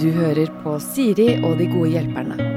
Du 0.00 0.10
hører 0.12 0.50
på 0.60 0.76
Siri 0.82 1.30
og 1.40 1.56
de 1.60 1.66
gode 1.72 1.94
hjelperne. 1.94 2.50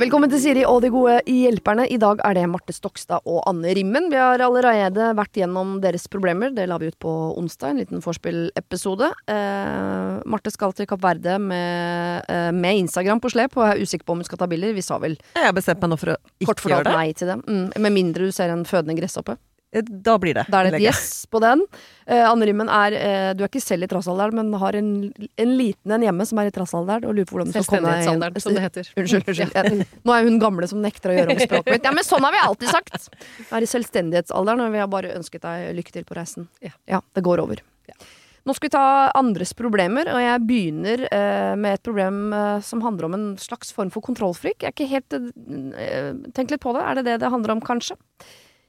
Velkommen 0.00 0.30
til 0.32 0.40
Siri 0.40 0.62
og 0.64 0.78
de 0.80 0.88
gode 0.88 1.18
hjelperne. 1.28 1.84
I 1.92 1.98
dag 2.00 2.22
er 2.24 2.38
det 2.38 2.46
Marte 2.48 2.72
Stokstad 2.72 3.20
og 3.28 3.42
Anne 3.46 3.74
Rimmen. 3.76 4.06
Vi 4.08 4.16
har 4.16 4.40
allerede 4.40 5.10
vært 5.18 5.36
gjennom 5.36 5.74
deres 5.82 6.08
problemer. 6.08 6.54
Det 6.56 6.64
la 6.70 6.78
vi 6.80 6.88
ut 6.88 6.96
på 7.04 7.12
onsdag, 7.36 7.74
en 7.74 7.82
liten 7.82 8.00
vorspiel-episode. 8.00 9.10
Eh, 9.28 10.14
Marte 10.24 10.50
skal 10.54 10.72
til 10.72 10.88
Kapp 10.88 11.04
Verde 11.04 11.36
med, 11.38 12.24
eh, 12.32 12.48
med 12.50 12.80
Instagram 12.86 13.20
på 13.20 13.30
slep, 13.30 13.58
og 13.60 13.68
jeg 13.68 13.76
er 13.76 13.84
usikker 13.84 14.06
på 14.08 14.16
om 14.16 14.24
hun 14.24 14.24
skal 14.24 14.38
ta 14.40 14.46
bilder. 14.48 14.72
Vi 14.72 14.80
sa 14.80 14.98
vel 14.98 15.18
Jeg 15.36 15.44
har 15.44 15.52
bestemt 15.52 15.82
meg 15.84 15.90
nå 15.92 15.98
for 16.00 16.14
å 16.14 16.16
ikke 16.40 16.48
gjøre 16.48 16.56
det 16.56 16.64
fortalt 16.64 16.84
det. 16.84 16.96
nei 16.96 17.12
til 17.12 17.28
det. 17.28 17.38
Mm, 17.46 17.72
med 17.78 17.92
mindre 17.92 18.24
du 18.24 18.32
ser 18.32 18.48
en 18.48 18.64
fødende 18.64 18.96
gresshoppe. 18.96 19.36
Eh, 19.72 19.82
Da 19.82 20.16
blir 20.18 20.34
det. 20.34 20.46
Da 20.50 20.60
er 20.60 20.70
det 20.70 20.80
et 20.80 20.86
yes 20.88 21.26
på 21.30 21.40
den. 21.42 21.62
Eh, 22.06 22.24
Anne 22.26 22.46
Rimmen 22.48 22.68
er 22.68 22.96
eh, 22.98 23.30
Du 23.38 23.44
er 23.44 23.48
ikke 23.50 23.62
selv 23.62 23.86
i 23.86 23.90
trassalderen, 23.90 24.34
men 24.34 24.52
har 24.60 24.78
en, 24.78 24.90
en 25.14 25.56
liten 25.56 25.94
en 25.94 26.06
hjemme 26.06 26.26
som 26.26 26.40
er 26.42 26.50
i 26.50 26.54
trassalderen, 26.54 27.06
og 27.06 27.14
lurer 27.16 27.28
på 27.30 27.38
hvordan 27.38 27.52
du 27.52 27.56
skal 27.58 27.68
komme 27.70 27.94
deg 27.94 28.08
inn. 28.10 28.40
som 28.42 28.56
det 28.56 28.64
heter. 28.66 28.92
Unnskyld. 28.96 29.28
unnskyld. 29.30 29.54
Ja. 29.54 29.90
nå 30.04 30.16
er 30.16 30.28
hun 30.28 30.40
gamle 30.42 30.70
som 30.70 30.82
nekter 30.82 31.12
å 31.14 31.18
gjøre 31.18 31.36
om 31.36 31.42
språket 31.44 31.74
mitt. 31.76 31.86
Ja, 31.86 31.94
men 31.94 32.06
sånn 32.06 32.26
har 32.26 32.34
vi 32.34 32.42
alltid 32.46 32.72
sagt! 32.72 33.10
Er 33.54 33.64
i 33.64 33.68
selvstendighetsalderen, 33.68 34.62
og 34.62 34.72
vi 34.74 34.80
har 34.82 34.88
bare 34.90 35.14
ønsket 35.16 35.42
deg 35.42 35.70
lykke 35.78 35.94
til 35.94 36.04
på 36.06 36.16
reisen. 36.18 36.48
Ja. 36.62 37.00
det 37.14 37.22
går 37.26 37.42
over. 37.42 37.62
Nå 38.48 38.54
skal 38.56 38.70
vi 38.70 38.72
ta 38.72 38.84
andres 39.18 39.52
problemer, 39.56 40.08
og 40.14 40.20
jeg 40.22 40.44
begynner 40.48 41.02
eh, 41.12 41.56
med 41.60 41.76
et 41.76 41.82
problem 41.84 42.32
eh, 42.32 42.60
som 42.64 42.80
handler 42.84 43.10
om 43.10 43.16
en 43.16 43.26
slags 43.40 43.72
form 43.76 43.90
for 43.92 44.04
kontrollfrik. 44.06 44.62
Jeg 44.64 44.70
er 44.70 44.76
ikke 44.76 44.88
helt 44.88 45.16
eh, 45.18 46.14
Tenk 46.36 46.54
litt 46.54 46.62
på 46.64 46.72
det. 46.76 46.84
Er 46.86 46.98
det 46.98 47.04
det 47.10 47.18
det 47.20 47.32
handler 47.34 47.58
om, 47.58 47.60
kanskje? 47.64 47.98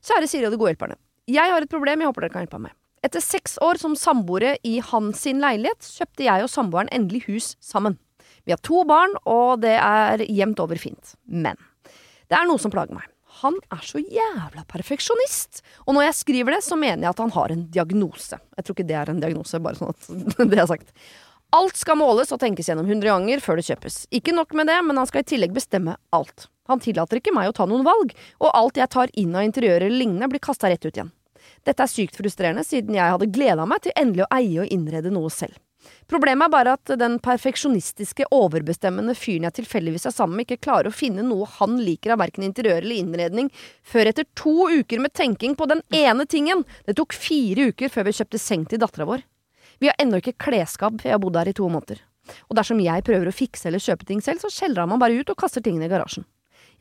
Kjære 0.02 0.28
Siri 0.30 0.48
og 0.48 0.54
de 0.54 0.60
gode 0.62 0.74
hjelperne. 0.74 0.98
Jeg 1.30 1.54
har 1.54 1.62
et 1.62 1.72
problem 1.72 2.02
jeg 2.02 2.10
håper 2.10 2.26
dere 2.26 2.34
kan 2.34 2.46
hjelpe 2.46 2.60
meg 2.60 2.72
med. 2.72 2.78
Etter 3.06 3.24
seks 3.24 3.58
år 3.66 3.80
som 3.82 3.96
samboere 3.98 4.56
i 4.68 4.76
hans 4.92 5.24
sin 5.26 5.42
leilighet, 5.42 5.86
kjøpte 5.98 6.26
jeg 6.26 6.46
og 6.46 6.52
samboeren 6.54 6.90
endelig 6.94 7.24
hus 7.28 7.56
sammen. 7.64 7.98
Vi 8.46 8.54
har 8.54 8.62
to 8.66 8.84
barn, 8.90 9.14
og 9.30 9.62
det 9.62 9.76
er 9.78 10.22
jevnt 10.26 10.62
over 10.62 10.78
fint. 10.82 11.16
Men 11.26 11.58
det 12.30 12.38
er 12.38 12.48
noe 12.50 12.62
som 12.62 12.74
plager 12.74 12.98
meg. 12.98 13.08
Han 13.42 13.58
er 13.74 13.82
så 13.86 14.02
jævla 14.02 14.66
perfeksjonist. 14.70 15.62
Og 15.88 15.96
når 15.96 16.10
jeg 16.10 16.18
skriver 16.20 16.58
det, 16.58 16.62
så 16.66 16.78
mener 16.78 17.06
jeg 17.08 17.14
at 17.14 17.22
han 17.24 17.34
har 17.34 17.54
en 17.54 17.66
diagnose. 17.74 18.38
Jeg 18.58 18.66
tror 18.66 18.78
ikke 18.78 18.90
det 18.90 18.98
er 19.00 19.12
en 19.14 19.22
diagnose, 19.24 19.62
bare 19.64 19.80
sånn 19.80 19.94
at 19.94 20.50
det 20.52 20.62
er 20.62 20.70
sagt. 20.70 20.94
Alt 21.56 21.80
skal 21.80 22.00
måles 22.00 22.32
og 22.32 22.40
tenkes 22.42 22.70
gjennom 22.70 22.90
hundre 22.90 23.12
ganger 23.12 23.42
før 23.44 23.60
det 23.60 23.68
kjøpes. 23.70 24.04
Ikke 24.16 24.36
nok 24.36 24.54
med 24.58 24.70
det, 24.72 24.78
men 24.86 25.00
han 25.00 25.10
skal 25.10 25.26
i 25.26 25.30
tillegg 25.34 25.56
bestemme 25.56 25.98
alt. 26.16 26.51
Han 26.70 26.82
tillater 26.84 27.20
ikke 27.20 27.34
meg 27.36 27.50
å 27.50 27.56
ta 27.56 27.66
noen 27.70 27.86
valg, 27.88 28.14
og 28.40 28.54
alt 28.54 28.78
jeg 28.78 28.92
tar 28.94 29.12
inn 29.18 29.34
av 29.36 29.48
interiører 29.48 29.88
eller 29.88 30.04
lignende, 30.04 30.30
blir 30.32 30.44
kasta 30.44 30.70
rett 30.70 30.86
ut 30.86 30.94
igjen. 30.94 31.12
Dette 31.66 31.84
er 31.84 31.90
sykt 31.90 32.18
frustrerende, 32.18 32.64
siden 32.66 32.96
jeg 32.98 33.14
hadde 33.16 33.30
gleda 33.34 33.66
meg 33.70 33.84
til 33.86 33.96
endelig 33.98 34.26
å 34.28 34.32
eie 34.38 34.64
og 34.64 34.74
innrede 34.74 35.14
noe 35.14 35.30
selv. 35.34 35.58
Problemet 36.12 36.46
er 36.46 36.54
bare 36.54 36.74
at 36.78 36.92
den 37.00 37.16
perfeksjonistiske, 37.24 38.28
overbestemmende 38.36 39.16
fyren 39.18 39.48
jeg 39.48 39.58
tilfeldigvis 39.62 40.06
er 40.10 40.14
sammen 40.14 40.38
med, 40.38 40.46
ikke 40.46 40.68
klarer 40.68 40.92
å 40.92 40.94
finne 40.94 41.26
noe 41.26 41.48
han 41.58 41.80
liker 41.82 42.14
av 42.14 42.22
verken 42.22 42.46
interiør 42.46 42.84
eller 42.84 43.00
innredning, 43.00 43.50
før 43.82 44.12
etter 44.12 44.28
to 44.38 44.68
uker 44.70 45.02
med 45.02 45.16
tenking 45.18 45.56
på 45.58 45.66
den 45.72 45.82
ene 45.96 46.28
tingen. 46.30 46.66
Det 46.86 46.98
tok 47.00 47.16
fire 47.18 47.72
uker 47.72 47.90
før 47.94 48.10
vi 48.10 48.16
kjøpte 48.20 48.42
seng 48.42 48.68
til 48.70 48.82
dattera 48.84 49.10
vår. 49.10 49.26
Vi 49.82 49.90
har 49.90 49.98
ennå 50.02 50.22
ikke 50.22 50.38
klesskap, 50.46 51.00
for 51.00 51.10
jeg 51.10 51.18
har 51.18 51.24
bodd 51.24 51.40
her 51.40 51.50
i 51.50 51.58
to 51.58 51.70
måneder. 51.72 52.04
Og 52.52 52.58
dersom 52.60 52.82
jeg 52.84 53.08
prøver 53.08 53.32
å 53.32 53.34
fikse 53.34 53.66
eller 53.70 53.82
kjøpe 53.82 54.06
ting 54.06 54.22
selv, 54.22 54.44
så 54.44 54.52
skjeller 54.54 54.84
han 54.84 54.94
meg 54.94 55.02
bare 55.02 55.18
ut 55.18 55.34
og 55.34 55.40
kaster 55.42 55.64
tingene 55.66 55.90
i 55.90 55.92
garasjen. 55.92 56.28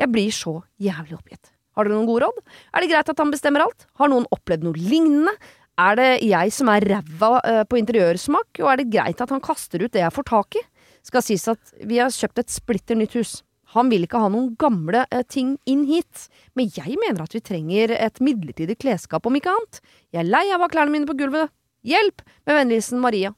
Jeg 0.00 0.12
blir 0.12 0.34
så 0.34 0.58
jævlig 0.80 1.18
oppgitt. 1.18 1.52
Har 1.76 1.86
dere 1.86 1.96
noen 1.96 2.08
gode 2.08 2.26
råd? 2.26 2.40
Er 2.74 2.82
det 2.82 2.90
greit 2.90 3.10
at 3.12 3.20
han 3.22 3.32
bestemmer 3.32 3.64
alt? 3.64 3.86
Har 4.00 4.10
noen 4.10 4.26
opplevd 4.34 4.64
noe 4.66 4.80
lignende? 4.80 5.34
Er 5.80 5.96
det 5.96 6.08
jeg 6.26 6.52
som 6.52 6.68
er 6.72 6.84
ræva 6.88 7.30
eh, 7.46 7.62
på 7.68 7.78
interiørsmak, 7.80 8.58
og 8.60 8.72
er 8.72 8.80
det 8.80 8.90
greit 8.92 9.22
at 9.22 9.30
han 9.32 9.42
kaster 9.44 9.84
ut 9.84 9.92
det 9.94 10.02
jeg 10.02 10.16
får 10.16 10.26
tak 10.28 10.58
i? 10.60 10.64
Skal 11.06 11.24
sies 11.24 11.46
at 11.48 11.72
vi 11.88 12.00
har 12.02 12.12
kjøpt 12.12 12.42
et 12.42 12.52
splitter 12.52 12.98
nytt 12.98 13.16
hus. 13.16 13.38
Han 13.76 13.88
vil 13.92 14.04
ikke 14.04 14.20
ha 14.20 14.28
noen 14.32 14.54
gamle 14.60 15.04
eh, 15.08 15.24
ting 15.30 15.54
inn 15.70 15.86
hit, 15.88 16.26
men 16.58 16.68
jeg 16.74 16.98
mener 17.00 17.22
at 17.24 17.36
vi 17.36 17.42
trenger 17.44 17.94
et 17.96 18.20
midlertidig 18.24 18.76
klesskap 18.82 19.28
om 19.28 19.38
ikke 19.38 19.52
annet. 19.54 19.80
Jeg 20.10 20.24
er 20.24 20.32
lei 20.32 20.46
av 20.50 20.58
å 20.58 20.66
ha 20.66 20.72
klærne 20.72 20.92
mine 20.96 21.08
på 21.08 21.16
gulvet. 21.20 21.52
Hjelp! 21.86 22.24
Med 22.44 22.58
vennlig 22.58 22.82
Maria. 23.00 23.32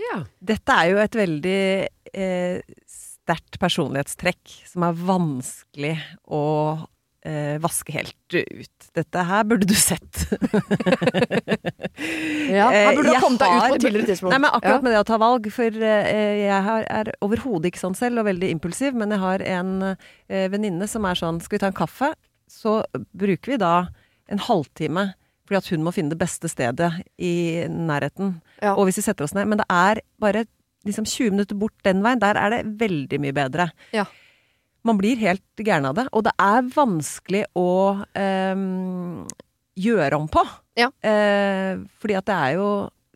Ja. 0.00 0.22
Dette 0.40 0.74
er 0.74 0.90
jo 0.90 1.02
et 1.02 1.18
veldig 1.18 1.60
eh, 2.10 2.78
sterkt 3.22 3.58
personlighetstrekk 3.62 4.56
som 4.66 4.82
er 4.88 4.96
vanskelig 4.98 5.94
å 6.26 6.42
eh, 7.24 7.58
vaske 7.62 7.94
helt 7.94 8.34
ut. 8.34 8.88
Dette 8.98 9.22
her 9.28 9.44
burde 9.46 9.68
du 9.70 9.74
sett. 9.78 10.24
Ja, 12.52 12.66
her 12.72 12.96
burde 12.96 13.08
du 13.08 13.12
Eh, 13.12 13.16
ha 13.16 13.20
kommet 13.22 13.40
deg 13.40 13.52
ut 13.54 13.62
på 13.62 13.76
et 13.76 13.84
tidligere 13.84 14.08
tidspunkt. 14.10 14.32
Nei, 14.34 14.40
men 14.42 14.50
akkurat 14.50 14.80
Ja. 14.80 14.82
med 14.82 14.92
det 14.92 15.00
å 15.00 15.06
ta 15.06 15.18
valg, 15.22 15.46
for 15.54 15.70
eh, 15.70 16.40
jeg 16.42 16.62
har, 16.66 16.84
er 16.90 17.12
overhodet 17.22 17.70
ikke 17.70 17.80
sånn 17.82 17.94
selv, 17.96 18.18
og 18.20 18.26
veldig 18.26 18.50
impulsiv, 18.50 18.94
men 18.98 19.10
jeg 19.14 19.22
har 19.22 19.44
en 19.54 19.72
eh, 19.92 20.48
venninne 20.52 20.88
som 20.90 21.04
er 21.08 21.14
sånn 21.18 21.40
Skal 21.40 21.56
vi 21.56 21.62
ta 21.62 21.70
en 21.70 21.78
kaffe? 21.78 22.12
Så 22.50 22.82
bruker 23.16 23.54
vi 23.54 23.60
da 23.62 23.74
en 24.28 24.38
halvtime 24.38 25.12
fordi 25.46 25.58
at 25.58 25.68
hun 25.72 25.82
må 25.84 25.92
finne 25.92 26.12
det 26.14 26.18
beste 26.20 26.48
stedet 26.48 26.90
i 27.18 27.64
nærheten. 27.68 28.36
Ja. 28.62 28.74
Og 28.76 28.86
hvis 28.86 29.00
vi 29.00 29.02
setter 29.04 29.24
oss 29.26 29.34
ned. 29.34 29.48
Men 29.50 29.58
det 29.58 29.66
er 29.68 30.00
bare 30.22 30.44
liksom 30.88 31.06
20 31.08 31.34
minutter 31.34 31.58
bort 31.58 31.76
den 31.86 32.02
veien. 32.04 32.20
Der 32.22 32.38
er 32.40 32.54
det 32.54 32.64
veldig 32.80 33.20
mye 33.22 33.36
bedre. 33.36 33.68
Ja. 33.94 34.06
Man 34.86 34.98
blir 34.98 35.20
helt 35.20 35.44
gæren 35.62 35.86
av 35.88 35.96
det. 35.98 36.08
Og 36.12 36.26
det 36.26 36.34
er 36.42 36.68
vanskelig 36.74 37.44
å 37.58 38.02
ehm, 38.18 39.22
gjøre 39.78 40.18
om 40.18 40.28
på. 40.30 40.42
Ja. 40.78 40.90
Eh, 41.04 41.78
fordi 42.02 42.18
at 42.18 42.28
det 42.30 42.34
er 42.34 42.54
jo 42.56 42.68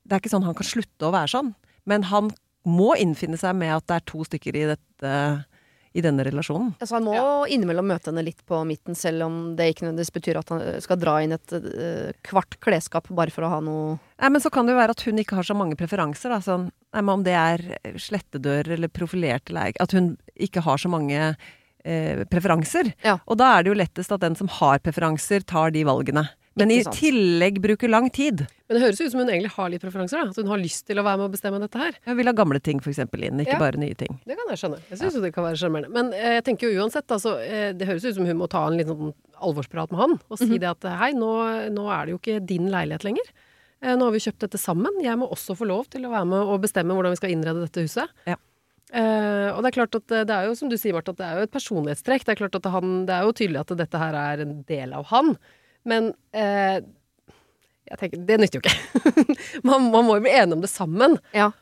Det 0.07 0.13
er 0.13 0.21
ikke 0.21 0.31
sånn 0.31 0.45
han 0.47 0.55
kan 0.55 0.69
slutte 0.69 1.09
å 1.09 1.15
være 1.15 1.33
sånn. 1.33 1.49
Men 1.91 2.05
han 2.07 2.31
må 2.67 2.93
innfinne 2.95 3.39
seg 3.41 3.57
med 3.59 3.73
at 3.75 3.87
det 3.91 3.97
er 3.97 4.05
to 4.07 4.23
stykker 4.27 4.55
i 4.55 4.69
dette 4.71 5.15
i 5.97 6.03
denne 6.05 6.25
relasjonen. 6.27 6.75
Altså, 6.77 6.99
han 6.99 7.07
må 7.07 7.21
innimellom 7.53 7.89
møte 7.89 8.11
henne 8.11 8.25
litt 8.27 8.43
på 8.49 8.59
midten, 8.69 8.97
selv 8.99 9.25
om 9.27 9.39
det 9.57 9.71
ikke 9.73 9.87
nødvendigvis 9.87 10.13
betyr 10.13 10.41
at 10.43 10.53
han 10.53 10.65
skal 10.85 11.01
dra 11.01 11.17
inn 11.25 11.33
et 11.37 11.55
uh, 11.57 12.13
kvart 12.27 12.59
klesskap 12.65 13.09
bare 13.17 13.33
for 13.33 13.47
å 13.47 13.53
ha 13.55 13.61
noe 13.65 13.97
Nei, 14.17 14.31
men 14.33 14.41
så 14.41 14.49
kan 14.53 14.65
det 14.65 14.73
jo 14.73 14.81
være 14.81 14.97
at 14.97 15.05
hun 15.05 15.21
ikke 15.21 15.37
har 15.37 15.45
så 15.45 15.57
mange 15.57 15.77
preferanser. 15.77 16.33
Da. 16.33 16.39
Sånn, 16.45 16.71
nei, 16.97 17.03
men 17.03 17.19
om 17.19 17.25
det 17.25 17.35
er 17.37 17.65
slettedør 18.01 18.71
eller 18.77 18.89
profilert 18.89 19.53
eller. 19.53 19.77
At 19.83 19.93
hun 19.93 20.15
ikke 20.41 20.63
har 20.65 20.81
så 20.81 20.89
mange 20.89 21.19
eh, 21.21 22.23
preferanser. 22.33 22.95
Ja. 23.05 23.19
Og 23.29 23.37
da 23.41 23.51
er 23.53 23.65
det 23.65 23.73
jo 23.75 23.77
lettest 23.77 24.15
at 24.17 24.25
den 24.25 24.39
som 24.39 24.49
har 24.57 24.81
preferanser, 24.85 25.45
tar 25.45 25.75
de 25.77 25.85
valgene. 25.85 26.25
Men 26.57 26.73
i 26.73 26.79
tillegg 26.85 27.59
bruker 27.61 27.91
lang 27.93 28.09
tid. 28.11 28.47
Men 28.67 28.79
det 28.79 28.83
høres 28.83 29.01
ut 29.03 29.13
som 29.13 29.21
hun 29.21 29.29
egentlig 29.29 29.53
har 29.55 29.69
litt 29.71 29.83
preferanser. 29.85 30.23
da. 30.23 30.33
At 30.33 30.41
hun 30.41 30.51
har 30.51 30.61
lyst 30.63 30.87
til 30.89 30.99
å 30.99 31.05
være 31.05 31.21
med 31.21 31.29
å 31.29 31.33
bestemme 31.35 31.61
dette 31.61 31.81
her. 31.83 31.99
Hun 32.09 32.17
vil 32.17 32.31
ha 32.31 32.35
gamle 32.37 32.61
ting 32.65 32.81
eksempel 32.81 33.27
inn, 33.29 33.43
ikke 33.45 33.59
Ja. 33.59 33.59
bare 33.61 33.77
nye 33.77 33.95
ting. 33.95 34.19
Det 34.25 34.37
kan 34.39 34.49
jeg 34.49 34.59
skjønne. 34.63 34.81
Jeg 34.89 34.99
syns 34.99 35.15
jo 35.15 35.21
det 35.21 35.35
kan 35.35 35.45
være 35.45 35.61
sjarmerende. 35.61 35.93
Men 35.93 36.13
eh, 36.15 36.41
jeg 36.41 36.45
tenker 36.45 36.73
jo 36.73 36.81
uansett, 36.81 37.07
altså, 37.07 37.37
eh, 37.45 37.73
det 37.73 37.87
høres 37.87 38.05
ut 38.05 38.15
som 38.17 38.25
hun 38.27 38.39
må 38.39 38.49
ta 38.49 38.67
en 38.67 38.79
liten 38.79 38.97
sånn 38.97 39.15
alvorsprat 39.37 39.93
med 39.93 40.01
han 40.01 40.19
og 40.31 40.39
si 40.39 40.57
det 40.57 40.65
at 40.65 40.83
hei, 40.97 41.13
nå, 41.13 41.69
nå 41.71 41.85
er 41.93 42.07
det 42.07 42.15
jo 42.17 42.19
ikke 42.19 42.47
din 42.47 42.71
leilighet 42.73 43.05
lenger. 43.05 43.29
Eh, 43.83 43.95
nå 43.95 44.09
har 44.09 44.13
vi 44.13 44.25
kjøpt 44.25 44.41
dette 44.49 44.59
sammen. 44.59 44.97
Jeg 45.05 45.19
må 45.21 45.29
også 45.29 45.57
få 45.57 45.69
lov 45.69 45.91
til 45.93 46.07
å 46.07 46.11
være 46.11 46.27
med 46.27 46.41
og 46.41 46.63
bestemme 46.65 46.97
hvordan 46.97 47.13
vi 47.13 47.21
skal 47.21 47.35
innrede 47.37 47.67
dette 47.69 47.85
huset. 47.85 48.09
Ja. 48.27 48.41
Uh, 48.95 49.51
og 49.51 49.65
det 49.65 49.73
er 49.73 49.75
klart 49.81 49.97
at 49.99 50.13
eh, 50.15 50.23
det 50.23 50.31
er 50.31 50.45
jo 50.47 50.55
som 50.55 50.71
du 50.71 50.77
sier, 50.79 50.95
Martha, 50.95 51.11
at 51.11 51.19
det 51.19 51.27
er 51.27 51.41
jo 51.41 51.47
et 51.49 51.55
personlighetstrekk. 51.55 52.23
Det 52.23 52.35
er 52.37 52.39
klart 52.39 52.55
at 52.55 52.69
han, 52.71 53.01
det 53.09 53.17
er 53.17 53.27
jo 53.27 53.35
tydelig 53.35 53.59
at 53.65 53.73
dette 53.81 53.99
her 53.99 54.15
er 54.15 54.43
en 54.45 54.61
del 54.69 54.95
av 54.95 55.09
han. 55.11 55.33
Men 55.87 56.11
eh, 56.35 56.81
jeg 57.87 58.01
tenker, 58.01 58.23
det 58.27 58.39
nytter 58.43 58.59
jo 58.59 58.65
ikke. 58.65 59.15
man, 59.69 59.91
man 59.93 60.07
må 60.09 60.19
jo 60.19 60.25
bli 60.27 60.35
enige 60.35 60.59
om 60.59 60.65
det 60.65 60.73
sammen 60.73 61.19
Ja. 61.37 61.53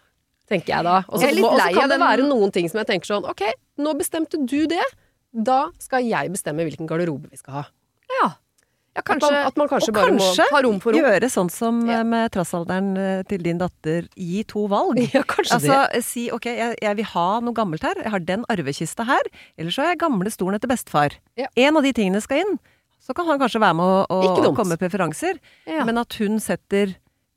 tenker 0.49 0.73
jeg 0.79 0.87
da. 0.87 1.03
Og 1.09 1.21
så 1.21 1.29
kan 1.77 1.93
det 1.93 2.01
være 2.01 2.25
noen 2.29 2.53
ting 2.55 2.71
som 2.73 2.81
jeg 2.81 2.89
tenker 2.95 3.11
sånn 3.13 3.27
Ok, 3.29 3.45
nå 3.81 3.93
bestemte 3.99 4.41
du 4.41 4.63
det. 4.71 4.85
Da 5.35 5.67
skal 5.83 6.07
jeg 6.07 6.33
bestemme 6.33 6.65
hvilken 6.65 6.89
garderobe 6.89 7.29
vi 7.33 7.41
skal 7.41 7.59
ha. 7.59 7.63
Ja. 8.15 8.27
ja 8.95 9.03
At 9.03 9.21
man, 9.21 9.37
at 9.51 9.57
man 9.59 9.69
kanskje 9.69 9.91
og 9.93 9.99
kanskje 9.99 10.47
rom 10.65 10.79
rom. 10.79 10.99
gjøre 11.01 11.29
sånn 11.33 11.51
som 11.53 11.83
Ja. 11.91 12.01
eh, 12.01 12.05
med 12.09 12.33
trassalderen 12.33 12.93
eh, 12.97 13.23
til 13.29 13.43
din 13.45 13.59
datter. 13.61 14.07
Gi 14.17 14.45
to 14.49 14.65
valg. 14.71 15.03
Ja, 15.17 15.25
kanskje 15.29 15.59
Altså, 15.59 15.81
eh, 15.91 16.05
si 16.07 16.29
ok, 16.33 16.47
jeg, 16.55 16.79
jeg 16.81 17.01
vil 17.03 17.11
ha 17.13 17.29
noe 17.45 17.53
gammelt 17.57 17.83
her. 17.85 17.99
Jeg 18.01 18.15
har 18.15 18.25
den 18.33 18.47
arvekista 18.49 19.05
her. 19.11 19.29
Eller 19.59 19.75
så 19.75 19.83
har 19.85 19.93
jeg 19.93 20.05
gamle 20.07 20.33
stolen 20.33 20.57
etter 20.57 20.71
bestefar. 20.71 21.19
En 21.37 21.77
av 21.77 21.83
de 21.85 21.93
tingene 21.93 22.23
skal 22.25 22.47
inn. 22.47 22.57
Så 23.05 23.13
kan 23.17 23.29
han 23.29 23.41
kanskje 23.41 23.61
være 23.61 23.77
med 23.77 23.85
å, 23.85 24.19
å, 24.33 24.53
komme 24.57 24.73
med 24.73 24.81
preferanser. 24.81 25.41
Ja. 25.69 25.85
Men 25.85 26.01
at 26.01 26.17
hun 26.23 26.39
setter 26.41 26.95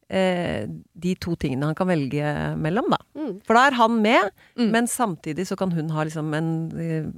eh, 0.07 0.63
de 0.95 1.15
to 1.19 1.35
tingene 1.39 1.67
han 1.67 1.75
kan 1.77 1.89
velge 1.91 2.35
mellom, 2.59 2.87
da. 2.93 3.01
Mm. 3.19 3.33
For 3.47 3.57
da 3.57 3.65
er 3.67 3.75
han 3.81 3.97
med, 4.03 4.31
Mm. 4.57 4.71
men 4.73 4.87
samtidig 4.87 5.45
så 5.49 5.57
kan 5.59 5.73
hun 5.75 5.91
ha 5.93 6.05
liksom 6.07 6.31
en 6.33 6.47
eh, 6.81 7.09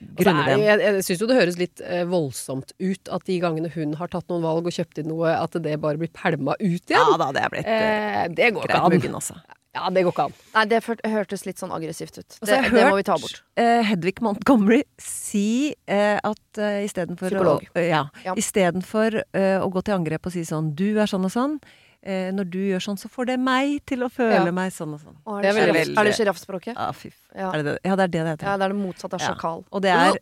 det, 0.00 0.24
grunnidé. 0.24 0.56
jeg 0.60 0.80
jeg 0.82 1.04
syns 1.06 1.20
jo 1.22 1.28
det 1.30 1.36
høres 1.38 1.58
litt 1.60 1.80
eh, 1.84 2.04
voldsomt 2.08 2.72
ut 2.80 3.12
at 3.12 3.24
de 3.28 3.36
gangene 3.40 3.70
hun 3.72 3.94
har 4.00 4.10
tatt 4.12 4.26
noen 4.32 4.42
valg 4.44 4.66
og 4.68 4.74
kjøpt 4.74 5.00
inn 5.00 5.08
noe, 5.12 5.30
at 5.36 5.56
det 5.62 5.76
bare 5.80 6.00
blir 6.00 6.10
pælma 6.12 6.56
ut 6.58 6.64
igjen. 6.64 6.96
Ja 6.96 7.16
da, 7.20 7.30
det 7.32 7.44
er 7.44 7.52
blitt 7.54 7.70
eh, 7.70 8.24
eh, 8.24 8.26
det 8.32 8.50
går 8.56 8.66
ikke 8.66 8.72
greit 8.72 8.82
an. 8.88 8.96
muggen, 8.96 9.16
altså. 9.20 9.38
Ja, 9.76 9.90
det 9.92 10.02
går 10.06 10.14
ikke 10.14 10.24
an. 10.30 10.36
Nei, 10.56 10.64
det 10.72 10.78
hørtes 11.12 11.44
litt 11.46 11.60
sånn 11.60 11.72
aggressivt 11.76 12.16
ut. 12.18 12.38
Altså, 12.40 12.46
Det, 12.56 12.70
det 12.72 12.84
må 12.88 12.96
vi 12.96 13.04
ta 13.06 13.16
bort. 13.20 13.42
eh, 13.60 13.82
Hedvig 13.84 14.22
Montgomery 14.24 14.82
si 14.98 15.74
uh, 15.90 16.16
at 16.24 16.60
uh, 16.62 16.78
istedenfor 16.86 17.36
å, 17.42 17.56
uh, 17.60 17.66
eh, 17.76 17.90
ja, 17.90 18.04
Ja. 18.24 18.34
Istedenfor 18.40 19.20
uh, 19.20 19.58
å 19.60 19.68
gå 19.74 19.82
til 19.84 19.94
angrep 19.98 20.26
og 20.26 20.32
si 20.32 20.46
sånn 20.48 20.72
Du 20.78 20.86
er 20.98 21.06
sånn 21.10 21.26
og 21.28 21.34
sånn. 21.34 21.58
eh, 22.06 22.30
når 22.32 22.46
du 22.54 22.58
gjør 22.70 22.82
sånn, 22.84 22.98
så 23.00 23.08
får 23.10 23.26
det 23.32 23.36
meg 23.42 23.80
til 23.84 24.04
å 24.06 24.08
føle 24.08 24.44
Ja. 24.46 24.52
meg 24.54 24.70
sånn 24.72 24.94
og 24.94 25.00
sånn. 25.02 25.16
Og 25.26 25.44
er, 25.44 25.52
det 25.58 25.88
er 25.98 26.04
det 26.06 26.14
sjiraffspråket? 26.14 26.76
Ja, 26.76 26.92
fy. 26.94 27.10
Ja. 27.34 27.50
Er 27.52 27.62
det 27.62 27.64
det? 27.72 27.78
Ja, 27.84 27.96
det 27.96 28.04
er 28.04 28.08
det 28.14 28.20
det 28.22 28.30
heter. 28.32 28.46
ja, 28.46 28.56
det 28.56 28.64
er 28.68 28.74
det 28.74 28.78
motsatte 28.78 29.14
av 29.18 29.20
Ja. 29.20 29.32
sjakal. 29.34 29.64
Og 29.72 29.82
det 29.82 29.90
er 29.90 30.18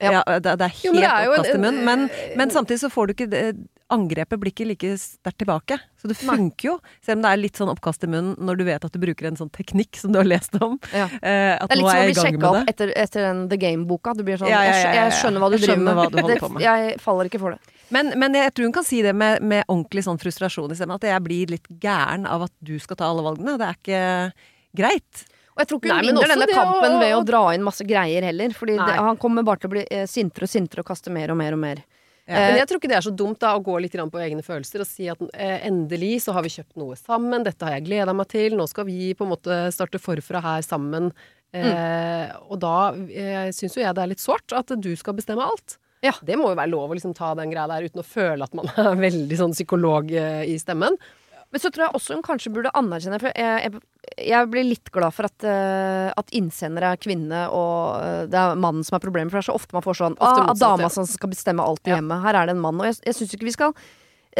Ja. 0.00 0.10
ja, 0.12 0.22
det, 0.38 0.52
det 0.58 0.66
er 0.66 0.74
helt 0.82 1.00
det 1.00 1.28
oppkast 1.28 1.54
i 1.54 1.58
munnen. 1.58 1.84
Men, 1.84 2.10
men 2.36 2.50
samtidig 2.50 2.80
så 2.84 2.90
får 2.90 3.06
du 3.08 3.12
ikke 3.14 3.30
det, 3.30 3.56
Angrepet 3.90 4.36
blir 4.40 4.52
ikke 4.52 4.66
like 4.68 4.88
sterkt 5.00 5.38
tilbake. 5.40 5.78
Så 5.96 6.08
det 6.10 6.16
funker 6.20 6.66
jo, 6.68 6.74
selv 7.00 7.18
om 7.18 7.22
det 7.24 7.30
er 7.32 7.40
litt 7.40 7.56
sånn 7.56 7.70
oppkast 7.72 8.02
i 8.04 8.08
munnen 8.12 8.34
når 8.36 8.58
du 8.60 8.64
vet 8.68 8.84
at 8.84 8.92
du 8.92 8.98
bruker 9.00 9.28
en 9.30 9.38
sånn 9.40 9.48
teknikk 9.54 9.96
som 9.96 10.12
du 10.12 10.18
har 10.20 10.28
lest 10.28 10.54
om. 10.60 10.76
Ja. 10.92 11.06
Eh, 11.22 11.54
at 11.56 11.70
Det 11.70 11.78
er 11.78 11.80
nå 11.80 11.86
litt 11.86 11.88
som 11.88 11.88
er 11.88 11.96
å 11.96 12.04
jeg 12.04 12.12
bli 12.12 12.22
sjekka 12.26 12.50
opp 12.50 12.68
etter, 12.74 12.92
etter 12.94 13.24
den 13.30 13.40
The 13.48 13.56
Game-boka. 13.62 14.12
Du 14.18 14.22
blir 14.28 14.36
sånn 14.36 14.50
Ja, 14.52 14.60
ja, 14.60 14.68
ja, 14.68 14.76
jeg, 14.76 14.84
ja, 14.84 14.92
ja. 14.92 15.08
jeg 15.08 15.16
skjønner 15.22 15.40
hva 15.40 15.50
du 15.50 15.56
driver 15.56 15.82
med. 15.86 15.96
hva 15.96 16.06
du 16.10 16.16
Det- 16.34 16.38
på 16.44 16.50
med. 16.52 16.62
Jeg 16.62 17.00
faller 17.00 17.24
ikke 17.32 17.40
for 17.40 17.56
det. 17.56 17.60
Men, 17.90 18.12
men 18.20 18.34
jeg 18.36 18.52
tror 18.52 18.64
hun 18.68 18.72
kan 18.76 18.84
si 18.84 19.00
det 19.02 19.14
med, 19.16 19.40
med 19.42 19.64
ordentlig 19.66 20.04
sånn 20.04 20.20
frustrasjon 20.20 20.70
isteden. 20.76 20.92
At 20.94 21.08
jeg 21.08 21.22
blir 21.24 21.46
litt 21.56 21.68
gæren 21.80 22.26
av 22.28 22.42
at 22.44 22.52
du 22.60 22.76
skal 22.78 22.96
ta 23.00 23.08
alle 23.08 23.24
valgene. 23.24 23.56
Det 23.56 23.66
er 23.72 23.80
ikke 23.80 24.32
greit. 24.76 25.24
Og 25.56 25.64
jeg 25.64 25.68
tror 25.72 25.78
ikke 25.80 25.88
hun 25.90 25.96
Nei, 25.96 26.06
vinner 26.12 26.28
denne 26.36 26.46
kampen 26.52 26.92
å- 26.92 27.00
ved 27.00 27.14
å 27.16 27.24
dra 27.26 27.40
inn 27.56 27.64
masse 27.64 27.82
greier 27.88 28.22
heller. 28.22 28.50
Fordi 28.54 28.76
det, 28.76 28.94
han 29.00 29.16
kommer 29.16 29.42
bare 29.42 29.58
til 29.64 29.70
å 29.70 29.72
bli 29.72 29.86
eh, 29.90 30.04
sintere 30.06 30.44
og 30.44 30.52
sintere 30.52 30.84
og 30.84 30.86
kaste 30.92 31.10
mer 31.10 31.32
og 31.32 31.38
mer 31.40 31.56
og 31.56 31.58
mer. 31.64 31.80
Ja. 32.28 32.42
Men 32.44 32.58
jeg 32.60 32.68
tror 32.68 32.80
ikke 32.80 32.90
det 32.92 32.98
er 32.98 33.06
så 33.06 33.14
dumt 33.16 33.40
da 33.40 33.54
å 33.56 33.62
gå 33.64 33.78
litt 33.80 33.94
på 33.96 34.20
egne 34.20 34.44
følelser 34.44 34.84
og 34.84 34.88
si 34.88 35.06
at 35.08 35.20
eh, 35.32 35.64
endelig 35.64 36.26
så 36.26 36.34
har 36.36 36.44
vi 36.44 36.52
kjøpt 36.52 36.76
noe 36.76 36.98
sammen, 37.00 37.46
dette 37.46 37.64
har 37.64 37.78
jeg 37.78 37.86
gleda 37.86 38.12
meg 38.12 38.28
til, 38.28 38.56
nå 38.58 38.66
skal 38.68 38.84
vi 38.84 39.14
på 39.16 39.24
en 39.24 39.32
måte 39.32 39.58
starte 39.72 40.00
forfra 40.02 40.42
her 40.44 40.66
sammen. 40.66 41.08
Eh, 41.56 42.28
og 42.52 42.58
da 42.60 42.92
eh, 43.08 43.48
syns 43.56 43.78
jo 43.78 43.80
jeg 43.80 43.96
det 43.96 44.04
er 44.04 44.10
litt 44.12 44.20
sårt 44.20 44.52
at 44.52 44.74
du 44.76 44.90
skal 45.00 45.16
bestemme 45.16 45.46
alt. 45.46 45.78
Ja. 46.04 46.12
Det 46.22 46.36
må 46.38 46.52
jo 46.52 46.58
være 46.58 46.70
lov 46.70 46.92
å 46.92 46.98
liksom 46.98 47.14
ta 47.16 47.32
den 47.38 47.50
greia 47.50 47.66
der 47.70 47.88
uten 47.88 48.02
å 48.02 48.06
føle 48.06 48.44
at 48.44 48.54
man 48.54 48.68
er 48.76 48.92
veldig 49.08 49.40
sånn 49.40 49.56
psykolog 49.56 50.12
eh, 50.12 50.44
i 50.52 50.58
stemmen. 50.60 51.00
Men 51.48 51.62
så 51.62 51.70
tror 51.72 51.86
jeg 51.86 51.96
også 51.96 52.16
hun 52.16 52.24
kanskje 52.26 52.52
burde 52.52 52.72
anerkjenne 52.76 53.18
For 53.22 53.32
jeg, 53.32 53.68
jeg, 53.68 54.18
jeg 54.28 54.50
blir 54.52 54.66
litt 54.68 54.90
glad 54.92 55.14
for 55.16 55.28
at, 55.28 55.46
uh, 55.48 56.10
at 56.12 56.34
innsender 56.36 56.84
er 56.90 57.00
kvinne, 57.00 57.46
og 57.54 58.02
uh, 58.02 58.24
det 58.28 58.36
er 58.40 58.60
mannen 58.60 58.84
som 58.84 58.98
er 58.98 59.04
problemet. 59.04 59.32
For 59.32 59.40
det 59.40 59.46
er 59.46 59.50
så 59.50 59.56
ofte 59.56 59.76
man 59.76 59.86
får 59.86 60.00
sånn 60.02 60.18
ah, 60.20 60.42
motsatt, 60.42 60.60
dama 60.60 60.88
ja. 60.88 60.92
som 60.98 61.08
skal 61.08 61.32
bestemme 61.32 61.64
alt 61.64 61.82
i 61.86 61.94
Ja. 61.94 62.00
hjemmet. 62.00 62.20
Her 62.26 62.42
er 62.42 62.50
det 62.50 62.56
en 62.56 62.62
mann. 62.64 62.80
Og 62.82 62.90
jeg, 62.90 63.00
jeg 63.08 63.16
syns 63.20 63.34
ikke 63.38 63.48
vi 63.48 63.56
skal 63.56 63.74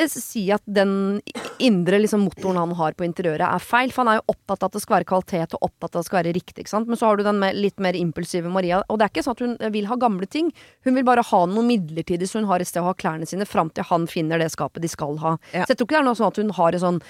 si 0.06 0.44
at 0.54 0.62
den 0.64 1.20
indre 1.58 1.98
liksom, 1.98 2.22
motoren 2.28 2.60
han 2.60 2.74
har 2.78 2.94
på 2.94 3.06
interiøret 3.06 3.44
er 3.48 3.64
feil. 3.64 3.90
For 3.90 4.04
han 4.04 4.12
er 4.12 4.20
jo 4.20 4.34
opptatt 4.34 4.62
av 4.62 4.70
at 4.70 4.78
det 4.78 4.82
skal 4.84 4.96
være 4.98 5.08
kvalitet, 5.10 5.56
og 5.58 5.66
opptatt 5.66 5.90
av 5.90 5.98
at 5.98 6.04
det 6.04 6.08
skal 6.10 6.20
være 6.20 6.34
riktig. 6.36 6.62
Ikke 6.62 6.74
sant? 6.76 6.90
Men 6.90 7.00
så 7.00 7.10
har 7.10 7.18
du 7.18 7.24
den 7.26 7.40
mer, 7.42 7.56
litt 7.58 7.82
mer 7.82 7.98
impulsive 7.98 8.52
Maria. 8.52 8.82
Og 8.86 9.00
det 9.00 9.08
er 9.08 9.14
ikke 9.14 9.24
sånn 9.26 9.38
at 9.38 9.44
hun 9.44 9.56
vil 9.74 9.88
ha 9.90 9.98
gamle 10.00 10.28
ting. 10.30 10.52
Hun 10.86 10.98
vil 10.98 11.06
bare 11.08 11.24
ha 11.26 11.40
noe 11.50 11.66
midlertidig, 11.66 12.28
så 12.30 12.38
hun 12.38 12.50
har 12.52 12.62
et 12.62 12.70
sted 12.70 12.84
å 12.84 12.90
ha 12.90 12.98
klærne 12.98 13.26
sine 13.28 13.48
fram 13.48 13.72
til 13.74 13.88
han 13.88 14.06
finner 14.10 14.38
det 14.38 14.52
skapet 14.54 14.84
de 14.84 14.92
skal 14.92 15.18
ha. 15.24 15.38
Ja. 15.50 15.64
Så 15.64 15.74
jeg 15.74 15.80
tror 15.80 15.88
ikke 15.88 15.98
det 15.98 16.02
er 16.04 16.10
noe 16.10 16.20
sånn 16.20 16.30
at 16.30 16.42
hun 16.44 16.54
har 16.60 16.78
en 16.78 16.84
sånn 16.84 17.02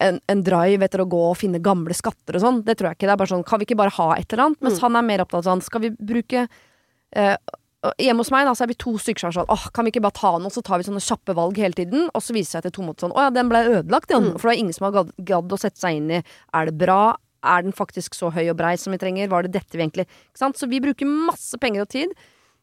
en, 0.00 0.20
en 0.32 0.40
drive 0.40 0.86
etter 0.86 1.02
å 1.02 1.08
gå 1.12 1.18
og 1.28 1.36
finne 1.36 1.60
gamle 1.60 1.92
skatter 1.96 2.38
og 2.38 2.44
sånn. 2.44 2.62
Det 2.64 2.78
tror 2.78 2.90
jeg 2.90 2.98
ikke. 2.98 3.08
Det 3.08 3.12
er 3.14 3.20
bare 3.20 3.32
sånn, 3.34 3.44
kan 3.44 3.60
vi 3.60 3.68
ikke 3.68 3.80
bare 3.82 3.92
ha 3.98 4.06
et 4.16 4.32
eller 4.32 4.46
annet? 4.46 4.62
Mens 4.64 4.80
han 4.84 4.96
er 4.96 5.04
mer 5.04 5.24
opptatt 5.24 5.42
av 5.42 5.50
sånn, 5.50 5.64
skal 5.66 5.84
vi 5.84 5.90
bruke 5.92 6.46
eh, 6.46 7.36
Hjemme 8.00 8.24
hos 8.24 8.30
meg 8.32 8.46
da, 8.48 8.54
så 8.56 8.64
er 8.64 8.70
vi 8.72 8.78
to 8.80 8.94
stykker 9.00 9.24
som 9.24 9.30
er 9.30 9.36
sånn 9.38 9.52
åh, 9.52 9.66
kan 9.76 9.86
vi 9.86 9.92
ikke 9.92 10.04
bare 10.06 10.16
ta 10.16 10.32
den, 10.36 10.46
og 10.48 10.54
så 10.54 10.62
tar 10.64 10.80
vi 10.80 10.86
sånne 10.88 11.02
kjappe 11.04 11.36
valg 11.36 11.58
hele 11.60 11.76
tiden. 11.76 12.08
Og 12.12 12.24
så 12.24 12.36
viser 12.36 12.46
det 12.46 12.52
seg 12.52 12.62
etter 12.62 12.76
to 12.78 12.86
måneder 12.86 13.06
sånn 13.06 13.16
å 13.16 13.26
ja, 13.26 13.34
den 13.34 13.50
ble 13.52 13.64
ødelagt, 13.80 14.14
ja. 14.14 14.20
For 14.38 14.48
det 14.48 14.54
er 14.54 14.62
ingen 14.62 14.76
som 14.76 14.88
har 14.88 15.10
gadd, 15.32 15.52
å 15.52 15.60
sette 15.60 15.82
seg 15.82 16.00
inn 16.00 16.12
i 16.18 16.20
er 16.22 16.70
det 16.70 16.76
bra, 16.80 17.16
er 17.44 17.66
den 17.66 17.76
faktisk 17.76 18.16
så 18.16 18.30
høy 18.32 18.46
og 18.48 18.56
brei 18.56 18.76
som 18.80 18.94
vi 18.94 19.00
trenger, 19.02 19.28
var 19.28 19.44
det 19.44 19.52
dette 19.58 19.76
vi 19.76 19.84
egentlig 19.84 20.06
Ikke 20.08 20.40
sant? 20.40 20.56
Så 20.56 20.68
vi 20.70 20.80
bruker 20.80 21.04
masse 21.04 21.58
penger 21.60 21.84
og 21.84 21.92
tid 21.92 22.14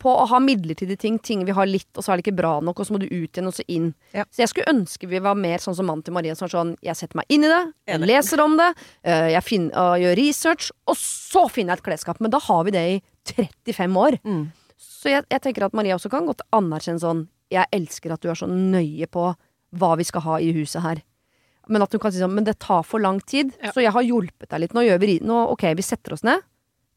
på 0.02 0.10
å 0.10 0.26
ha 0.32 0.40
midlertidige 0.42 0.98
ting, 0.98 1.20
ting 1.22 1.44
vi 1.46 1.54
har 1.56 1.70
litt, 1.70 1.90
og 1.94 2.02
så 2.02 2.14
er 2.14 2.20
det 2.20 2.26
ikke 2.26 2.40
bra 2.40 2.56
nok, 2.64 2.80
og 2.82 2.88
så 2.88 2.96
må 2.96 3.02
du 3.02 3.06
ut 3.06 3.30
igjen, 3.30 3.50
og 3.50 3.54
så 3.54 3.66
inn. 3.70 3.92
Ja. 4.16 4.26
Så 4.34 4.44
jeg 4.44 4.52
skulle 4.52 4.74
ønske 4.74 5.10
vi 5.12 5.22
var 5.22 5.38
mer 5.38 5.62
sånn 5.62 5.78
som 5.78 5.86
mannen 5.90 6.06
til 6.08 6.16
Maria, 6.16 6.34
som 6.38 6.48
er 6.48 6.56
sånn 6.56 6.72
jeg 6.86 6.98
setter 6.98 7.20
meg 7.20 7.30
inn 7.34 7.46
i 7.46 7.52
det, 7.52 7.62
jeg 7.92 8.02
leser 8.10 8.42
om 8.42 8.58
det, 8.60 8.72
øh, 9.06 9.28
jeg 9.36 9.46
finner, 9.46 10.00
gjør 10.02 10.18
research, 10.18 10.72
og 10.90 10.98
så 10.98 11.46
finner 11.54 11.76
jeg 11.76 11.84
et 11.84 11.88
klesskap. 11.92 12.22
Men 12.24 12.34
da 12.34 12.42
har 12.42 12.66
vi 12.66 12.74
det 12.74 12.86
i 12.96 12.98
35 13.70 14.02
år. 14.02 14.18
Mm. 14.26 14.44
Så 15.02 15.10
jeg, 15.10 15.26
jeg 15.32 15.42
tenker 15.42 15.66
at 15.66 15.78
Maria 15.78 15.98
også 15.98 16.12
kan 16.14 16.28
godt 16.30 16.44
anerkjenne 16.54 17.02
sånn 17.02 17.24
Jeg 17.52 17.66
elsker 17.74 18.14
at 18.14 18.22
du 18.22 18.30
er 18.32 18.38
så 18.38 18.50
nøye 18.50 19.08
på 19.10 19.32
hva 19.80 19.96
vi 19.98 20.06
skal 20.06 20.22
ha 20.28 20.38
i 20.44 20.52
huset 20.54 20.84
her. 20.84 21.02
Men 21.72 21.86
at 21.86 21.94
hun 21.96 22.02
kan 22.04 22.14
si 22.14 22.22
sånn 22.22 22.34
Men 22.36 22.46
det 22.48 22.60
tar 22.62 22.84
for 22.88 23.02
lang 23.04 23.22
tid, 23.22 23.54
Ja. 23.62 23.72
så 23.72 23.82
jeg 23.84 23.94
har 23.96 24.06
hjulpet 24.06 24.50
deg 24.50 24.66
litt. 24.66 24.74
Nå 24.78 24.86
gjør 24.86 25.00
vi 25.02 25.20
nå, 25.24 25.42
Ok, 25.54 25.64
vi 25.78 25.86
setter 25.86 26.14
oss 26.14 26.24
ned. 26.28 26.44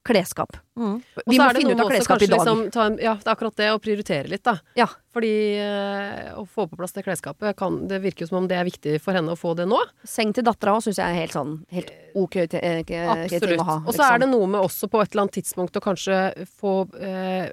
Klesskap. 0.05 0.53
Mm. 0.77 0.99
Vi 1.25 1.39
må 1.41 1.47
finne 1.56 1.73
ut 1.73 1.81
av 1.81 1.89
klesskap 1.89 2.21
i 2.21 2.27
dag. 2.29 2.43
Liksom, 2.43 2.59
en, 2.77 2.97
ja, 3.01 3.15
det 3.17 3.25
er 3.25 3.33
akkurat 3.33 3.56
det, 3.56 3.69
å 3.73 3.79
prioritere 3.81 4.29
litt, 4.29 4.43
da. 4.45 4.59
Ja. 4.77 4.85
Fordi 5.15 5.31
øh, 5.65 6.43
å 6.43 6.45
få 6.45 6.67
på 6.69 6.77
plass 6.77 6.93
det 6.93 7.06
klesskapet 7.06 7.56
kan, 7.56 7.79
Det 7.89 8.03
virker 8.05 8.27
jo 8.27 8.29
som 8.29 8.43
om 8.43 8.49
det 8.51 8.59
er 8.59 8.69
viktig 8.69 8.99
for 9.01 9.17
henne 9.17 9.33
å 9.33 9.39
få 9.41 9.55
det 9.56 9.65
nå. 9.71 9.79
Seng 10.05 10.35
til 10.37 10.45
dattera 10.45 10.75
òg 10.77 10.85
syns 10.85 11.01
jeg 11.01 11.09
er 11.09 11.23
helt 11.23 11.33
sånn 11.33 11.55
Helt 11.73 11.93
ok 12.21 12.37
til, 12.53 12.61
eh, 12.61 12.83
Absolutt. 12.85 13.49
ting 13.49 13.62
å 13.65 13.69
ha. 13.71 13.79
Og 13.87 13.97
så 13.97 14.05
er 14.11 14.21
det 14.21 14.29
noe 14.29 14.51
med 14.51 14.61
også 14.61 14.91
på 14.93 15.01
et 15.01 15.09
eller 15.15 15.25
annet 15.25 15.39
tidspunkt 15.41 15.81
å 15.81 15.85
kanskje 15.89 16.21
få 16.53 16.75
eh, 17.01 17.49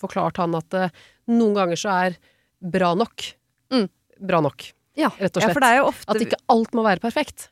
forklart 0.00 0.36
han 0.42 0.54
at 0.58 0.74
eh, 0.74 0.90
noen 1.28 1.54
ganger 1.54 1.76
så 1.80 1.94
er 2.06 2.16
bra 2.60 2.94
nok 2.98 3.34
Mm. 3.70 3.88
bra 4.20 4.40
nok, 4.42 4.72
Ja. 4.96 5.08
rett 5.20 5.36
og 5.36 5.42
Ja, 5.42 5.48
slett. 5.48 5.54
jo 5.78 5.84
ofte 5.92 6.10
At 6.10 6.16
ikke 6.20 6.36
alt 6.50 6.72
må 6.74 6.82
være 6.82 7.00
perfekt. 7.00 7.48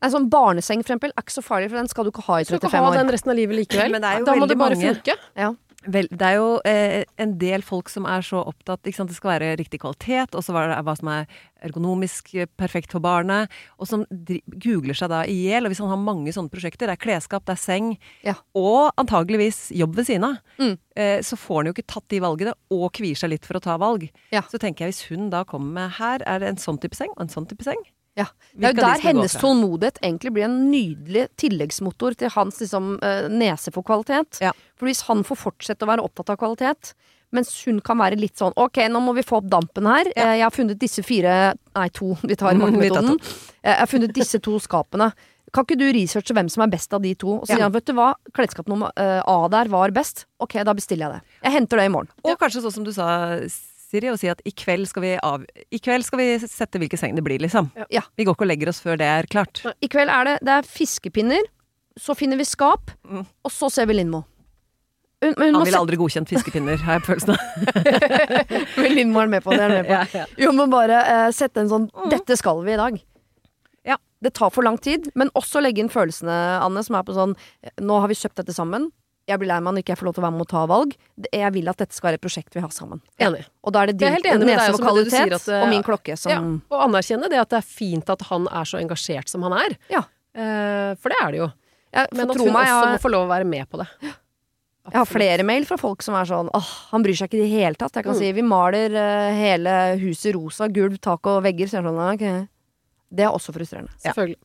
Nei, 0.00 0.08
sånn 0.10 0.28
barneseng, 0.30 0.82
for 0.84 0.94
eksempel, 0.94 1.10
er 1.10 1.22
ikke 1.22 1.34
så 1.34 1.42
farlig, 1.44 1.68
for 1.70 1.76
den 1.76 1.88
skal 1.88 2.04
du 2.04 2.10
ikke 2.12 2.22
ha 2.24 2.36
i 2.38 2.44
Så 2.44 2.54
du 2.54 2.58
35 2.58 2.70
kan 2.70 2.84
ha 2.84 2.90
år. 2.90 2.96
den 3.02 3.10
resten 3.10 3.30
av 3.30 3.36
livet 3.36 3.56
likevel. 3.58 3.90
Men 3.94 4.00
det 4.02 4.18
jo 4.20 4.24
da 4.24 4.34
må 4.38 4.46
du 4.48 4.54
bare 4.54 4.74
mange- 4.76 4.94
funke. 4.94 5.16
Ja. 5.36 5.52
Vel, 5.86 6.08
det 6.10 6.26
er 6.26 6.34
jo 6.40 6.46
eh, 6.66 7.04
en 7.22 7.36
del 7.38 7.62
folk 7.62 7.88
som 7.88 8.04
er 8.10 8.24
så 8.26 8.40
opptatt 8.50 8.82
ikke 8.82 8.96
sant? 8.98 9.12
Det 9.12 9.16
skal 9.16 9.30
være 9.36 9.52
riktig 9.60 9.78
kvalitet, 9.80 10.34
og 10.34 10.42
så 10.42 10.50
hva, 10.52 10.64
hva 10.82 10.94
som 10.98 11.06
er 11.12 11.28
ergonomisk 11.62 12.32
eh, 12.34 12.48
perfekt 12.58 12.90
for 12.92 12.98
barnet. 13.04 13.46
Og 13.78 13.86
som 13.86 14.02
googler 14.10 14.98
seg 14.98 15.12
da 15.12 15.20
i 15.22 15.36
hjel. 15.46 15.64
Og 15.64 15.70
hvis 15.72 15.78
han 15.84 15.92
har 15.92 16.00
mange 16.02 16.34
sånne 16.34 16.50
prosjekter, 16.50 16.90
det 16.90 16.96
er 16.98 17.02
klesskap, 17.04 17.46
det 17.46 17.54
er 17.54 17.62
seng, 17.62 17.92
Ja. 18.26 18.34
og 18.58 18.90
antageligvis 18.98 19.68
jobb 19.78 19.94
ved 20.00 20.06
siden 20.10 20.24
av, 20.32 20.36
Mm. 20.58 20.78
eh, 20.96 21.20
så 21.22 21.38
får 21.38 21.56
han 21.62 21.66
jo 21.70 21.72
ikke 21.78 21.86
tatt 21.94 22.08
de 22.08 22.20
valgene, 22.20 22.54
og 22.74 22.92
kvier 22.92 23.16
seg 23.16 23.30
litt 23.30 23.46
for 23.46 23.54
å 23.54 23.62
ta 23.62 23.78
valg. 23.78 24.10
Ja. 24.32 24.42
Så 24.42 24.58
tenker 24.58 24.84
jeg 24.86 24.92
hvis 24.94 25.06
hun 25.14 25.30
da 25.30 25.44
kommer 25.44 25.72
med 25.72 25.90
her 26.02 26.18
er 26.26 26.40
det 26.40 26.48
en 26.48 26.56
sånn 26.56 26.80
type 26.82 26.96
seng 26.98 27.10
og 27.16 27.22
en 27.22 27.28
sånn 27.28 27.46
type 27.48 27.62
seng. 27.62 27.78
Ja. 28.18 28.26
Det 28.58 28.66
er 28.66 28.74
jo 28.74 28.82
der 28.82 29.02
hennes 29.04 29.36
tålmodighet 29.38 30.00
egentlig 30.02 30.32
blir 30.34 30.48
en 30.48 30.56
nydelig 30.72 31.28
tilleggsmotor 31.38 32.16
til 32.18 32.32
hans 32.34 32.58
liksom, 32.64 32.96
eh, 33.06 33.28
nese 33.30 33.70
for 33.74 33.86
kvalitet. 33.86 34.40
Ja. 34.42 34.50
For 34.76 34.90
hvis 34.90 35.04
han 35.06 35.22
får 35.26 35.38
fortsette 35.38 35.86
å 35.86 35.90
være 35.92 36.02
opptatt 36.04 36.32
av 36.34 36.40
kvalitet, 36.40 36.92
mens 37.30 37.50
hun 37.66 37.78
kan 37.84 37.98
være 38.00 38.16
litt 38.18 38.40
sånn 38.40 38.54
ok, 38.56 38.80
nå 38.88 39.00
må 39.04 39.14
vi 39.14 39.22
få 39.22 39.38
opp 39.42 39.48
dampen 39.52 39.86
her. 39.86 40.10
Ja. 40.16 40.32
Eh, 40.32 40.36
Jeg 40.40 40.46
har 40.48 40.54
funnet 40.54 40.78
disse 40.80 41.04
fire 41.04 41.54
Nei, 41.76 41.88
to. 41.94 42.14
Vi 42.26 42.34
tar 42.40 42.54
makkemetoden. 42.58 43.18
Eh, 43.62 43.70
Jeg 43.74 43.78
har 43.84 43.86
funnet 43.94 44.14
disse 44.16 44.40
to 44.42 44.58
skapene. 44.58 45.12
Kan 45.52 45.64
ikke 45.64 45.78
du 45.80 45.86
researche 45.96 46.34
hvem 46.36 46.48
som 46.52 46.62
er 46.66 46.68
best 46.74 46.92
av 46.92 47.00
de 47.00 47.14
to? 47.14 47.38
Og 47.38 47.46
så 47.46 47.54
sier 47.54 47.62
Ja. 47.62 47.68
han 47.70 47.72
vet 47.72 47.86
du 47.88 47.94
hva, 47.96 48.10
klesskap 48.36 48.66
nummer 48.68 48.90
A 48.98 49.36
der 49.48 49.68
var 49.72 49.88
best. 49.96 50.26
Ok, 50.40 50.58
da 50.64 50.74
bestiller 50.76 51.06
jeg 51.08 51.12
det. 51.14 51.22
Jeg 51.44 51.52
henter 51.54 51.76
det 51.80 51.86
i 51.86 51.92
morgen. 51.94 52.10
Og 52.24 52.36
kanskje 52.38 52.60
sånn 52.66 52.74
som 52.74 52.84
du 52.84 52.92
sa, 52.92 53.06
Siri, 53.88 54.10
å 54.12 54.18
si 54.20 54.28
at 54.28 54.42
i 54.44 54.52
kveld 54.52 54.84
skal 54.90 55.00
vi, 55.04 55.10
av, 55.24 55.44
i 55.72 55.78
kveld 55.80 56.04
skal 56.04 56.20
vi 56.20 56.26
sette 56.44 56.76
hvilken 56.80 57.00
seng 57.00 57.14
det 57.16 57.22
blir, 57.24 57.40
liksom. 57.40 57.70
Ja. 57.88 58.02
Vi 58.20 58.26
går 58.28 58.36
ikke 58.36 58.44
og 58.44 58.50
legger 58.50 58.68
oss 58.72 58.82
før 58.84 58.98
det 59.00 59.06
er 59.08 59.28
klart. 59.32 59.62
I 59.80 59.88
kveld 59.88 60.12
er 60.12 60.28
det, 60.28 60.34
det 60.44 60.56
er 60.58 60.68
fiskepinner, 60.68 61.46
så 61.98 62.12
finner 62.18 62.36
vi 62.40 62.44
skap, 62.44 62.92
Mm. 63.08 63.24
og 63.24 63.50
så 63.54 63.70
ser 63.72 63.88
vi 63.88 63.96
Lindmo. 63.96 64.24
Hun, 65.24 65.32
hun 65.34 65.42
Han 65.48 65.56
må 65.56 65.64
ville 65.66 65.80
aldri 65.80 65.96
godkjent 65.98 66.28
fiskepinner, 66.30 66.76
har 66.84 67.00
jeg 67.00 67.06
følelsen 67.08 67.32
av. 67.34 67.38
Men 68.82 68.92
Lindmo 68.94 69.22
er 69.24 69.32
med 69.32 69.42
på 69.42 69.56
det. 69.56 69.64
Er 69.64 69.72
med 69.72 69.88
på. 69.88 69.96
Ja, 69.96 70.04
ja. 70.14 70.26
Jo, 70.38 70.52
men 70.54 70.70
bare 70.70 71.00
uh, 71.08 71.30
sette 71.34 71.64
en 71.64 71.70
sånn 71.72 71.88
Dette 72.12 72.36
skal 72.38 72.60
vi 72.66 72.76
i 72.76 72.78
dag. 72.78 73.00
Ja. 73.88 73.96
Det 74.22 74.34
tar 74.36 74.52
for 74.54 74.62
lang 74.66 74.76
tid, 74.78 75.08
men 75.18 75.32
også 75.38 75.62
legge 75.64 75.82
inn 75.82 75.90
følelsene, 75.90 76.36
Anne, 76.62 76.84
som 76.86 76.94
er 77.00 77.02
på 77.08 77.16
sånn 77.16 77.34
Nå 77.82 77.98
har 78.04 78.12
vi 78.12 78.18
kjøpt 78.20 78.38
dette 78.44 78.54
sammen. 78.54 78.90
Jeg 79.28 79.38
blir 79.42 79.50
lei 79.50 79.58
meg 79.60 79.74
når 79.76 79.82
ikke 79.84 79.92
jeg 79.92 80.00
får 80.00 80.08
lov 80.08 80.14
til 80.16 80.22
å 80.22 80.26
være 80.26 80.36
med 80.38 80.44
og 80.46 80.50
ta 80.50 80.62
valg. 80.70 80.94
Jeg 81.36 81.52
vil 81.52 81.68
at 81.68 81.80
dette 81.82 81.94
skal 81.96 82.08
være 82.08 82.18
et 82.18 82.24
prosjekt 82.24 82.54
vi 82.56 82.62
har 82.64 82.70
sammen. 82.72 83.02
Enig. 83.20 83.42
Og 83.62 83.74
da 83.76 83.82
er 83.84 83.90
det 83.92 83.98
din 84.00 84.14
helt 84.16 84.28
enig 84.30 84.46
nese 84.48 84.68
også 84.72 84.78
for 84.80 84.86
med 84.88 84.96
det 84.98 85.04
du 85.04 85.10
sier 85.12 85.24
kvalitet 85.28 85.42
at, 85.42 85.48
eh, 85.54 85.62
og 85.64 85.72
min 85.74 85.84
klokke 85.84 86.16
som 86.16 86.32
Ja, 86.32 86.38
og 86.72 86.84
anerkjenne 86.88 87.28
det 87.32 87.40
at 87.42 87.50
det 87.52 87.58
er 87.60 87.66
fint 87.68 88.08
at 88.14 88.24
han 88.30 88.48
er 88.48 88.64
så 88.70 88.80
engasjert 88.80 89.28
som 89.28 89.44
han 89.44 89.52
er. 89.58 89.76
Ja. 89.92 90.02
Eh, 90.32 90.94
for 90.96 91.12
det 91.12 91.18
er 91.20 91.30
det 91.36 91.42
jo. 91.42 91.50
Ja, 91.92 92.06
Men 92.12 92.30
at 92.30 92.36
hun 92.40 92.52
meg, 92.52 92.66
også 92.68 92.80
jeg, 92.88 92.96
må 92.96 93.02
få 93.04 93.12
lov 93.12 93.26
å 93.28 93.30
være 93.32 93.44
med 93.48 93.68
på 93.68 93.78
det. 93.80 93.86
jeg 94.88 94.96
har 94.96 95.08
flere 95.08 95.44
mail 95.44 95.64
fra 95.68 95.76
folk 95.80 96.02
som 96.04 96.14
er 96.16 96.24
sånn 96.28 96.48
åh, 96.56 96.68
han 96.92 97.04
bryr 97.04 97.16
seg 97.16 97.28
ikke 97.28 97.40
i 97.40 97.44
det 97.46 97.52
hele 97.52 97.74
tatt. 97.80 97.92
Jeg 97.96 98.04
kan 98.04 98.14
Mm. 98.14 98.18
si 98.18 98.32
vi 98.32 98.42
maler 98.42 98.92
uh, 98.96 99.32
hele 99.36 99.76
huset 100.00 100.34
rosa, 100.36 100.68
gulv, 100.68 100.98
tak 101.00 101.26
og 101.26 101.42
vegger. 101.44 101.68
Så 101.68 101.76
jeg 101.78 101.84
er 101.84 101.88
sånn, 101.92 102.14
okay. 102.14 102.48
Det 103.12 103.24
er 103.24 103.32
også 103.32 103.52
frustrerende. 103.56 103.92
Selvfølgelig. 104.04 104.36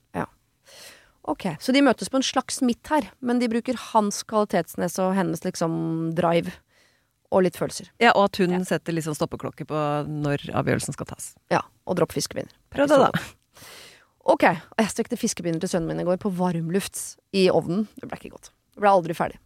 Ok, 1.23 1.45
Så 1.63 1.71
de 1.71 1.79
møtes 1.85 2.09
på 2.11 2.19
en 2.19 2.25
slags 2.25 2.59
midt 2.65 2.89
her, 2.91 3.05
men 3.23 3.39
de 3.39 3.47
bruker 3.47 3.77
hans 3.93 4.23
kvalitetsnes 4.27 4.97
og 4.99 5.13
hennes 5.15 5.43
liksom 5.45 6.11
drive. 6.17 6.51
Og 7.33 7.45
litt 7.45 7.55
følelser. 7.57 7.87
Ja, 8.03 8.11
og 8.11 8.27
at 8.27 8.37
hun 8.43 8.65
setter 8.67 8.93
litt 8.93 9.07
sånn 9.07 9.15
stoppeklokke 9.17 9.65
på 9.65 9.77
når 10.05 10.43
avgjørelsen 10.53 10.93
skal 10.93 11.07
tas. 11.09 11.31
Ja, 11.49 11.63
Og 11.87 11.97
dropp 11.97 12.13
fiskepinner. 12.13 12.51
Prøv 12.75 12.91
det, 12.91 12.99
da. 13.01 13.23
Ok, 14.23 14.43
og 14.53 14.83
jeg 14.83 14.91
stekte 14.91 15.17
fiskepinner 15.19 15.63
til 15.63 15.71
sønnen 15.71 15.89
min 15.89 16.03
i 16.03 16.05
går 16.07 16.19
på 16.21 16.29
varmluft 16.31 16.99
i 17.35 17.47
ovnen. 17.51 17.87
Det 17.97 18.07
ble 18.07 18.19
ikke 18.19 18.35
godt. 18.35 18.51
Det 18.75 18.83
ble 18.83 18.91
aldri 18.93 19.15
ferdig. 19.17 19.39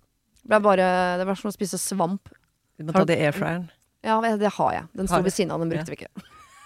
Det 0.44 0.52
ble 0.52 0.60
bare, 0.66 0.90
det 1.22 1.26
var 1.30 1.40
som 1.40 1.50
å 1.50 1.56
spise 1.56 1.80
svamp. 1.82 2.30
Du 2.78 2.86
må 2.86 2.94
ta 2.94 3.06
det 3.08 3.18
i 3.18 3.26
airfryeren. 3.30 3.70
Ja, 4.06 4.20
det 4.22 4.52
har 4.60 4.76
jeg. 4.76 4.86
Den 4.98 5.10
sto 5.10 5.22
ved 5.24 5.34
siden 5.34 5.56
av, 5.56 5.64
den 5.64 5.72
brukte 5.72 5.94
vi 5.94 5.98
ikke. 6.02 6.12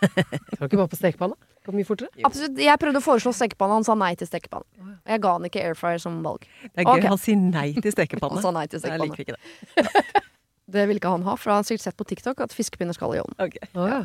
Kan 0.57 0.59
du 0.59 0.65
ikke 0.67 0.81
bare 0.81 0.91
på 0.91 0.99
stekepanna? 0.99 1.37
Går 1.67 1.75
mye 1.77 1.85
fortere. 1.85 2.09
Absolutt. 2.25 2.57
Jeg 2.57 2.81
prøvde 2.81 3.01
å 3.01 3.05
foreslå 3.05 3.33
stekepanne, 3.37 3.75
han 3.77 3.85
sa 3.85 3.93
nei 3.99 4.15
til 4.17 4.29
stekepanne. 4.29 4.65
Jeg 5.05 5.21
ga 5.21 5.35
han 5.35 5.45
ikke 5.45 5.61
air 5.61 5.77
fryer 5.77 6.01
som 6.01 6.17
valg. 6.25 6.47
Det 6.63 6.71
er 6.73 6.87
gøy. 6.87 6.93
okay. 6.95 7.09
Han 7.11 7.21
sier 7.21 7.37
nei 7.41 7.67
til 7.77 7.93
stekepanne. 7.93 8.37
Han 8.39 8.45
sa 8.47 8.53
nei 8.55 8.65
til 8.71 8.81
Jeg 8.81 9.01
liker 9.01 9.25
ikke 9.25 9.37
det. 9.37 10.21
Det 10.71 10.85
vil 10.87 11.01
ikke 11.01 11.09
han 11.11 11.25
ha, 11.27 11.33
for 11.35 11.51
han 11.51 11.57
har 11.59 11.65
sikkert 11.67 11.83
sett 11.83 11.97
på 11.99 12.05
TikTok 12.07 12.39
at 12.45 12.53
fiskepinner 12.55 12.95
skal 12.95 13.11
i 13.17 13.19
ovnen. 13.19 13.57
Ja. 13.75 13.97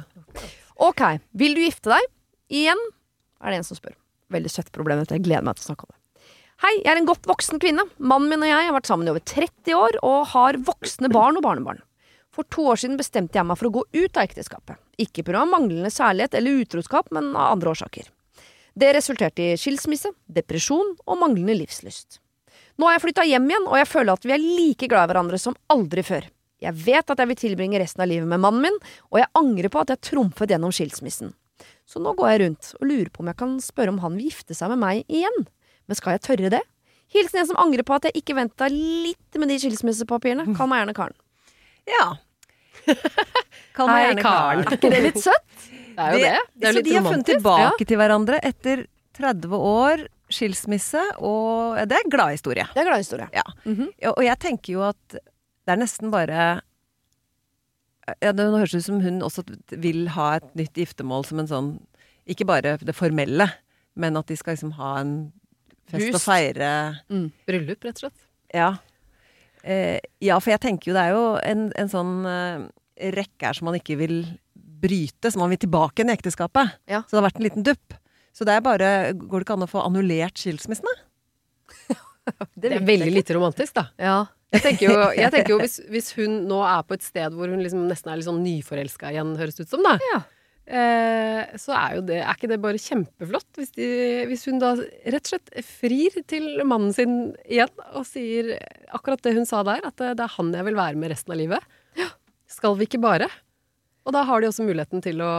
Ok, 0.83 1.03
vil 1.39 1.55
du 1.55 1.61
gifte 1.63 1.93
deg? 1.93 2.09
Igjen 2.51 2.81
er 3.39 3.55
det 3.55 3.61
en 3.61 3.67
som 3.69 3.79
spør. 3.79 3.95
Veldig 4.35 4.51
søtt 4.51 4.73
problem 4.75 4.99
dette, 4.99 5.15
jeg 5.15 5.23
gleder 5.29 5.47
meg 5.47 5.61
til 5.61 5.63
å 5.63 5.69
snakke 5.69 5.87
om 5.87 5.93
det. 5.95 6.01
Hei, 6.65 6.73
jeg 6.81 6.91
er 6.91 6.99
en 6.99 7.07
godt 7.07 7.29
voksen 7.31 7.61
kvinne. 7.63 7.85
Mannen 8.03 8.33
min 8.33 8.43
og 8.43 8.51
jeg 8.51 8.67
har 8.67 8.75
vært 8.75 8.91
sammen 8.91 9.07
i 9.07 9.13
over 9.13 9.23
30 9.23 9.79
år 9.79 9.99
og 10.09 10.19
har 10.33 10.59
voksne 10.67 11.11
barn 11.15 11.39
og 11.39 11.45
barnebarn. 11.47 11.85
For 12.37 12.45
to 12.52 12.66
år 12.69 12.83
siden 12.83 12.99
bestemte 13.00 13.38
jeg 13.38 13.49
meg 13.49 13.57
for 13.57 13.71
å 13.71 13.75
gå 13.78 13.83
ut 13.97 14.19
av 14.19 14.26
ekteskapet. 14.26 14.76
Ikke 15.00 15.25
pga. 15.25 15.47
manglende 15.49 15.90
særlighet 15.93 16.37
eller 16.37 16.62
utroskap, 16.62 17.09
men 17.11 17.33
av 17.33 17.57
andre 17.57 17.73
årsaker. 17.73 18.11
Det 18.76 18.93
resulterte 18.93 19.40
i 19.40 19.57
skilsmisse, 19.57 20.12
depresjon 20.28 20.99
og 21.07 21.21
manglende 21.23 21.57
livslyst. 21.57 22.21
Nå 22.76 22.88
har 22.88 22.99
jeg 22.99 23.07
flytta 23.07 23.25
hjem 23.25 23.49
igjen, 23.49 23.69
og 23.71 23.78
jeg 23.81 23.88
føler 23.88 24.12
at 24.12 24.26
vi 24.28 24.35
er 24.37 24.43
like 24.43 24.88
glad 24.90 25.09
i 25.09 25.12
hverandre 25.14 25.40
som 25.40 25.57
aldri 25.73 26.05
før. 26.05 26.28
Jeg 26.61 26.76
vet 26.85 27.11
at 27.12 27.21
jeg 27.21 27.31
vil 27.31 27.40
tilbringe 27.40 27.81
resten 27.81 28.05
av 28.05 28.11
livet 28.11 28.28
med 28.28 28.43
mannen 28.43 28.66
min, 28.66 28.78
og 29.09 29.21
jeg 29.21 29.33
angrer 29.40 29.73
på 29.73 29.81
at 29.81 29.95
jeg 29.95 30.05
trumfet 30.11 30.52
gjennom 30.52 30.73
skilsmissen. 30.76 31.33
Så 31.88 32.02
nå 32.02 32.12
går 32.19 32.33
jeg 32.33 32.43
rundt 32.43 32.73
og 32.76 32.88
lurer 32.90 33.11
på 33.12 33.23
om 33.23 33.31
jeg 33.31 33.40
kan 33.40 33.57
spørre 33.64 33.95
om 33.95 34.00
han 34.05 34.16
vil 34.19 34.28
gifte 34.28 34.57
seg 34.59 34.73
med 34.75 34.83
meg 34.83 35.05
igjen. 35.09 35.47
Men 35.88 35.97
skal 35.97 36.16
jeg 36.16 36.25
tørre 36.26 36.52
det? 36.59 36.62
Hilsen 37.14 37.40
en 37.40 37.49
som 37.52 37.61
angrer 37.62 37.87
på 37.87 37.97
at 37.97 38.09
jeg 38.09 38.21
ikke 38.21 38.37
venta 38.37 38.69
litt 38.73 39.40
med 39.40 39.52
de 39.52 39.61
skilsmissepapirene. 39.62 40.49
Kall 40.59 40.69
meg 40.69 40.83
gjerne 40.83 40.97
Karen. 40.97 41.16
Ja. 41.87 42.07
Kall 43.76 43.90
meg 43.90 44.02
gjerne. 44.07 44.23
Karen. 44.25 44.66
Er 44.66 44.76
ikke 44.78 44.90
det 44.93 45.00
litt 45.05 45.23
søtt? 45.23 45.64
Det 45.97 46.05
er 46.05 46.12
jo 46.12 46.21
det. 46.21 46.35
Det 46.57 46.69
er 46.69 46.73
så 46.73 46.76
litt 46.78 46.87
de 46.88 46.95
har 46.97 47.07
funnet 47.07 47.31
tilbake 47.31 47.64
tilbake 47.64 47.88
til 47.90 48.00
hverandre 48.00 48.40
etter 48.45 48.85
30 49.16 49.57
år, 49.57 50.05
skilsmisse, 50.28 51.00
og 51.25 51.78
det 51.88 51.97
er 51.97 52.05
en 52.05 52.12
glad 52.12 52.35
historie. 52.37 52.66
Det 52.75 52.83
er 52.83 52.88
gladhistorie. 52.90 53.28
Ja. 53.33 53.45
Mm 53.64 53.87
Og, 53.88 54.12
og 54.16 54.23
jeg 54.26 54.38
tenker 54.43 54.73
jo 54.75 54.83
at 54.88 55.16
det 55.16 55.73
er 55.75 55.81
nesten 55.81 56.12
bare 56.12 56.61
ja, 58.23 58.31
det, 58.33 58.38
Nå 58.38 58.59
høres 58.61 58.75
det 58.75 58.83
ut 58.85 58.87
som 58.87 59.00
hun 59.02 59.23
også 59.25 59.43
vil 59.83 60.05
ha 60.14 60.37
et 60.38 60.50
nytt 60.59 60.78
giftermål 60.78 61.25
som 61.26 61.40
en 61.43 61.49
sånn 61.50 61.71
Ikke 62.31 62.47
bare 62.47 62.76
det 62.78 62.95
formelle, 62.95 63.49
men 63.99 64.19
at 64.19 64.28
de 64.31 64.37
skal 64.38 64.55
liksom 64.55 64.76
ha 64.78 64.93
en 65.00 65.14
fest 65.90 66.14
og 66.14 66.23
feire 66.23 66.71
Mm. 67.09 67.31
Bryllup, 67.49 67.85
rett 67.87 67.99
og 67.99 68.07
slett. 68.07 68.21
Ja. 68.55 68.69
Eh, 69.66 69.99
ja, 70.23 70.38
for 70.38 70.52
jeg 70.54 70.62
tenker 70.62 70.92
jo 70.92 70.96
det 70.96 71.04
er 71.08 71.14
jo 71.16 71.23
en, 71.42 71.68
en 71.75 71.90
sånn 71.90 72.12
eh, 72.30 72.66
rekke 73.16 73.49
her 73.49 73.58
som 73.58 73.66
man 73.68 73.78
ikke 73.78 73.99
vil 73.99 74.20
bryte, 74.54 75.32
som 75.32 75.42
man 75.42 75.50
vil 75.50 75.61
tilbake 75.64 76.00
igjen 76.00 76.12
i 76.12 76.16
ekteskapet. 76.16 76.76
Ja. 76.90 77.02
Så 77.02 77.16
det 77.16 77.20
har 77.20 77.28
vært 77.28 77.40
en 77.40 77.49
liten 77.49 77.66
dupp. 77.66 77.96
Så 78.37 78.44
det 78.44 78.52
er 78.52 78.64
bare 78.64 78.88
Går 79.16 79.40
det 79.40 79.46
ikke 79.46 79.54
an 79.56 79.64
å 79.64 79.70
få 79.70 79.82
annullert 79.87 80.38
skilsmissene? 80.40 80.92
Det 82.58 82.73
er 82.75 82.82
veldig 82.82 83.12
lite 83.14 83.37
romantisk, 83.37 83.76
da. 83.76 83.85
Ja. 84.02 84.16
Jeg 84.50 84.62
tenker 84.64 84.88
jo, 84.88 84.94
jeg 85.14 85.30
tenker 85.30 85.52
jo 85.52 85.58
hvis, 85.61 85.76
hvis 85.90 86.08
hun 86.16 86.40
nå 86.49 86.58
er 86.66 86.82
på 86.87 86.96
et 86.96 87.04
sted 87.06 87.35
hvor 87.35 87.50
hun 87.50 87.62
liksom 87.62 87.85
nesten 87.87 88.11
er 88.11 88.18
litt 88.18 88.26
sånn 88.26 88.40
nyforelska 88.42 89.12
igjen, 89.12 89.30
høres 89.38 89.58
det 89.58 89.66
ut 89.66 89.75
som, 89.76 89.85
da. 89.87 89.94
Ja. 90.11 90.18
Eh, 90.66 91.56
så 91.62 91.75
er 91.78 91.92
jo 91.94 92.00
det 92.08 92.16
Er 92.18 92.32
ikke 92.35 92.49
det 92.50 92.56
bare 92.58 92.80
kjempeflott? 92.82 93.46
Hvis, 93.54 93.70
de, 93.76 93.87
hvis 94.26 94.42
hun 94.50 94.58
da 94.58 94.73
rett 94.75 95.28
og 95.28 95.30
slett 95.30 95.52
frir 95.62 96.16
til 96.26 96.64
mannen 96.66 96.90
sin 96.96 97.16
igjen 97.44 97.70
og 97.92 98.02
sier 98.08 98.56
akkurat 98.90 99.23
det 99.23 99.37
hun 99.37 99.46
sa 99.46 99.62
der, 99.66 99.85
at 99.87 99.99
det, 100.02 100.16
er 100.18 100.37
han 100.38 100.54
jeg 100.54 100.66
vil 100.66 100.78
være 100.78 100.99
med 100.99 101.14
resten 101.14 101.37
av 101.37 101.38
livet. 101.38 101.76
Skal 102.50 102.75
vi 102.78 102.88
ikke 102.88 103.02
bare? 103.02 103.28
Og 104.06 104.14
da 104.14 104.23
har 104.26 104.42
de 104.42 104.49
også 104.50 104.66
muligheten 104.66 105.02
til 105.02 105.23
å, 105.23 105.35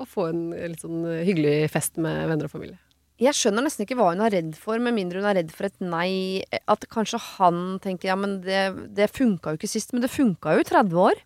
å 0.00 0.06
få 0.08 0.30
en 0.30 0.42
litt 0.52 0.84
sånn 0.84 1.04
hyggelig 1.24 1.70
fest 1.72 2.00
med 2.00 2.26
venner 2.28 2.48
og 2.48 2.52
familie. 2.52 2.80
Jeg 3.20 3.36
skjønner 3.36 3.66
nesten 3.66 3.84
ikke 3.84 3.98
hva 3.98 4.14
hun 4.14 4.22
er 4.24 4.32
redd 4.32 4.54
for, 4.56 4.80
med 4.80 4.96
mindre 4.96 5.20
hun 5.20 5.28
er 5.28 5.36
redd 5.42 5.50
for 5.52 5.68
et 5.68 5.82
nei. 5.84 6.40
At 6.72 6.86
kanskje 6.92 7.20
han 7.36 7.76
tenker 7.84 8.12
ja, 8.12 8.16
men 8.16 8.38
det, 8.44 8.62
det 8.96 9.10
funka 9.12 9.52
jo 9.52 9.60
ikke 9.60 9.68
sist, 9.68 9.92
men 9.92 10.04
det 10.04 10.12
funka 10.12 10.56
jo 10.56 10.62
i 10.64 10.68
30 10.68 11.02
år. 11.04 11.20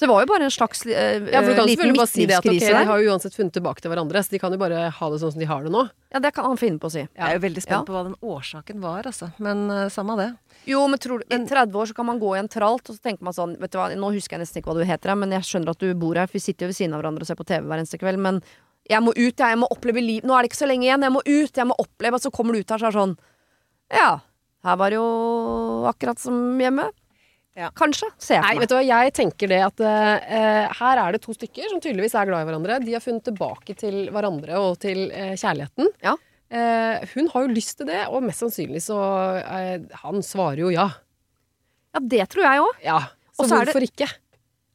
Så 0.00 0.06
det 0.06 0.14
var 0.14 0.22
jo 0.24 0.28
bare 0.30 0.46
en 0.48 0.52
slags 0.54 0.78
uh, 0.86 0.92
Ja, 1.28 1.42
for 1.42 1.50
du 1.50 1.58
kan 1.58 1.66
liten 1.68 1.76
selvfølgelig 1.76 1.98
bare 2.00 2.08
si 2.08 2.24
det 2.24 2.36
at 2.38 2.46
ok, 2.48 2.54
de 2.56 2.84
har 2.88 3.00
jo 3.02 3.10
uansett 3.12 3.34
funnet 3.36 3.52
tilbake 3.52 3.82
til 3.84 3.92
hverandre, 3.92 4.22
så 4.24 4.32
de 4.32 4.38
kan 4.40 4.54
jo 4.54 4.60
bare 4.62 4.86
ha 4.96 5.08
det 5.12 5.18
sånn 5.20 5.34
som 5.34 5.42
de 5.42 5.48
har 5.50 5.66
det 5.66 5.72
nå. 5.74 5.82
Ja, 6.08 6.22
det 6.24 6.30
kan 6.32 6.46
han 6.48 6.56
finne 6.56 6.80
på 6.80 6.88
å 6.88 6.94
si. 6.94 7.02
Jeg 7.04 7.20
er 7.26 7.36
jo 7.36 7.42
veldig 7.42 7.64
spent 7.66 7.76
Ja. 7.76 7.80
på 7.84 7.92
hva 7.92 8.00
den 8.06 8.14
årsaken 8.24 8.80
var, 8.80 9.04
altså. 9.10 9.28
Men 9.44 9.66
uh, 9.68 9.90
samme 9.92 10.16
det. 10.16 10.30
Jo, 10.70 10.86
men 10.88 11.02
tror 11.04 11.20
du, 11.20 11.26
i 11.28 11.40
30 11.44 11.76
år 11.82 11.90
så 11.92 11.98
kan 12.00 12.08
man 12.08 12.22
gå 12.22 12.32
i 12.32 12.40
en 12.40 12.48
tralt, 12.48 12.88
og 12.88 12.96
så 12.96 13.04
tenker 13.10 13.28
man 13.28 13.36
sånn 13.36 13.52
Vet 13.60 13.74
du 13.74 13.76
hva, 13.76 13.90
nå 13.92 14.10
husker 14.16 14.38
jeg 14.38 14.46
nesten 14.46 14.62
ikke 14.62 14.72
hva 14.72 14.78
du 14.80 14.88
heter, 14.88 15.12
men 15.20 15.36
jeg 15.36 15.44
skjønner 15.50 15.74
at 15.74 15.84
du 15.84 15.92
bor 16.00 16.16
her, 16.16 16.30
for 16.32 16.40
vi 16.40 16.44
sitter 16.46 16.64
jo 16.64 16.72
ved 16.72 16.78
siden 16.80 16.96
av 16.96 17.02
hverandre 17.02 17.28
og 17.28 17.28
ser 17.28 17.36
på 17.36 17.48
TV 17.52 17.68
hver 17.68 17.82
eneste 17.84 18.00
kveld, 18.00 18.24
men 18.24 18.40
jeg 18.88 19.04
må 19.04 19.12
ut, 19.12 19.36
jeg, 19.36 19.52
jeg 19.52 19.60
må 19.60 19.68
oppleve 19.70 20.00
liv. 20.00 20.24
Nå 20.24 20.32
er 20.32 20.42
det 20.42 20.50
ikke 20.54 20.62
så 20.62 20.70
lenge 20.72 20.88
igjen, 20.88 21.04
jeg 21.04 21.12
må 21.12 21.20
ut, 21.28 21.60
jeg 21.60 21.68
må 21.68 21.76
oppleve, 21.76 22.16
og 22.16 22.24
så 22.24 22.32
kommer 22.32 22.56
du 22.56 22.64
ut 22.64 22.72
her 22.72 22.80
så 22.80 22.88
er 22.88 22.96
det 22.96 23.02
sånn 23.04 23.14
Ja, 24.00 24.10
her 24.64 24.80
var 24.80 24.92
det 24.92 24.96
jo 24.96 25.10
akkurat 25.92 26.24
som 26.24 26.40
hjemme. 26.60 26.88
Ja. 27.58 27.68
Kanskje, 27.76 28.06
Se 28.22 28.36
for 28.38 28.46
meg. 28.46 28.60
vet 28.62 28.70
du 28.70 28.74
hva, 28.76 28.84
jeg 28.86 29.12
tenker 29.16 29.50
det 29.50 29.58
at 29.66 29.80
uh, 29.82 30.70
her 30.78 31.00
er 31.02 31.12
det 31.16 31.20
to 31.24 31.34
stykker 31.34 31.66
som 31.72 31.80
tydeligvis 31.82 32.14
er 32.14 32.28
glad 32.30 32.44
i 32.44 32.48
hverandre. 32.48 32.78
De 32.84 32.94
har 32.94 33.02
funnet 33.04 33.24
tilbake 33.26 33.74
til 33.80 34.06
hverandre 34.14 34.60
og 34.62 34.78
til 34.80 35.08
uh, 35.10 35.34
kjærligheten. 35.34 35.90
Ja. 36.06 36.14
Uh, 36.50 37.02
hun 37.14 37.28
har 37.34 37.44
jo 37.46 37.52
lyst 37.54 37.76
til 37.78 37.90
det, 37.90 38.00
og 38.10 38.22
mest 38.26 38.42
sannsynlig 38.42 38.80
så 38.82 38.96
Han 40.02 40.22
svarer 40.26 40.62
jo 40.64 40.70
ja. 40.74 40.88
Ja, 41.94 42.00
det 42.02 42.24
tror 42.32 42.46
jeg 42.46 42.62
òg. 42.64 42.80
Ja. 42.86 42.98
Så, 43.34 43.42
Og 43.44 43.48
så 43.50 43.54
er 43.60 43.64
det- 43.66 43.74
hvorfor 43.74 43.86
ikke? 43.86 44.08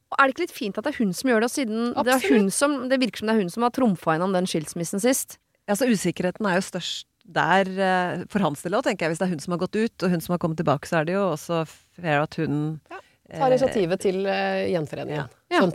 Og 0.06 0.20
er 0.20 0.28
det 0.28 0.34
ikke 0.36 0.44
litt 0.46 0.54
fint 0.54 0.78
at 0.78 0.84
det 0.86 0.92
er 0.94 0.98
hun 1.02 1.12
som 1.12 1.30
gjør 1.32 1.40
det, 1.42 1.50
siden 1.50 1.80
det, 1.96 2.12
er 2.14 2.28
hun 2.30 2.50
som, 2.54 2.76
det 2.88 3.00
virker 3.02 3.18
som 3.18 3.26
det 3.28 3.34
er 3.34 3.40
hun 3.42 3.50
som 3.50 3.64
har 3.66 3.72
trumfa 3.74 4.14
gjennom 4.14 4.32
den 4.36 4.46
skilsmissen 4.46 5.00
sist? 5.02 5.38
Ja, 5.66 5.74
så 5.74 5.88
usikkerheten 5.90 6.46
er 6.46 6.60
jo 6.60 6.62
størst 6.68 7.08
der 7.26 7.70
eh, 7.70 8.22
for 8.32 8.44
hans 8.44 8.62
del 8.64 8.76
òg, 8.78 8.86
tenker 8.86 9.06
jeg. 9.06 9.14
Hvis 9.14 9.22
det 9.22 9.26
er 9.26 9.32
hun 9.34 9.42
som 9.42 9.56
har 9.56 9.62
gått 9.64 9.78
ut, 9.78 9.96
og 10.06 10.12
hun 10.12 10.22
som 10.22 10.36
har 10.36 10.42
kommet 10.42 10.60
tilbake, 10.60 10.88
så 10.88 11.00
er 11.00 11.08
det 11.08 11.16
jo 11.16 11.24
også 11.32 11.64
fair 11.66 12.22
at 12.22 12.38
hun 12.40 12.78
ja, 12.92 13.00
Tar 13.26 13.50
initiativet 13.50 14.04
til 14.04 14.22
eh, 14.30 14.68
gjenforeningen. 14.70 15.32
Ja. 15.50 15.64
Sånn 15.64 15.74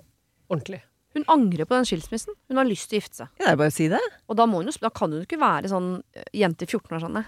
ordentlig. 0.52 0.80
Hun 1.12 1.26
angrer 1.28 1.68
på 1.68 1.76
den 1.76 1.88
skilsmissen. 1.88 2.38
Hun 2.48 2.60
har 2.62 2.68
lyst 2.68 2.88
til 2.88 2.98
å 2.98 3.02
gifte 3.02 3.20
seg. 3.24 3.32
Ja, 3.42 3.50
det 3.50 3.52
er 3.52 3.60
bare 3.60 3.74
å 3.74 3.76
si 3.76 3.90
det. 3.92 4.00
Og 4.32 4.38
da, 4.40 4.46
må 4.48 4.62
hun 4.62 4.72
jo, 4.72 4.76
da 4.80 4.92
kan 4.96 5.12
hun 5.12 5.20
jo 5.20 5.28
ikke 5.28 5.42
være 5.42 5.72
sånn 5.72 5.92
eh, 6.16 6.30
jente 6.40 6.68
i 6.68 6.72
14 6.72 6.96
år 6.96 7.04
sånn 7.04 7.20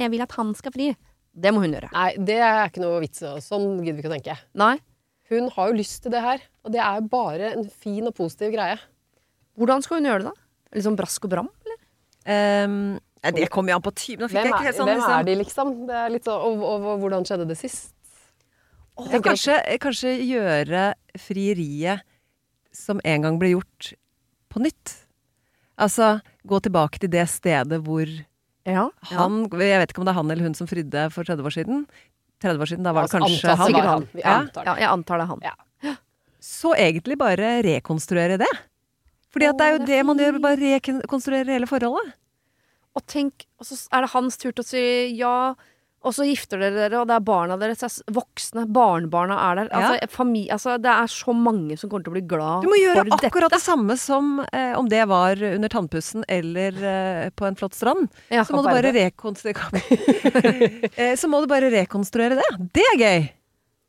Jeg 0.00 0.12
vil 0.14 0.24
at 0.24 0.36
han 0.38 0.56
skal 0.56 0.74
fri. 0.76 0.90
Det 1.36 1.52
må 1.52 1.60
hun 1.60 1.76
gjøre. 1.76 1.92
Nei, 1.92 2.10
det 2.16 2.38
er 2.40 2.70
ikke 2.70 2.84
noe 2.84 3.02
vits 3.04 3.20
i. 3.20 3.34
Sånn 3.44 3.82
gidder 3.82 3.98
vi 3.98 4.04
ikke 4.06 4.12
å 4.12 4.16
tenke. 4.16 4.38
Nei. 4.56 4.76
Hun 5.28 5.50
har 5.52 5.68
jo 5.68 5.76
lyst 5.76 6.04
til 6.04 6.14
det 6.14 6.22
her, 6.22 6.42
og 6.64 6.72
det 6.72 6.80
er 6.80 7.08
bare 7.10 7.50
en 7.58 7.66
fin 7.68 8.06
og 8.06 8.14
positiv 8.16 8.54
greie. 8.54 8.78
Hvordan 9.58 9.82
skal 9.84 9.98
hun 9.98 10.08
gjøre 10.08 10.22
det, 10.22 10.32
da? 10.32 10.46
Litt 10.76 10.86
sånn 10.86 10.98
brask 10.98 11.26
og 11.26 11.32
bram? 11.32 11.48
Eller? 11.66 11.78
Ehm, 12.30 12.78
nei, 13.26 13.34
det 13.42 13.50
kommer 13.52 13.72
jo 13.74 13.78
an 13.80 13.84
på 13.84 13.92
typen. 13.96 14.22
Nå 14.24 14.28
fikk 14.30 14.36
Hvem 14.38 14.46
jeg 14.46 14.52
er, 14.52 14.56
ikke 14.56 14.68
helt 14.68 14.78
sånn 14.80 14.88
hvem 14.90 15.00
liksom. 15.02 15.16
er 15.18 15.26
de, 15.28 15.34
liksom? 15.42 15.72
Det 15.90 15.98
er 16.02 16.14
litt 16.14 16.28
sånn, 16.28 16.40
og, 16.48 16.64
og, 16.70 16.86
og 16.92 17.04
hvordan 17.04 17.26
skjedde 17.28 17.46
det 17.50 17.58
sist? 17.60 17.92
Åh, 18.96 19.10
kanskje, 19.26 19.56
kanskje 19.82 20.14
gjøre 20.24 20.84
frieriet 21.20 22.04
som 22.76 23.00
en 23.04 23.26
gang 23.26 23.38
ble 23.40 23.50
gjort, 23.54 23.90
på 24.52 24.62
nytt. 24.64 24.94
Altså 25.76 26.14
gå 26.48 26.60
tilbake 26.64 27.00
til 27.02 27.10
det 27.12 27.26
stedet 27.28 27.82
hvor 27.84 28.08
Ja. 28.66 28.86
han 29.12 29.42
Jeg 29.52 29.78
vet 29.82 29.92
ikke 29.92 30.00
om 30.00 30.06
det 30.08 30.14
er 30.14 30.18
han 30.20 30.30
eller 30.32 30.46
hun 30.48 30.54
som 30.56 30.66
fridde 30.70 31.10
for 31.12 31.28
30 31.28 31.44
år 31.44 31.54
siden. 31.58 31.84
30 32.40 32.60
år 32.64 32.70
siden, 32.70 32.84
da 32.84 32.92
var 32.96 33.04
det 33.04 33.12
Altså, 33.12 33.20
kanskje 33.20 33.50
antas 33.52 33.60
han. 33.60 33.72
var 33.76 33.86
han. 33.90 34.08
Ja. 34.14 34.34
antar 34.40 34.64
ja, 34.64 34.74
jeg 34.80 34.88
antar 34.92 35.18
det 35.20 35.24
er 35.26 35.30
han. 35.34 35.44
Ja. 35.44 35.94
Så 36.40 36.72
egentlig 36.76 37.18
bare 37.18 37.62
rekonstruere 37.66 38.38
det. 38.40 38.50
Fordi 39.32 39.48
at 39.50 39.58
det 39.58 39.66
er 39.66 39.72
jo 39.76 39.84
det 39.88 40.00
man 40.06 40.20
gjør, 40.20 40.40
bare 40.40 40.56
rekonstruere 40.78 41.52
hele 41.52 41.66
forholdet. 41.68 42.14
Og 42.96 43.04
tenk, 43.10 43.46
og 43.60 43.68
så 43.68 43.78
er 43.92 44.06
det 44.06 44.12
hans 44.14 44.38
tur 44.40 44.52
til 44.52 44.64
å 44.64 44.66
si 44.66 44.84
ja, 45.18 45.38
og 46.06 46.14
så 46.14 46.22
gifter 46.28 46.60
dere 46.62 46.76
dere, 46.76 47.00
og 47.00 47.08
det 47.10 47.16
er 47.16 47.24
barna 47.26 47.56
deres 47.58 47.82
er 47.82 47.94
voksne. 48.14 48.66
Barnebarna 48.70 49.38
er 49.48 49.58
der. 49.58 49.70
Altså, 49.74 50.08
familie, 50.12 50.52
altså, 50.54 50.76
det 50.78 50.92
er 50.92 51.10
så 51.10 51.34
mange 51.34 51.78
som 51.80 51.90
kommer 51.90 52.06
til 52.06 52.12
å 52.12 52.16
bli 52.16 52.22
glad 52.30 52.62
for 52.62 52.62
dette. 52.62 52.68
Du 52.68 52.70
må 52.70 52.78
gjøre 52.78 53.16
akkurat 53.16 53.48
dette. 53.50 53.56
det 53.56 53.64
samme 53.64 53.96
som 53.98 54.28
eh, 54.46 54.76
om 54.78 54.90
det 54.92 55.02
var 55.10 55.42
under 55.50 55.72
tannpussen 55.72 56.22
eller 56.30 56.78
eh, 56.92 57.24
på 57.34 57.48
en 57.48 57.58
flott 57.58 57.74
strand. 57.74 58.06
Ja, 58.30 58.44
Så 58.46 58.54
må 58.54 58.62
bare 58.68 58.94
rekonstruere 58.94 59.82
eh, 60.94 61.16
Så 61.18 61.30
må 61.32 61.42
du 61.42 61.50
bare 61.50 61.72
rekonstruere 61.74 62.38
det. 62.38 62.48
Det 62.76 62.86
er 62.92 63.02
gøy! 63.02 63.26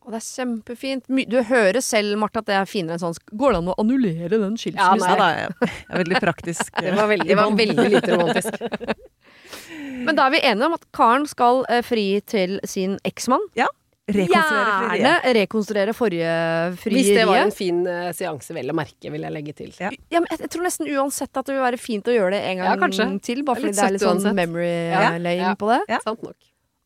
Og 0.07 0.13
det 0.15 0.21
er 0.21 0.25
kjempefint. 0.25 1.09
My- 1.11 1.25
Du 1.27 1.35
hører 1.43 1.81
selv, 1.83 2.15
Marte, 2.21 2.39
at 2.39 2.47
det 2.47 2.55
er 2.55 2.65
finere 2.69 2.95
enn 2.95 3.01
sånn 3.03 3.17
Går 3.35 3.51
det 3.51 3.57
an 3.59 3.71
å 3.73 3.75
annullere 3.83 4.29
den 4.31 4.55
Ja, 4.55 4.61
skilsmissen? 4.61 5.01
nei. 5.03 5.33
Ja, 5.35 5.47
da, 5.51 5.67
jeg 5.67 5.89
er 5.91 6.03
veldig 6.05 6.21
praktisk. 6.23 6.69
Det 6.87 6.93
var 6.95 7.09
veldig, 7.11 7.27
det 7.27 7.35
var 7.35 7.51
veldig 7.59 7.89
lite 7.91 8.15
romantisk. 8.15 8.53
Men 10.07 10.15
da 10.15 10.27
er 10.29 10.31
vi 10.37 10.39
enige 10.47 10.69
om 10.69 10.77
at 10.77 10.85
Karen 10.95 11.25
skal 11.27 11.65
eh, 11.67 11.81
fri 11.83 12.05
til 12.23 12.61
sin 12.63 12.95
eksmann. 13.03 13.43
Rekonstruere 14.07 14.75
frieriet. 14.79 15.01
Gjerne 15.03 15.31
rekonstruere 15.35 15.93
forrige 15.97 16.35
Hvis 16.87 17.09
det 17.11 17.25
var 17.27 17.41
en 17.41 17.51
fin 17.51 17.81
uh, 17.83 18.05
seanse, 18.15 18.53
vel 18.55 18.71
å 18.71 18.75
merke, 18.77 19.11
vil 19.11 19.25
jeg 19.27 19.35
legge 19.35 19.55
til. 19.57 19.73
Ja. 19.83 19.89
Ja, 20.13 20.21
men 20.23 20.29
jeg, 20.31 20.45
jeg 20.45 20.51
tror 20.53 20.63
nesten 20.63 20.87
uansett 20.93 21.35
at 21.41 21.49
det 21.49 21.57
vil 21.57 21.65
være 21.65 21.79
fint 21.81 22.07
å 22.07 22.15
gjøre 22.15 22.37
det 22.37 22.39
en 22.53 22.61
gang 22.61 22.69
Ja, 22.71 23.09
til. 23.19 23.43
Bare 23.43 23.59
fordi 23.59 23.73
det 23.75 23.83
er 23.83 23.97
litt 23.97 24.05
sånn 24.05 24.21
uansett. 24.21 24.37
memory 24.39 24.69
Ja, 24.93 25.09
lane 25.19 25.35
ja. 25.41 25.51
på 25.59 25.67
det. 25.73 25.81
Ja. 25.91 25.99
Sant 26.07 26.23
nok. 26.23 26.37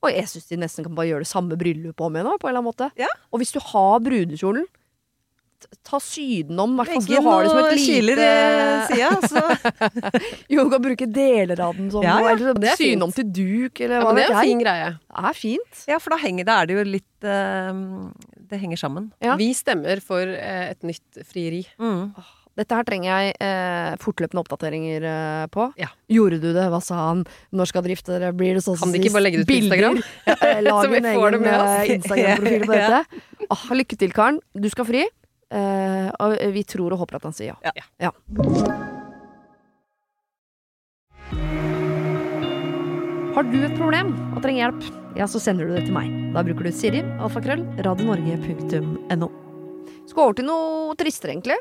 Og 0.02 0.10
jeg 0.10 0.30
syns 0.32 0.50
de 0.50 0.60
nesten 0.64 0.86
kan 0.86 0.94
bare 0.98 1.12
gjøre 1.12 1.26
det 1.26 1.30
samme 1.30 1.58
bryllupet 1.60 2.06
om 2.06 2.16
igjen, 2.18 2.30
da, 2.30 2.38
på 2.42 2.48
en 2.48 2.54
eller 2.54 2.64
annen 2.64 2.72
måte. 2.72 2.90
Ja. 3.00 3.10
Og 3.30 3.42
hvis 3.42 3.54
du 3.54 3.60
har 3.62 4.00
brudekjolen, 4.02 4.66
ta 5.86 6.00
syden 6.02 6.60
om, 6.60 6.74
hvert 6.80 6.90
fall 6.96 7.04
så 7.06 7.12
du 7.12 7.28
har 7.28 7.44
det 7.46 7.52
som 7.52 7.60
et 7.62 7.84
kiler 7.84 8.22
i 8.22 8.26
lite 8.26 8.88
sida, 8.90 9.12
så 9.30 9.44
Jo, 10.52 10.66
du 10.66 10.72
kan 10.74 10.84
bruke 10.84 11.06
deler 11.06 11.62
av 11.62 11.78
den 11.78 11.92
sånn, 11.94 12.06
Ja, 12.08 12.18
ja, 12.24 12.34
eller 12.34 12.58
det 12.58 12.72
er 12.74 12.82
syne 12.82 13.08
om 13.08 13.14
til 13.16 13.30
duk, 13.30 13.82
eller 13.84 14.02
hva 14.02 14.02
Ja, 14.02 14.08
hva 14.08 14.16
men 14.16 14.20
det 14.22 14.26
er 14.26 14.34
en 14.34 14.50
fin 14.50 14.64
greie. 14.64 14.92
Det 14.98 15.32
er 15.32 15.38
fint. 15.38 15.86
Ja, 15.92 16.02
for 16.02 16.16
da 16.16 16.22
henger 16.24 16.50
det, 16.50 16.58
er 16.58 16.70
det 16.70 16.78
jo 16.80 16.86
litt 16.98 17.30
uh, 17.30 17.82
Det 18.52 18.62
henger 18.62 18.82
sammen. 18.82 19.12
Ja. 19.24 19.38
Vi 19.40 19.52
stemmer 19.58 20.02
for 20.06 20.26
uh, 20.26 20.64
et 20.72 20.82
nytt 20.88 21.26
frieri. 21.30 21.64
Mm. 21.82 22.12
Dette 22.60 22.76
her 22.76 22.84
trenger 22.88 23.08
jeg 23.08 23.36
eh, 23.40 23.94
fortløpende 24.02 24.42
oppdateringer 24.44 25.06
eh, 25.08 25.46
på. 25.54 25.70
Ja. 25.80 25.88
Gjorde 26.12 26.42
du 26.44 26.50
det? 26.52 26.66
Hva 26.74 26.82
sa 26.84 26.98
han? 27.08 27.24
Når 27.56 27.70
skal 27.72 27.86
drifte 27.86 28.12
dere? 28.12 28.34
Blir 28.36 28.60
det 28.60 28.66
sånn 28.66 28.80
Kan 28.82 28.92
de 28.92 29.00
ikke 29.00 29.14
bare 29.16 29.24
legge 29.24 29.40
det 29.40 29.46
ut 29.48 29.52
på 29.54 29.60
Instagram? 29.62 30.02
Ja, 30.28 30.36
eh, 30.50 30.60
lag 30.66 30.96
en 31.00 31.10
egen 31.14 31.48
eh, 31.48 31.92
Instagram-profil 31.96 32.68
på 32.68 32.80
Ja. 32.82 33.02
Ah, 33.52 33.66
lykke 33.76 34.00
til, 34.04 34.12
Karen. 34.16 34.42
Du 34.52 34.68
skal 34.72 34.88
fri. 34.90 35.06
Eh, 35.52 36.10
og 36.20 36.36
vi 36.56 36.64
tror 36.68 36.96
og 36.96 37.02
håper 37.06 37.20
at 37.20 37.28
han 37.28 37.36
sier 37.36 37.56
ja. 37.60 37.72
Ja. 38.00 38.12
Har 43.32 43.48
du 43.48 43.58
et 43.64 43.76
problem 43.80 44.12
og 44.36 44.42
trenger 44.44 44.66
hjelp, 44.66 44.88
ja, 45.16 45.28
så 45.28 45.40
sender 45.40 45.68
du 45.68 45.76
det 45.76 45.86
til 45.88 45.96
meg. 45.96 46.12
Da 46.36 46.44
bruker 46.44 46.68
du 46.68 46.76
Siri, 46.76 47.00
alfakrøll, 47.24 47.64
radionorge.no. 47.84 49.30
Skal 50.10 50.24
over 50.26 50.36
til 50.36 50.48
noe 50.48 50.96
tristere, 51.00 51.36
egentlig. 51.36 51.56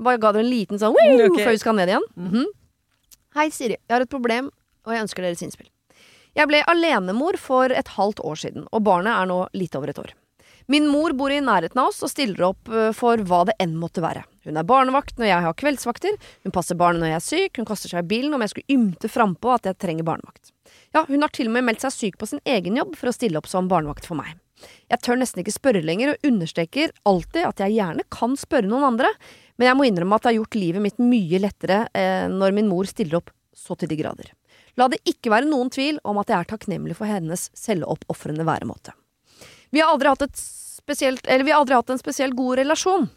Bare 0.00 0.20
ga 0.20 0.32
dere 0.32 0.46
en 0.46 0.50
liten 0.50 0.80
sånn 0.80 0.94
«Woo!» 0.96 1.26
okay. 1.28 1.44
før 1.44 1.54
vi 1.56 1.62
skal 1.62 1.76
ned 1.76 1.92
igjen. 1.92 2.06
Mhm. 2.16 2.48
Hei, 3.36 3.50
Siri. 3.54 3.76
Jeg 3.76 3.94
har 3.94 4.02
et 4.02 4.10
problem, 4.10 4.48
og 4.86 4.94
jeg 4.94 5.04
ønsker 5.04 5.22
deres 5.22 5.42
innspill. 5.44 5.68
Jeg 6.34 6.46
ble 6.50 6.62
alenemor 6.70 7.36
for 7.38 7.70
et 7.74 7.94
halvt 7.96 8.22
år 8.26 8.38
siden, 8.38 8.66
og 8.70 8.82
barnet 8.86 9.14
er 9.14 9.28
nå 9.30 9.44
litt 9.54 9.76
over 9.78 9.92
et 9.92 10.00
år. 10.02 10.12
Min 10.70 10.86
mor 10.86 11.10
bor 11.18 11.32
i 11.34 11.40
nærheten 11.42 11.80
av 11.82 11.88
oss 11.90 12.02
og 12.06 12.12
stiller 12.12 12.44
opp 12.52 12.68
eh, 12.70 12.92
for 12.94 13.18
hva 13.26 13.40
det 13.48 13.56
enn 13.62 13.72
måtte 13.78 14.02
være. 14.04 14.22
Hun 14.46 14.58
er 14.60 14.66
barnevakt 14.66 15.18
når 15.18 15.26
jeg 15.26 15.44
har 15.46 15.56
kveldsvakter, 15.58 16.18
hun 16.46 16.54
passer 16.54 16.78
barnet 16.78 17.02
når 17.02 17.10
jeg 17.10 17.18
er 17.18 17.24
syk, 17.26 17.58
hun 17.58 17.66
kaster 17.68 17.90
seg 17.90 18.04
i 18.04 18.10
bilen 18.12 18.36
om 18.36 18.44
jeg 18.44 18.52
skulle 18.52 18.76
ymte 18.76 19.10
frampå 19.10 19.50
at 19.56 19.66
jeg 19.66 19.80
trenger 19.82 20.06
barnevakt. 20.06 20.52
Ja, 20.94 21.02
hun 21.08 21.26
har 21.26 21.34
til 21.34 21.50
og 21.50 21.56
med 21.56 21.66
meldt 21.66 21.82
seg 21.82 21.94
syk 21.96 22.20
på 22.20 22.30
sin 22.30 22.42
egen 22.46 22.78
jobb 22.78 22.94
for 22.98 23.10
å 23.10 23.16
stille 23.16 23.40
opp 23.40 23.50
som 23.50 23.70
barnevakt 23.70 24.06
for 24.06 24.20
meg. 24.20 24.38
Jeg 24.90 25.02
tør 25.04 25.20
nesten 25.20 25.42
ikke 25.42 25.54
spørre 25.54 25.84
lenger, 25.84 26.14
og 26.14 26.30
understreker 26.30 26.92
alltid 27.08 27.46
at 27.46 27.62
jeg 27.64 27.76
gjerne 27.78 28.06
kan 28.12 28.36
spørre 28.38 28.68
noen 28.70 28.88
andre, 28.92 29.12
men 29.60 29.68
jeg 29.68 29.78
må 29.78 29.86
innrømme 29.86 30.16
at 30.16 30.24
det 30.24 30.32
har 30.32 30.38
gjort 30.40 30.58
livet 30.58 30.84
mitt 30.84 31.00
mye 31.02 31.40
lettere 31.42 31.82
eh, 31.92 32.26
når 32.32 32.56
min 32.56 32.70
mor 32.70 32.88
stiller 32.88 33.20
opp 33.20 33.32
så 33.56 33.76
til 33.76 33.90
de 33.90 33.98
grader. 34.00 34.32
La 34.78 34.86
det 34.88 35.02
ikke 35.08 35.32
være 35.32 35.48
noen 35.50 35.70
tvil 35.72 35.98
om 36.08 36.20
at 36.22 36.30
jeg 36.30 36.38
er 36.38 36.50
takknemlig 36.52 36.96
for 36.98 37.10
hennes 37.10 37.48
selvoppofrende 37.58 38.46
væremåte. 38.48 38.94
Vi 39.70 39.82
har 39.82 39.92
aldri 39.92 40.10
hatt 40.10 40.24
et 40.26 40.40
spesielt, 40.40 41.26
eller 41.26 41.44
vi 41.44 41.52
har 41.52 41.62
aldri 41.62 41.76
hatt 41.76 41.90
en 41.92 42.00
spesielt 42.00 42.36
god 42.38 42.62
relasjon, 42.62 43.08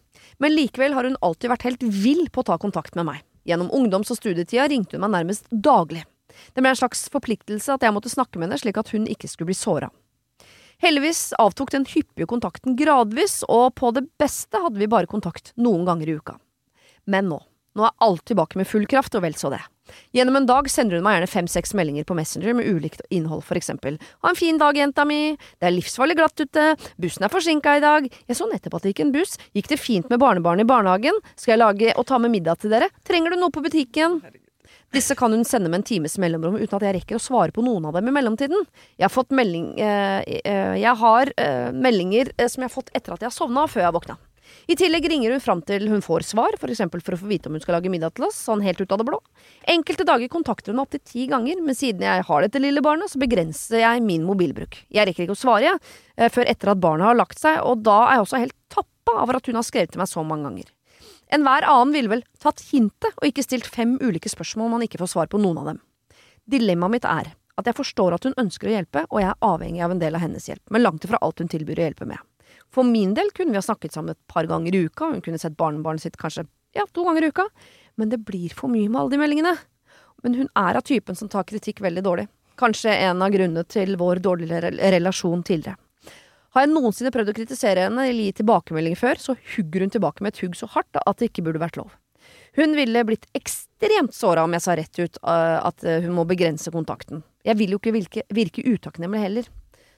men 0.44 0.56
likevel 0.56 0.98
har 0.98 1.08
hun 1.08 1.20
alltid 1.22 1.54
vært 1.54 1.68
helt 1.70 1.86
vill 1.86 2.28
på 2.34 2.44
å 2.44 2.50
ta 2.52 2.58
kontakt 2.62 2.98
med 3.00 3.08
meg. 3.10 3.24
Gjennom 3.48 3.72
ungdoms- 3.76 4.12
og 4.14 4.20
studietida 4.20 4.68
ringte 4.72 4.98
hun 4.98 5.04
meg 5.06 5.14
nærmest 5.16 5.50
daglig. 5.52 6.06
Det 6.54 6.64
ble 6.64 6.72
en 6.74 6.80
slags 6.80 7.06
forpliktelse 7.14 7.76
at 7.76 7.84
jeg 7.86 7.94
måtte 7.94 8.12
snakke 8.12 8.40
med 8.40 8.50
henne 8.50 8.62
slik 8.62 8.80
at 8.80 8.92
hun 8.94 9.06
ikke 9.10 9.30
skulle 9.30 9.52
bli 9.52 9.58
såra. 9.58 9.90
Heldigvis 10.82 11.34
avtok 11.40 11.72
den 11.76 11.86
hyppige 11.90 12.30
kontakten 12.30 12.78
gradvis, 12.80 13.42
og 13.48 13.76
på 13.80 13.94
det 13.96 14.08
beste 14.22 14.62
hadde 14.64 14.82
vi 14.82 14.90
bare 14.90 15.10
kontakt 15.10 15.54
noen 15.56 15.86
ganger 15.88 16.10
i 16.10 16.18
uka. 16.18 16.40
Men 17.06 17.30
nå. 17.32 17.42
Nå 17.74 17.86
er 17.88 17.96
alt 18.06 18.26
tilbake 18.30 18.60
med 18.60 18.70
full 18.70 18.86
kraft, 18.90 19.16
og 19.18 19.24
vel 19.26 19.38
så 19.38 19.50
det. 19.54 19.62
Gjennom 20.16 20.38
en 20.40 20.46
dag 20.48 20.70
sender 20.72 20.98
hun 20.98 21.06
meg 21.06 21.18
gjerne 21.18 21.32
fem-seks 21.32 21.74
meldinger 21.76 22.06
på 22.08 22.16
Messenger 22.18 22.56
med 22.56 22.70
ulikt 22.70 23.02
innhold, 23.12 23.44
for 23.44 23.60
eksempel 23.60 23.98
Ha 24.24 24.32
en 24.32 24.40
fin 24.40 24.60
dag, 24.62 24.78
jenta 24.78 25.04
mi. 25.06 25.36
Det 25.60 25.68
er 25.68 25.76
livsfarlig 25.76 26.16
glatt 26.20 26.40
ute. 26.40 26.68
Bussen 27.02 27.26
er 27.28 27.34
forsinka 27.34 27.76
i 27.78 27.84
dag. 27.84 28.08
Jeg 28.30 28.40
så 28.40 28.48
nettopp 28.50 28.80
at 28.80 28.86
det 28.86 28.94
gikk 28.94 29.04
en 29.08 29.16
buss. 29.16 29.36
Gikk 29.58 29.74
det 29.74 29.82
fint 29.82 30.10
med 30.14 30.22
barnebarnet 30.24 30.68
i 30.68 30.72
barnehagen? 30.72 31.20
Skal 31.36 31.56
jeg 31.58 31.64
lage 31.66 31.98
og 31.98 32.08
ta 32.08 32.22
med 32.22 32.34
middag 32.36 32.64
til 32.64 32.74
dere? 32.74 32.90
Trenger 33.08 33.34
du 33.34 33.42
noe 33.42 33.54
på 33.54 33.66
butikken? 33.66 34.22
Disse 34.94 35.16
kan 35.18 35.34
hun 35.34 35.46
sende 35.46 35.70
med 35.70 35.82
en 35.82 35.84
times 35.84 36.20
mellomrom 36.22 36.60
uten 36.60 36.78
at 36.78 36.84
jeg 36.86 36.96
rekker 37.00 37.18
å 37.18 37.24
svare 37.24 37.54
på 37.54 37.64
noen 37.66 37.88
av 37.90 37.96
dem 37.98 38.12
i 38.12 38.14
mellomtiden. 38.14 38.68
Jeg 39.02 39.10
har 39.10 39.32
melding 39.34 39.72
eh, 39.82 40.20
eh, 40.46 40.76
Jeg 40.78 41.00
har 41.00 41.32
eh, 41.34 41.72
meldinger 41.74 42.30
som 42.46 42.62
jeg 42.62 42.70
har 42.70 42.76
fått 42.76 42.94
etter 42.94 43.16
at 43.16 43.26
jeg 43.26 43.32
har 43.32 43.34
sovna, 43.34 43.66
før 43.66 43.88
jeg 43.88 43.96
våkna. 43.96 44.20
I 44.70 44.76
tillegg 44.78 45.08
ringer 45.10 45.34
hun 45.34 45.42
fram 45.42 45.64
til 45.66 45.88
hun 45.90 46.04
får 46.06 46.28
svar, 46.28 46.54
for 46.62 46.70
eksempel 46.70 47.02
for 47.02 47.16
å 47.16 47.20
få 47.24 47.32
vite 47.32 47.50
om 47.50 47.58
hun 47.58 47.64
skal 47.64 47.80
lage 47.80 47.90
middag 47.90 48.14
til 48.14 48.28
oss, 48.28 48.38
sånn 48.38 48.62
helt 48.62 48.84
ut 48.84 48.94
av 48.94 49.02
det 49.02 49.08
blå. 49.08 49.18
Enkelte 49.74 50.06
dager 50.06 50.30
kontakter 50.30 50.76
hun 50.76 50.84
opptil 50.84 51.02
ti 51.02 51.26
ganger, 51.32 51.64
men 51.66 51.80
siden 51.80 52.06
jeg 52.06 52.28
har 52.28 52.46
dette 52.46 52.62
lille 52.62 52.84
barnet, 52.86 53.10
så 53.10 53.22
begrenser 53.24 53.82
jeg 53.82 54.06
min 54.06 54.28
mobilbruk. 54.28 54.78
Jeg 54.94 55.10
rekker 55.10 55.26
ikke 55.26 55.40
å 55.40 55.42
svare, 55.42 55.74
jeg, 55.74 56.30
før 56.38 56.54
etter 56.54 56.76
at 56.76 56.86
barnet 56.86 57.10
har 57.10 57.18
lagt 57.18 57.42
seg, 57.42 57.64
og 57.66 57.82
da 57.88 57.98
er 58.06 58.20
jeg 58.20 58.28
også 58.28 58.46
helt 58.46 58.58
tappa 58.78 59.18
over 59.26 59.42
at 59.42 59.50
hun 59.50 59.58
har 59.58 59.66
skrevet 59.66 59.96
til 59.96 60.04
meg 60.04 60.12
så 60.12 60.28
mange 60.28 60.52
ganger. 60.52 60.70
Enhver 61.34 61.66
annen 61.66 61.94
ville 61.96 62.12
vel 62.12 62.22
tatt 62.44 62.62
hintet 62.70 63.16
og 63.18 63.26
ikke 63.26 63.42
stilt 63.46 63.66
fem 63.66 63.96
ulike 64.02 64.30
spørsmål 64.30 64.76
man 64.76 64.84
ikke 64.86 65.00
får 65.02 65.10
svar 65.16 65.32
på 65.32 65.40
noen 65.42 65.64
av 65.64 65.70
dem. 65.72 65.80
Dilemmaet 66.46 66.94
mitt 66.94 67.08
er 67.10 67.32
at 67.58 67.70
jeg 67.70 67.78
forstår 67.78 68.16
at 68.16 68.28
hun 68.28 68.36
ønsker 68.42 68.70
å 68.70 68.74
hjelpe, 68.74 69.04
og 69.10 69.22
jeg 69.22 69.30
er 69.32 69.46
avhengig 69.46 69.82
av 69.86 69.94
en 69.94 70.02
del 70.02 70.18
av 70.18 70.24
hennes 70.24 70.46
hjelp, 70.50 70.62
men 70.74 70.84
langt 70.84 71.06
ifra 71.06 71.20
alt 71.26 71.42
hun 71.42 71.50
tilbyr 71.50 71.82
å 71.82 71.88
hjelpe 71.88 72.08
med. 72.10 72.22
For 72.74 72.86
min 72.86 73.14
del 73.18 73.30
kunne 73.34 73.54
vi 73.54 73.60
ha 73.60 73.66
snakket 73.66 73.94
sammen 73.94 74.14
et 74.14 74.30
par 74.30 74.50
ganger 74.50 74.74
i 74.74 74.84
uka, 74.86 75.10
hun 75.14 75.22
kunne 75.26 75.42
sett 75.42 75.58
barnebarnet 75.58 76.06
sitt 76.06 76.18
kanskje 76.22 76.48
ja, 76.74 76.86
to 76.94 77.06
ganger 77.06 77.26
i 77.26 77.30
uka, 77.34 77.46
men 78.02 78.10
det 78.10 78.22
blir 78.26 78.54
for 78.58 78.74
mye 78.74 78.90
med 78.90 79.02
alle 79.02 79.14
de 79.14 79.22
meldingene. 79.22 79.54
Men 80.26 80.38
hun 80.38 80.50
er 80.58 80.80
av 80.80 80.86
typen 80.86 81.18
som 81.18 81.30
tar 81.30 81.46
kritikk 81.50 81.82
veldig 81.86 82.06
dårlig. 82.06 82.28
Kanskje 82.62 82.94
en 83.10 83.22
av 83.26 83.34
grunnene 83.34 83.66
til 83.70 83.98
vår 84.02 84.22
dårlige 84.26 84.74
relasjon 84.94 85.46
tidligere. 85.46 85.78
Har 86.54 86.68
jeg 86.68 86.70
noensinne 86.70 87.10
prøvd 87.14 87.32
å 87.32 87.36
kritisere 87.40 87.88
henne 87.88 88.06
eller 88.06 88.28
gi 88.28 88.38
tilbakemeldinger 88.38 89.00
før, 89.00 89.22
så 89.22 89.34
hugger 89.56 89.86
hun 89.86 89.94
tilbake 89.94 90.22
med 90.22 90.36
et 90.36 90.42
hugg 90.44 90.58
så 90.58 90.70
hardt 90.70 91.00
at 91.02 91.18
det 91.18 91.32
ikke 91.32 91.46
burde 91.48 91.62
vært 91.64 91.80
lov. 91.80 91.96
Hun 92.54 92.76
ville 92.78 93.02
blitt 93.08 93.26
ekstremt 93.34 94.14
såra 94.14 94.44
om 94.46 94.54
jeg 94.54 94.62
sa 94.62 94.76
rett 94.78 95.02
ut 95.02 95.18
uh, 95.26 95.66
at 95.66 95.82
uh, 95.82 95.98
hun 96.06 96.14
må 96.20 96.28
begrense 96.30 96.70
kontakten. 96.74 97.24
Jeg 97.44 97.58
vil 97.58 97.74
jo 97.74 97.82
ikke 97.82 97.96
virke, 97.96 98.26
virke 98.30 98.62
utakknemlig 98.70 99.24
heller. 99.26 99.50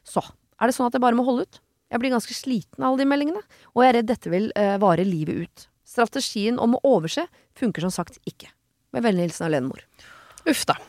Så, 0.08 0.24
er 0.56 0.72
det 0.72 0.78
sånn 0.78 0.88
at 0.88 0.96
jeg 0.96 1.04
bare 1.04 1.20
må 1.20 1.28
holde 1.28 1.44
ut? 1.44 1.62
Jeg 1.92 2.02
blir 2.02 2.16
ganske 2.16 2.34
sliten 2.34 2.82
av 2.82 2.94
alle 2.94 3.04
de 3.04 3.12
meldingene, 3.12 3.44
og 3.76 3.84
jeg 3.84 3.92
er 3.92 3.98
redd 4.00 4.12
dette 4.14 4.32
vil 4.32 4.48
uh, 4.56 4.78
vare 4.82 5.04
livet 5.06 5.44
ut. 5.44 5.70
Strategien 5.86 6.56
om 6.62 6.80
å 6.80 6.84
overse 6.88 7.28
funker 7.60 7.84
som 7.84 7.94
sagt 7.94 8.22
ikke. 8.24 8.48
Med 8.96 9.04
vennlig 9.04 9.28
hilsen 9.28 9.52
alenemor. 9.52 9.84
Uff 10.48 10.64
da. 10.72 10.80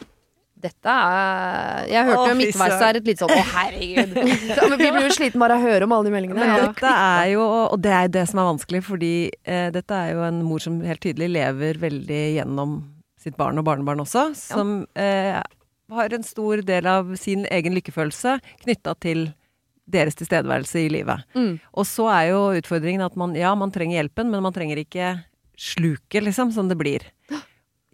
Dette 0.56 0.88
er 0.88 1.88
Jeg 1.90 2.06
hørte 2.08 2.28
jo 2.30 2.36
midtveis 2.38 2.74
her 2.80 2.98
et 2.98 3.08
litt 3.08 3.20
sånn 3.20 3.32
å 3.34 3.42
herregud. 3.52 4.14
Så, 4.56 4.68
vi 4.72 4.88
blir 4.88 5.04
jo 5.04 5.12
sliten 5.12 5.42
bare 5.42 5.58
av 5.58 5.64
å 5.64 5.68
høre 5.68 5.84
om 5.84 5.92
alle 5.92 6.08
de 6.08 6.14
meldingene. 6.14 6.40
Men 6.40 6.52
Ja. 6.54 6.60
dette 6.70 6.92
er 6.92 7.26
jo, 7.34 7.44
og 7.44 7.76
det 7.84 7.92
er 7.92 8.08
det 8.14 8.24
som 8.30 8.40
er 8.40 8.48
vanskelig, 8.48 8.80
fordi 8.86 9.12
eh, 9.44 9.68
dette 9.74 9.98
er 10.00 10.14
jo 10.14 10.24
en 10.24 10.40
mor 10.46 10.62
som 10.64 10.78
helt 10.80 11.02
tydelig 11.04 11.28
lever 11.34 11.80
veldig 11.82 12.22
gjennom 12.38 12.78
sitt 13.20 13.36
barn 13.36 13.60
og 13.60 13.66
barnebarn 13.68 14.00
også, 14.06 14.30
som 14.38 14.78
eh, 14.96 15.42
har 15.92 16.16
en 16.16 16.24
stor 16.26 16.64
del 16.66 16.88
av 16.88 17.12
sin 17.20 17.44
egen 17.52 17.76
lykkefølelse 17.76 18.38
knytta 18.64 18.96
til 19.04 19.28
deres 19.86 20.16
tilstedeværelse 20.18 20.80
i 20.82 20.88
livet. 20.90 21.22
Mm. 21.36 21.58
Og 21.76 21.86
så 21.86 22.08
er 22.10 22.32
jo 22.32 22.40
utfordringen 22.58 23.04
at 23.06 23.14
man, 23.20 23.36
ja, 23.38 23.52
man 23.54 23.70
trenger 23.74 24.00
hjelpen, 24.00 24.32
men 24.32 24.42
man 24.42 24.54
trenger 24.56 24.80
ikke 24.82 25.12
sluket, 25.56 26.24
liksom, 26.26 26.50
som 26.52 26.68
det 26.72 26.78
blir. 26.80 27.04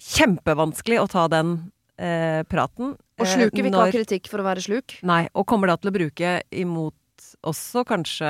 Kjempevanskelig 0.02 1.02
å 1.02 1.08
ta 1.10 1.26
den 1.30 1.56
eh, 2.02 2.42
praten. 2.50 2.96
Og 3.22 3.28
sluker 3.30 3.62
vil 3.62 3.70
ikke 3.70 3.84
ha 3.86 3.92
kritikk 3.94 4.26
for 4.32 4.42
å 4.42 4.46
være 4.48 4.64
sluk. 4.64 4.96
Nei, 5.06 5.22
og 5.38 5.46
kommer 5.46 5.70
da 5.70 5.78
til 5.78 5.92
å 5.92 5.94
bruke 5.94 6.40
imot 6.50 6.96
også 7.46 7.84
kanskje 7.86 8.28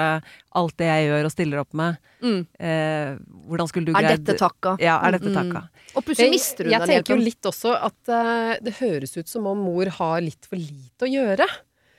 alt 0.58 0.74
det 0.80 0.86
jeg 0.88 1.06
gjør 1.08 1.26
og 1.28 1.32
stiller 1.32 1.60
opp 1.62 1.72
med. 1.76 1.96
Mm. 2.20 2.40
Eh, 2.60 3.12
hvordan 3.48 3.68
skulle 3.70 3.88
du 3.88 3.96
Er 3.96 4.08
dette 4.14 4.36
takka? 4.38 4.74
Ja, 4.80 4.98
er 5.04 5.16
dette 5.16 5.30
Mm. 5.32 5.36
takka? 5.38 5.62
Og 5.96 6.04
plutselig 6.04 6.30
mister 6.34 6.64
hun 6.68 6.72
jeg 6.72 6.80
den 6.80 6.88
tenker 6.92 7.16
jo 7.16 7.24
litt 7.24 7.48
også 7.48 7.72
at 7.76 8.12
uh, 8.12 8.52
det 8.62 8.74
høres 8.80 9.16
ut 9.16 9.28
som 9.28 9.46
om 9.48 9.58
mor 9.58 9.88
har 9.96 10.20
litt 10.24 10.44
for 10.48 10.56
lite 10.60 11.08
å 11.08 11.10
gjøre. 11.10 11.48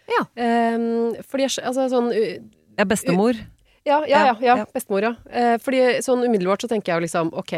Ja. 0.10 0.22
Um, 0.38 1.16
fordi 1.26 1.48
jeg, 1.48 1.64
altså 1.66 1.90
sånn 1.90 2.10
uh, 2.14 2.50
Ja, 2.78 2.86
bestemor. 2.86 3.38
Ja, 3.86 4.00
ja, 4.08 4.26
ja, 4.30 4.36
ja, 4.40 4.56
Ja. 4.62 4.66
bestemor, 4.74 5.02
ja. 5.04 5.14
Uh, 5.28 5.58
fordi 5.60 5.82
sånn 6.06 6.24
umiddelbart 6.26 6.62
så 6.64 6.70
tenker 6.72 6.94
jeg 6.94 7.02
jo 7.02 7.06
liksom 7.08 7.34
ok, 7.34 7.54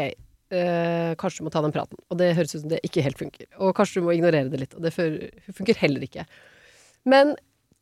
eh, 0.54 1.12
kanskje 1.18 1.42
du 1.42 1.48
må 1.48 1.52
ta 1.54 1.62
den 1.64 1.74
praten. 1.74 1.98
Og 2.10 2.20
det 2.20 2.34
høres 2.38 2.54
ut 2.54 2.62
som 2.62 2.70
det 2.72 2.82
ikke 2.86 3.04
helt 3.06 3.20
funker. 3.20 3.48
Og 3.58 3.74
kanskje 3.76 4.00
du 4.00 4.06
må 4.06 4.16
ignorere 4.16 4.50
det 4.52 4.62
litt. 4.62 4.76
Og 4.78 4.84
det 4.84 4.94
funker 4.94 5.82
heller 5.82 6.06
ikke. 6.06 6.26
Men 7.06 7.34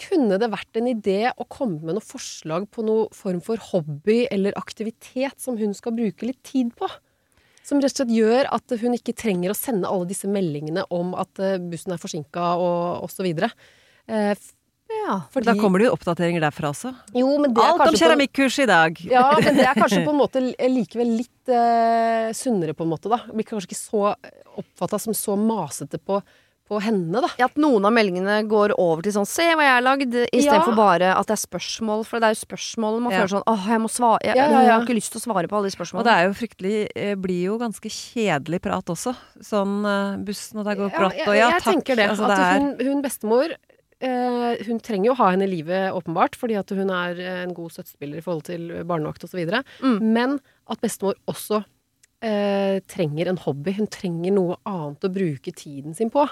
kunne 0.02 0.38
det 0.42 0.50
vært 0.50 0.78
en 0.80 0.90
idé 0.90 1.18
å 1.30 1.46
komme 1.46 1.78
med 1.84 1.96
noe 1.96 2.04
forslag 2.04 2.66
på 2.74 2.82
noe 2.86 3.06
form 3.14 3.40
for 3.44 3.60
hobby 3.70 4.24
eller 4.32 4.56
aktivitet 4.58 5.38
som 5.40 5.58
hun 5.60 5.74
skal 5.76 5.94
bruke 5.96 6.26
litt 6.26 6.42
tid 6.46 6.72
på? 6.78 6.88
Som 7.64 7.80
rett 7.80 7.94
og 7.94 8.02
slett 8.02 8.12
gjør 8.12 8.50
at 8.52 8.74
hun 8.82 8.96
ikke 8.96 9.14
trenger 9.16 9.54
å 9.54 9.56
sende 9.56 9.88
alle 9.88 10.10
disse 10.10 10.28
meldingene 10.28 10.84
om 10.92 11.14
at 11.16 11.40
eh, 11.40 11.56
bussen 11.62 11.94
er 11.94 12.02
forsinka 12.02 12.50
og 12.60 13.06
osv. 13.06 13.30
Eh, 13.30 14.34
Ja. 15.06 15.20
fordi- 15.32 15.44
Da 15.46 15.54
kommer 15.60 15.78
det 15.78 15.86
jo 15.88 15.96
oppdateringer 15.96 16.40
derfra 16.40 16.70
også. 16.72 16.94
jo, 17.14 17.38
men 17.38 17.52
det 17.54 17.62
er 17.62 17.72
Alt 17.72 17.88
om 17.88 17.94
keramikkurs 17.94 18.58
i 18.62 18.66
dag! 18.66 19.00
ja, 19.04 19.32
men 19.40 19.56
det 19.56 19.66
er 19.66 19.74
kanskje 19.74 20.04
på 20.04 20.10
en 20.14 20.20
måte 20.24 20.40
likevel 20.68 21.16
litt 21.18 21.48
eh, 21.48 22.32
sunnere, 22.32 22.72
på 22.74 22.84
en 22.86 22.90
måte, 22.94 23.08
da. 23.12 23.18
Blir 23.32 23.44
kanskje 23.44 23.68
ikke 23.68 23.82
så 23.82 24.14
oppfatta 24.56 24.98
som 25.00 25.12
så 25.12 25.36
masete 25.36 25.98
på, 25.98 26.22
på 26.64 26.78
henne, 26.80 27.20
da. 27.20 27.28
At 27.44 27.58
noen 27.60 27.84
av 27.84 27.92
meldingene 27.92 28.38
går 28.48 28.72
over 28.80 29.02
til 29.02 29.12
sånn 29.12 29.26
'se 29.28 29.42
hva 29.52 29.60
jeg 29.66 29.74
har 29.76 29.82
lagd', 29.84 30.14
istedenfor 30.32 30.72
Ja. 30.72 30.76
bare 30.76 31.08
at 31.18 31.26
det 31.26 31.34
er 31.36 31.42
spørsmål. 31.46 32.06
For 32.06 32.18
det 32.20 32.24
er 32.24 32.34
jo 32.34 32.46
spørsmål 32.46 33.00
man 33.02 33.12
Ja. 33.12 33.18
føler 33.20 33.32
sånn 33.36 33.44
'åh, 33.44 33.66
jeg 33.68 33.80
må 33.80 33.88
svare'. 33.92 34.22
Jeg, 34.24 34.36
Ja, 34.36 34.48
ja, 34.48 34.60
jeg 34.62 34.70
har 34.72 34.80
ikke 34.86 34.96
lyst 34.96 35.12
til 35.12 35.20
å 35.20 35.24
svare 35.28 35.46
på 35.48 35.56
alle 35.58 35.68
de 35.68 35.76
spørsmålene. 35.76 36.00
Og 36.00 36.04
det 36.08 36.14
er 36.14 36.24
jo 36.24 36.32
fryktelig 36.40 36.88
eh, 36.96 37.14
Blir 37.16 37.42
jo 37.44 37.58
ganske 37.58 37.90
kjedelig 37.90 38.62
prat 38.62 38.84
også. 38.86 39.14
Sånn 39.42 39.84
eh, 39.84 40.16
bussen, 40.24 40.60
og 40.60 40.64
det 40.64 40.78
går 40.78 40.90
brått, 40.90 41.16
jeg, 41.18 41.28
og 41.28 41.34
ja, 41.36 41.50
jeg 41.50 41.62
takk. 41.62 41.74
tenker 41.84 41.96
det. 41.96 42.08
Altså, 42.08 42.26
det 42.26 42.38
er, 42.38 42.58
hun, 42.60 42.76
hun 42.94 43.02
bestemor 43.02 43.48
eh, 44.04 44.64
Hun 44.68 44.80
trenger 44.84 45.10
jo 45.10 45.14
å 45.16 45.20
ha 45.22 45.30
henne 45.32 45.48
i 45.48 45.52
livet, 45.52 45.92
åpenbart, 45.96 46.38
fordi 46.38 46.58
at 46.60 46.72
hun 46.76 46.92
er 46.92 47.20
eh, 47.20 47.42
en 47.44 47.54
god 47.56 47.74
støttespiller 47.74 48.20
i 48.20 48.24
forhold 48.24 48.46
til 48.48 48.68
barnevakt 48.86 49.26
osv. 49.26 49.40
Mm. 49.84 49.98
Men 50.14 50.38
at 50.70 50.82
bestemor 50.84 51.18
også 51.30 51.62
eh, 52.24 52.80
trenger 52.90 53.30
en 53.30 53.40
hobby. 53.44 53.76
Hun 53.78 53.90
trenger 53.92 54.36
noe 54.36 54.58
annet 54.68 55.08
å 55.08 55.14
bruke 55.14 55.54
tiden 55.56 55.96
sin 55.96 56.12
på 56.12 56.26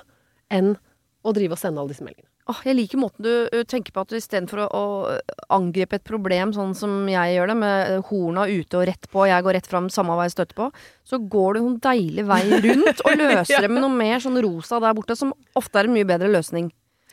enn 0.53 0.75
å 1.23 1.33
drive 1.35 1.57
og 1.57 1.61
sende 1.61 1.83
alle 1.83 1.95
disse 1.95 2.05
meldingene. 2.05 2.29
Åh, 2.51 2.59
jeg 2.67 2.75
liker 2.75 2.99
måten 2.99 3.23
du 3.23 3.63
tenker 3.71 3.95
på 3.95 4.03
at 4.03 4.11
du 4.11 4.17
istedenfor 4.19 4.65
å, 4.65 4.69
å 4.75 5.55
angripe 5.55 6.01
et 6.01 6.05
problem 6.07 6.51
sånn 6.57 6.73
som 6.75 7.05
jeg 7.07 7.37
gjør 7.37 7.53
det, 7.53 7.57
med 7.61 7.93
horna 8.09 8.49
ute 8.51 8.81
og 8.81 8.87
rett 8.91 9.07
på, 9.07 9.21
og 9.23 9.31
jeg 9.31 9.47
går 9.47 9.57
rett 9.61 9.71
fram 9.71 9.87
samme 9.95 10.17
vei 10.19 10.27
jeg 10.27 10.35
støtter 10.35 10.59
på, 10.59 10.67
så 11.07 11.21
går 11.23 11.55
du 11.55 11.61
noen 11.63 11.79
deilig 11.87 12.27
vei 12.27 12.43
rundt 12.51 13.05
og 13.07 13.15
løser 13.23 13.63
det 13.63 13.71
med 13.71 13.85
noe 13.85 13.95
mer 13.95 14.25
sånn 14.25 14.41
rosa 14.43 14.83
der 14.83 14.99
borte, 14.99 15.15
som 15.19 15.31
ofte 15.59 15.79
er 15.79 15.87
en 15.87 15.95
mye 15.95 16.09
bedre 16.09 16.33
løsning. 16.35 16.73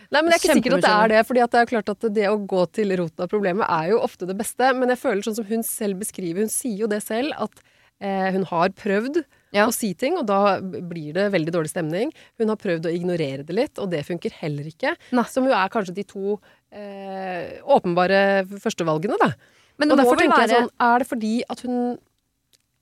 Nei, 0.10 0.22
men 0.24 0.32
Det 0.32 0.38
er 0.40 0.42
ikke 0.42 0.56
sikkert 0.58 0.78
at 0.80 0.86
det 0.86 0.94
er 0.94 1.08
det. 1.14 1.26
fordi 1.28 1.42
at 1.44 1.52
det 1.54 1.60
er 1.62 1.68
klart 1.70 1.90
at 1.94 2.06
det 2.16 2.28
å 2.32 2.38
gå 2.50 2.64
til 2.74 2.96
roten 2.98 3.26
av 3.26 3.30
problemet 3.30 3.68
er 3.70 3.92
jo 3.92 4.00
ofte 4.02 4.26
det 4.26 4.36
beste. 4.40 4.72
Men 4.74 4.90
jeg 4.90 4.98
føler 5.04 5.22
sånn 5.22 5.36
som 5.38 5.46
hun 5.46 5.62
selv 5.64 6.00
beskriver, 6.02 6.42
hun 6.42 6.50
sier 6.50 6.80
jo 6.86 6.88
det 6.90 7.04
selv, 7.06 7.34
at 7.38 7.62
eh, 8.02 8.32
hun 8.34 8.46
har 8.50 8.70
prøvd 8.74 9.22
Ja. 9.54 9.68
å 9.68 9.74
si 9.74 9.94
ting, 9.94 10.18
og 10.18 10.26
da 10.26 10.60
blir 10.62 11.14
det 11.14 11.32
veldig 11.34 11.52
dårlig 11.54 11.70
stemning. 11.74 12.12
Hun 12.40 12.50
har 12.50 12.58
prøvd 12.58 12.86
å 12.90 12.94
ignorere 12.94 13.46
det 13.46 13.54
litt, 13.54 13.78
og 13.78 13.90
det 13.92 14.06
funker 14.08 14.32
heller 14.42 14.66
ikke. 14.66 14.96
Nei. 15.12 15.24
Som 15.30 15.46
jo 15.46 15.54
er 15.54 15.70
kanskje 15.70 15.94
de 15.96 16.04
to 16.04 16.40
eh, 16.72 17.60
åpenbare 17.66 18.46
førstevalgene, 18.62 19.18
da. 19.22 19.34
Men 19.78 19.92
og 19.94 19.98
derfor 20.02 20.18
tenker 20.18 20.36
tenker 20.36 20.54
jeg 20.54 20.64
sånn, 20.66 20.74
er 20.90 21.00
det 21.00 21.08
fordi 21.08 21.34
at 21.50 21.62
hun 21.62 21.98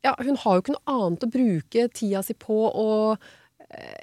Ja, 0.05 0.13
hun 0.21 0.35
har 0.37 0.55
jo 0.55 0.61
ikke 0.61 0.75
noe 0.77 0.93
annet 1.09 1.23
å 1.25 1.29
bruke 1.33 1.87
tida 1.91 2.23
si 2.23 2.33
på 2.37 2.55
og 2.69 3.17
eh, 3.17 3.25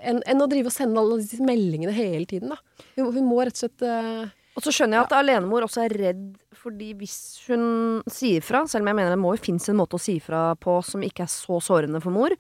enn 0.05 0.22
en 0.27 0.42
å 0.44 0.48
drive 0.50 0.66
og 0.68 0.72
sende 0.74 1.00
alle 1.00 1.18
disse 1.22 1.40
meldingene 1.42 1.92
hele 1.96 2.27
tiden, 2.27 2.50
da. 2.53 2.59
Hun, 2.96 3.12
hun 3.14 3.24
må 3.29 3.38
rett 3.44 3.57
og 3.57 3.62
slett 3.64 3.85
uh, 3.88 4.27
Og 4.57 4.62
så 4.62 4.70
skjønner 4.74 4.98
jeg 5.00 5.07
at 5.09 5.14
alenemor 5.18 5.64
også 5.66 5.85
er 5.87 5.94
redd 5.98 6.24
fordi 6.64 6.92
hvis 6.96 7.16
hun 7.48 8.03
sier 8.09 8.40
fra, 8.44 8.62
selv 8.70 8.85
om 8.85 8.88
jeg 8.92 8.96
mener 8.96 9.11
det 9.12 9.18
må 9.20 9.35
jo 9.35 9.42
finnes 9.42 9.66
en 9.68 9.77
måte 9.77 9.98
å 9.98 10.00
si 10.00 10.18
fra 10.22 10.55
på 10.57 10.79
som 10.87 11.03
ikke 11.05 11.24
er 11.27 11.33
så 11.33 11.59
sårende 11.61 12.00
for 12.00 12.14
mor, 12.14 12.33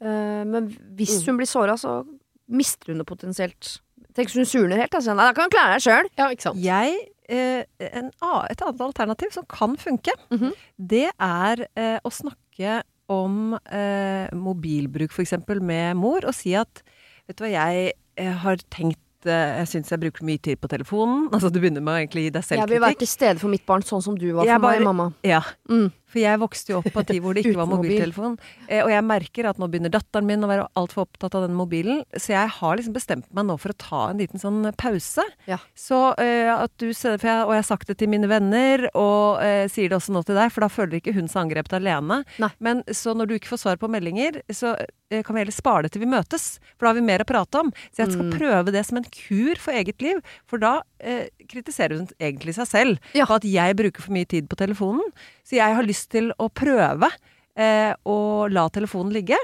uh, 0.00 0.42
men 0.48 0.70
hvis 0.96 1.20
Mm. 1.20 1.26
hun 1.26 1.36
blir 1.40 1.50
såra, 1.50 1.74
så 1.76 2.04
mister 2.48 2.92
hun 2.92 2.98
det 3.02 3.06
potensielt. 3.06 3.80
Tenk 4.14 4.28
hvis 4.30 4.36
hun 4.40 4.48
surner 4.48 4.76
helt. 4.80 4.94
Altså. 4.94 5.14
Nei, 5.14 5.26
da 5.28 5.32
kan 5.36 5.44
hun 5.48 5.52
klare 5.54 5.76
deg 5.76 5.84
sjøl. 5.84 6.08
Ja, 6.18 6.28
ikke 6.34 6.42
sant. 6.48 6.58
jeg, 6.58 6.96
eh, 7.28 7.64
en, 7.92 8.08
et 8.10 8.62
annet 8.66 8.80
alternativ 8.80 9.30
som 9.36 9.44
kan 9.46 9.76
funke, 9.76 10.12
Mhm. 10.32 10.52
det 10.78 11.10
er 11.20 11.66
eh, 11.76 11.98
å 12.04 12.10
snakke 12.10 12.82
om 13.10 13.54
eh, 13.58 14.30
mobilbruk 14.36 15.12
f.eks. 15.14 15.36
med 15.60 15.98
mor, 15.98 16.26
og 16.30 16.36
si 16.36 16.54
at 16.58 16.82
vet 17.26 17.38
du 17.38 17.44
hva, 17.46 17.52
jeg 17.52 17.92
eh, 18.20 18.34
har 18.44 18.62
tenkt 18.72 19.26
eh, 19.28 19.56
jeg 19.60 19.70
syns 19.74 19.90
jeg 19.92 20.02
bruker 20.04 20.26
mye 20.26 20.40
tid 20.42 20.60
på 20.62 20.70
telefonen. 20.70 21.26
Altså 21.34 21.50
Du 21.52 21.58
begynner 21.60 21.82
med 21.84 21.94
å 21.94 22.00
egentlig 22.04 22.28
gi 22.28 22.34
deg 22.38 22.46
selv 22.46 22.62
kritikk. 22.62 22.70
Jeg 22.70 22.76
vil 22.76 22.86
være 22.86 23.00
til 23.02 23.10
stede 23.10 23.42
for 23.42 23.52
mitt 23.52 23.66
barn, 23.68 23.86
sånn 23.86 24.04
som 24.04 24.18
du 24.18 24.28
var 24.36 24.48
Jeg 24.48 24.60
for 24.60 24.68
meg, 24.68 24.86
mamma. 24.86 25.10
Ja, 25.26 25.42
Mm. 25.70 25.90
For 26.10 26.18
jeg 26.18 26.40
vokste 26.42 26.72
jo 26.74 26.78
opp 26.80 26.90
på 26.90 27.00
en 27.02 27.06
tid 27.06 27.20
hvor 27.22 27.34
det 27.38 27.44
ikke 27.46 27.56
var 27.60 27.68
mobiltelefon. 27.70 28.36
Eh, 28.68 28.82
og 28.82 28.90
jeg 28.90 29.04
merker 29.06 29.48
at 29.50 29.60
nå 29.62 29.68
begynner 29.70 29.92
datteren 29.94 30.26
min 30.26 30.42
å 30.42 30.50
være 30.50 30.66
altfor 30.80 31.04
opptatt 31.06 31.36
av 31.38 31.46
den 31.46 31.54
mobilen. 31.54 32.02
Så 32.18 32.32
jeg 32.34 32.48
har 32.56 32.76
liksom 32.80 32.96
bestemt 32.96 33.28
meg 33.36 33.46
nå 33.46 33.56
for 33.62 33.70
å 33.70 33.78
ta 33.78 34.00
en 34.10 34.18
liten 34.18 34.42
sånn 34.42 34.64
pause. 34.80 35.22
Ja. 35.46 35.60
Så 35.78 36.00
eh, 36.18 36.50
at 36.50 36.72
du 36.82 36.88
for 36.94 37.16
jeg, 37.22 37.44
Og 37.46 37.54
jeg 37.54 37.62
har 37.62 37.68
sagt 37.70 37.86
det 37.86 37.98
til 38.02 38.10
mine 38.10 38.26
venner, 38.30 38.88
og 38.98 39.38
eh, 39.44 39.66
sier 39.70 39.88
det 39.92 39.96
også 40.00 40.12
nå 40.16 40.24
til 40.26 40.34
deg, 40.38 40.50
for 40.50 40.66
da 40.66 40.70
føler 40.72 40.98
ikke 41.00 41.14
hun 41.14 41.28
seg 41.30 41.44
angrepet 41.46 41.78
alene. 41.78 42.22
Nei. 42.42 42.50
Men 42.58 42.82
så 42.90 43.14
når 43.14 43.30
du 43.30 43.34
ikke 43.38 43.52
får 43.54 43.62
svar 43.64 43.78
på 43.80 43.88
meldinger, 43.92 44.40
så 44.50 44.74
eh, 45.10 45.22
kan 45.22 45.34
vi 45.36 45.44
heller 45.44 45.54
spare 45.54 45.86
det 45.86 45.92
til 45.94 46.02
vi 46.04 46.10
møtes. 46.10 46.58
For 46.76 46.86
da 46.86 46.92
har 46.92 46.98
vi 47.00 47.06
mer 47.06 47.22
å 47.22 47.28
prate 47.28 47.62
om. 47.62 47.70
Så 47.94 48.02
jeg 48.04 48.12
skal 48.14 48.26
Mm. 48.30 48.34
prøve 48.36 48.72
det 48.74 48.82
som 48.86 48.98
en 48.98 49.04
kur 49.10 49.56
for 49.58 49.72
eget 49.72 50.02
liv. 50.02 50.18
For 50.46 50.58
da 50.60 50.82
eh, 51.00 51.28
kritiserer 51.48 51.96
hun 51.96 52.08
egentlig 52.20 52.54
seg 52.58 52.66
selv 52.68 52.98
Ja. 53.16 53.24
for 53.26 53.36
at 53.40 53.44
jeg 53.48 53.76
bruker 53.76 54.02
for 54.02 54.12
mye 54.12 54.28
tid 54.28 54.48
på 54.48 54.56
telefonen. 54.60 55.06
Så 55.44 55.56
jeg 55.56 55.74
har 55.74 55.82
lyst 55.82 55.99
til 56.06 56.32
å 56.38 56.48
prøve 56.48 57.10
eh, 57.56 57.92
å 58.06 58.48
la 58.48 58.68
telefonen 58.72 59.12
ligge. 59.12 59.36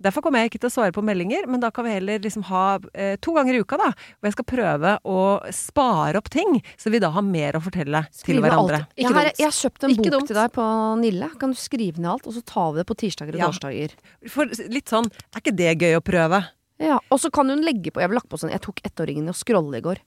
Derfor 0.00 0.22
kommer 0.24 0.40
jeg 0.40 0.48
ikke 0.48 0.60
til 0.62 0.70
å 0.70 0.72
svare 0.72 0.92
på 0.96 1.02
meldinger, 1.04 1.44
men 1.46 1.60
da 1.60 1.68
kan 1.70 1.84
vi 1.84 1.90
heller 1.92 2.18
liksom 2.24 2.46
ha 2.48 2.78
eh, 2.96 3.18
to 3.20 3.34
ganger 3.36 3.52
i 3.52 3.60
uka, 3.60 3.76
da. 3.76 3.90
Hvor 4.16 4.30
jeg 4.30 4.32
skal 4.32 4.46
prøve 4.48 4.94
å 5.04 5.16
spare 5.52 6.16
opp 6.16 6.30
ting, 6.32 6.62
så 6.80 6.88
vi 6.88 6.98
da 7.04 7.10
har 7.12 7.20
mer 7.26 7.58
å 7.58 7.60
fortelle 7.60 8.06
til 8.16 8.40
hverandre. 8.40 8.78
alt. 8.80 8.94
Ikke 8.96 9.02
Jeg 9.04 9.12
har, 9.12 9.28
dumt. 9.28 9.36
jeg 9.42 9.44
har 9.50 9.58
kjøpt 9.58 9.84
en 9.84 9.90
Ikke 9.90 10.02
bok 10.06 10.12
dumt. 10.16 10.26
til 10.32 10.36
deg 10.40 10.52
på 10.56 10.68
Nille. 11.02 11.28
Kan 11.38 11.52
du 11.52 11.58
skrive 11.60 11.98
ned 12.00 12.10
alt, 12.14 12.26
og 12.26 12.32
så 12.32 12.40
tar 12.48 12.72
vi 12.72 12.80
det 12.80 12.86
på 12.88 12.96
tirsdager 12.96 13.34
og 13.36 13.40
Ja. 13.42 13.50
torsdager. 13.52 13.90
For 14.32 14.46
litt 14.72 14.88
sånn, 14.88 15.10
er 15.36 15.40
ikke 15.44 15.56
det 15.56 15.78
gøy 15.84 15.98
å 15.98 16.00
prøve? 16.00 16.46
Ja, 16.80 16.96
og 17.12 17.20
så 17.20 17.28
kan 17.30 17.46
hun 17.52 17.60
legge 17.60 17.92
på 17.92 18.00
Jeg 18.00 18.08
lagt 18.08 18.30
på 18.30 18.38
sånn 18.40 18.48
Jeg 18.52 18.62
tok 18.62 18.80
ettåringen 18.88 19.28
og 19.28 19.34
scrolle 19.36 19.76
i 19.76 19.84
går. 19.84 19.98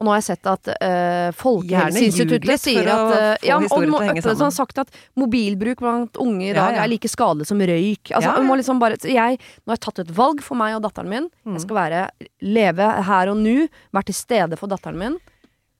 Og 0.00 0.06
nå 0.06 0.14
har 0.14 0.22
jeg 0.22 0.28
sett 0.30 0.48
at 0.48 0.70
uh, 0.72 1.30
Folkehelseinstituttet 1.36 2.62
sier 2.62 2.88
at 2.88 3.10
uh, 3.12 3.44
ja, 3.44 3.58
og 3.60 3.66
må 3.68 3.80
til 3.82 3.92
å 3.92 4.00
henge 4.00 4.22
uppe 4.22 4.30
det, 4.30 4.38
så 4.40 4.46
har 4.46 4.54
sagt 4.56 4.80
at 4.80 4.94
mobilbruk 5.20 5.82
blant 5.84 6.16
unge 6.24 6.46
i 6.48 6.54
dag 6.56 6.72
Ja, 6.72 6.78
ja. 6.78 6.86
er 6.86 6.92
like 6.94 7.10
skadelig 7.12 7.50
som 7.50 7.60
røyk. 7.60 8.08
Altså, 8.08 8.32
Ja, 8.32 8.56
liksom 8.62 8.80
bare, 8.80 8.96
jeg, 9.04 9.36
nå 9.36 9.74
har 9.74 9.76
jeg 9.76 9.84
tatt 9.84 10.00
et 10.06 10.14
valg 10.16 10.40
for 10.44 10.56
meg 10.56 10.78
og 10.78 10.86
datteren 10.86 11.12
min. 11.12 11.28
Mm. 11.44 11.58
Jeg 11.58 11.66
skal 11.66 11.78
være, 11.82 12.00
leve 12.48 12.88
her 13.10 13.34
og 13.34 13.38
nå, 13.44 13.68
være 13.92 14.08
til 14.08 14.18
stede 14.22 14.58
for 14.60 14.72
datteren 14.72 14.98
min. 15.00 15.20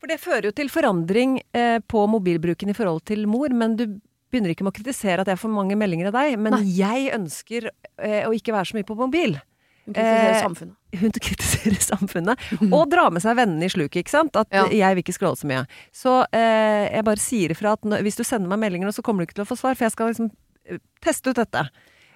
For 0.00 0.08
det 0.08 0.20
fører 0.20 0.48
jo 0.48 0.54
til 0.56 0.70
forandring 0.72 1.40
eh, 1.56 1.78
på 1.84 2.06
mobilbruken 2.08 2.72
i 2.72 2.76
forhold 2.76 3.02
til 3.08 3.26
mor, 3.28 3.52
men 3.52 3.76
du 3.76 3.86
begynner 4.30 4.54
ikke 4.54 4.64
med 4.64 4.72
å 4.72 4.78
kritisere 4.78 5.24
at 5.24 5.28
jeg 5.28 5.40
får 5.42 5.52
mange 5.52 5.76
meldinger 5.76 6.08
av 6.08 6.16
deg, 6.20 6.36
men 6.40 6.60
jeg 6.64 7.10
ønsker 7.16 7.68
eh, 7.68 8.22
å 8.28 8.32
ikke 8.36 8.54
være 8.54 8.70
så 8.70 8.78
mye 8.78 8.88
på 8.88 8.96
mobil. 8.96 9.36
Hun 9.86 9.94
kritiserer 9.94 10.34
Eh, 10.34 10.42
samfunnet. 10.42 10.76
Hun 11.00 11.10
kritiserer 11.26 11.78
samfunnet, 11.82 12.42
og 12.72 12.90
drar 12.92 13.10
med 13.14 13.22
seg 13.24 13.36
vennene 13.38 13.64
i 13.66 13.72
sluket, 13.72 14.02
ikke 14.04 14.12
sant? 14.12 14.36
At 14.36 14.48
Ja. 14.54 14.66
jeg 14.68 14.94
vil 14.98 15.02
ikke 15.04 15.16
scrolle 15.16 15.38
så 15.40 15.48
mye. 15.50 15.62
Så 15.92 16.12
eh, 16.36 16.90
jeg 16.92 17.04
bare 17.08 17.22
sier 17.22 17.54
ifra 17.54 17.72
at 17.78 17.82
når, 17.88 18.02
hvis 18.06 18.16
du 18.20 18.24
sender 18.24 18.48
meg 18.52 18.60
meldinger 18.62 18.92
så 18.94 19.02
kommer 19.06 19.22
du 19.24 19.30
ikke 19.30 19.38
til 19.40 19.46
å 19.46 19.50
få 19.50 19.56
svar, 19.58 19.74
for 19.78 19.86
jeg 19.88 19.94
skal 19.96 20.12
liksom 20.12 20.30
eh, 20.66 20.78
teste 21.02 21.30
ut 21.32 21.40
dette. 21.40 21.64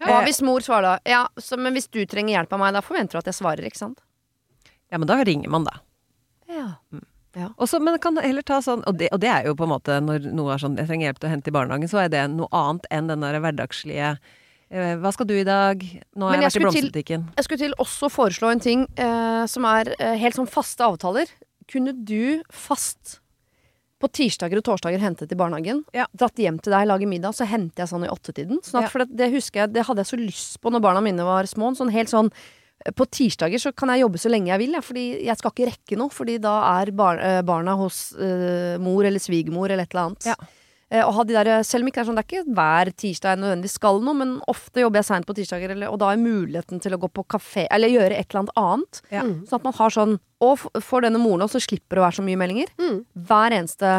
Hva 0.05 0.21
Eh, 0.21 0.25
hvis 0.29 0.43
mor 0.45 0.61
svarer 0.61 0.83
da? 0.83 0.95
Ja, 1.09 1.23
så, 1.41 1.57
men 1.57 1.73
hvis 1.75 1.89
du 1.89 2.03
trenger 2.07 2.37
hjelp 2.37 2.53
av 2.53 2.61
meg, 2.61 2.75
da 2.77 2.83
forventer 2.85 3.17
du 3.17 3.23
at 3.25 3.31
jeg 3.33 3.39
svarer, 3.41 3.65
ikke 3.65 3.81
sant? 3.81 4.01
ja, 4.93 4.99
men 5.01 5.09
da 5.09 5.17
ringer 5.25 5.51
man, 5.51 5.65
da. 5.65 5.81
Ja. 6.51 6.69
Og 6.93 7.65
Også, 7.65 7.81
men 7.83 7.97
kan 7.99 8.15
heller 8.23 8.45
ta 8.47 8.61
sånn, 8.63 8.85
og 8.87 8.99
det, 9.01 9.09
og 9.11 9.19
det 9.25 9.31
er 9.33 9.47
jo 9.49 9.57
på 9.59 9.65
en 9.67 9.73
måte 9.73 9.97
når 10.05 10.29
noe 10.37 10.53
er 10.55 10.61
sånn 10.63 10.77
jeg 10.79 10.87
trenger 10.87 11.09
hjelp 11.09 11.19
til 11.19 11.27
å 11.29 11.33
hente 11.33 11.51
i 11.51 11.55
barnehagen, 11.57 11.91
så 11.91 12.05
er 12.05 12.13
det 12.13 12.21
noe 12.31 12.47
annet 12.55 12.87
enn 12.95 13.09
den 13.11 13.25
der 13.27 13.41
hverdagslige 13.43 14.13
hva 14.71 15.13
skal 15.15 15.27
du 15.29 15.35
i 15.37 15.45
dag? 15.47 15.83
Nå 16.17 16.27
har 16.29 16.35
jeg, 16.39 16.43
jeg 16.43 16.51
vært 16.51 16.57
i 16.57 16.63
blomsterbutikken. 16.65 17.27
Jeg 17.37 17.45
skulle 17.47 17.63
til 17.65 17.75
også 17.83 18.09
foreslå 18.11 18.51
en 18.55 18.61
ting 18.65 18.87
eh, 18.97 19.45
som 19.51 19.67
er 19.69 19.93
eh, 19.99 20.17
helt 20.21 20.35
sånn 20.39 20.49
faste 20.51 20.85
avtaler. 20.87 21.31
Kunne 21.71 21.93
du 21.97 22.43
fast 22.53 23.19
på 24.03 24.09
tirsdager 24.13 24.59
og 24.61 24.65
torsdager 24.67 25.01
hentet 25.01 25.31
i 25.33 25.37
barnehagen, 25.39 25.85
Ja. 25.97 26.05
dratt 26.13 26.37
hjem 26.37 26.59
til 26.61 26.75
deg, 26.75 26.89
lage 26.91 27.07
middag, 27.09 27.33
så 27.33 27.47
henter 27.49 27.85
jeg 27.85 27.89
sånn 27.89 28.05
i 28.05 28.11
åttetiden. 28.13 28.59
Sånn 28.67 28.83
at, 28.83 28.89
Ja. 28.89 28.89
For 28.93 29.05
det, 29.05 29.17
det 29.17 29.31
husker 29.33 29.63
jeg, 29.63 29.73
det 29.73 29.87
hadde 29.87 30.03
jeg 30.05 30.11
så 30.11 30.19
lyst 30.21 30.61
på 30.61 30.71
når 30.75 30.83
barna 30.85 31.01
mine 31.01 31.25
var 31.25 31.45
små. 31.49 31.71
Sånn 31.79 31.93
helt 31.95 32.11
sånn 32.13 32.29
eh, 32.85 32.91
på 32.93 33.07
tirsdager 33.09 33.63
så 33.63 33.73
kan 33.75 33.89
jeg 33.95 34.03
jobbe 34.03 34.21
så 34.21 34.29
lenge 34.29 34.51
jeg 34.53 34.59
vil, 34.65 34.73
ja, 34.77 34.83
fordi 34.85 35.07
jeg 35.25 35.37
skal 35.41 35.55
ikke 35.55 35.71
rekke 35.71 35.97
noe. 36.03 36.11
Fordi 36.13 36.37
da 36.43 36.57
er 36.83 36.91
bar, 36.93 37.17
eh, 37.23 37.41
barna 37.43 37.77
hos 37.81 38.13
eh, 38.19 38.77
mor 38.83 39.05
eller 39.07 39.23
svigermor 39.23 39.71
eller 39.71 39.85
et 39.87 39.95
eller 39.95 40.11
annet. 40.11 40.27
Ja. 40.35 40.37
Eh, 40.95 41.03
og 41.03 41.17
ha 41.17 41.25
de 41.27 41.35
der, 41.35 41.49
selv 41.67 41.83
om 41.83 41.89
ikke 41.91 41.99
det 41.99 42.05
er 42.05 42.09
sånn, 42.13 42.19
det 42.21 42.23
er 42.25 42.31
ikke 42.31 42.55
hver 42.55 42.91
tirsdag 43.03 43.33
jeg 43.35 43.41
nødvendigvis 43.43 43.77
skal 43.81 43.97
noe, 44.05 44.15
men 44.21 44.35
ofte 44.53 44.85
jobber 44.85 45.01
jeg 45.01 45.09
seint 45.09 45.27
på 45.27 45.35
tirsdager, 45.35 45.73
eller, 45.75 45.91
og 45.91 45.99
da 46.05 46.13
er 46.15 46.21
muligheten 46.23 46.79
til 46.85 46.95
å 46.95 47.01
gå 47.03 47.09
på 47.11 47.25
kafé, 47.35 47.65
eller 47.75 47.91
gjøre 47.91 48.15
et 48.21 48.29
eller 48.31 48.45
annet 48.45 48.61
annet. 48.63 49.01
Ja. 49.11 49.25
Mm. 49.27 49.41
Sånn 49.49 49.59
at 49.59 49.65
man 49.67 49.77
har 49.81 49.91
sånn 49.97 50.15
Og 50.45 50.61
for 50.85 51.01
denne 51.03 51.19
moren 51.19 51.43
også, 51.47 51.57
så 51.59 51.67
slipper 51.71 51.97
det 51.97 52.03
å 52.03 52.05
være 52.07 52.19
så 52.19 52.25
mye 52.27 52.37
meldinger. 52.37 52.69
Mm. 52.79 52.99
Hver 53.27 53.55
eneste 53.57 53.93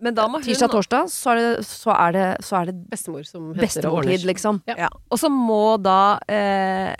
Men 0.00 0.14
da 0.16 0.24
må 0.32 0.38
hun 0.40 0.46
tirsdag-torsdag, 0.48 1.10
så, 1.12 1.30
er 1.34 1.36
det- 1.36 1.64
så, 1.68 1.92
er 1.92 2.12
det- 2.12 2.36
så 2.46 2.56
er 2.62 2.64
det 2.70 2.76
Bestemor 2.88 3.26
som 3.28 3.52
bestemortid, 3.54 4.24
liksom. 4.24 4.62
Ja. 4.66 4.74
Ja. 4.78 4.88
Og 5.10 5.18
så 5.20 5.28
må 5.28 5.76
da 5.82 6.18
eh, 6.26 6.94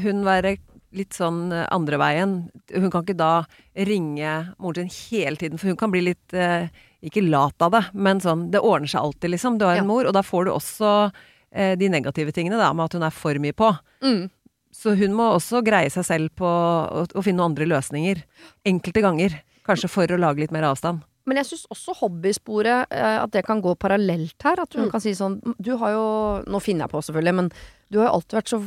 hun 0.00 0.24
være 0.24 0.56
litt 0.96 1.12
sånn 1.12 1.52
eh, 1.52 1.66
andre 1.70 1.98
veien. 2.00 2.32
Hun 2.72 2.90
kan 2.90 3.04
ikke 3.04 3.16
da 3.20 3.44
ringe 3.76 4.54
moren 4.58 4.88
sin 4.88 5.10
hele 5.10 5.36
tiden, 5.36 5.58
for 5.60 5.68
hun 5.68 5.76
kan 5.76 5.90
bli 5.92 6.00
litt 6.08 6.32
eh, 6.32 6.68
Ikke 7.02 7.22
lat 7.28 7.60
av 7.60 7.72
det, 7.72 7.82
men 7.94 8.20
sånn 8.20 8.50
Det 8.52 8.60
ordner 8.62 8.86
seg 8.88 9.00
alltid, 9.02 9.30
liksom. 9.34 9.58
Du 9.58 9.64
har 9.64 9.72
en 9.76 9.84
Ja. 9.84 9.88
mor, 9.88 10.06
og 10.06 10.12
da 10.14 10.22
får 10.22 10.44
du 10.46 10.50
også 10.52 11.12
eh, 11.54 11.74
de 11.76 11.88
negative 11.88 12.32
tingene, 12.32 12.56
da, 12.56 12.72
med 12.72 12.84
at 12.84 12.92
hun 12.94 13.02
er 13.02 13.10
for 13.10 13.34
mye 13.34 13.52
på. 13.52 13.76
Mm. 14.02 14.30
Så 14.72 14.96
hun 14.96 15.12
må 15.12 15.34
også 15.36 15.62
greie 15.62 15.90
seg 15.90 16.04
selv 16.04 16.30
på 16.34 16.46
å, 16.48 17.06
å 17.12 17.22
finne 17.22 17.36
noen 17.42 17.50
andre 17.52 17.66
løsninger. 17.66 18.22
Enkelte 18.64 19.02
ganger. 19.02 19.40
Kanskje 19.66 19.90
for 19.90 20.06
å 20.06 20.18
lage 20.18 20.38
litt 20.40 20.50
mer 20.54 20.62
avstand. 20.64 21.02
Men 21.26 21.36
jeg 21.36 21.46
syns 21.52 21.66
også 21.70 21.94
hobbysporet, 22.00 22.86
eh, 22.90 23.18
at 23.22 23.30
det 23.30 23.44
kan 23.46 23.60
gå 23.62 23.76
parallelt 23.78 24.34
her. 24.42 24.58
At 24.62 24.72
hun 24.74 24.86
Mm. 24.86 24.90
kan 24.90 25.00
si 25.00 25.10
sånn 25.12 25.40
Du 25.60 25.76
har 25.76 25.90
jo 25.92 26.42
Nå 26.50 26.58
finner 26.62 26.86
jeg 26.88 26.90
på, 26.90 27.02
selvfølgelig, 27.04 27.34
men 27.34 27.52
du 27.92 27.98
har 28.00 28.08
jo 28.08 28.14
alltid 28.18 28.36
vært 28.38 28.52
så 28.52 28.58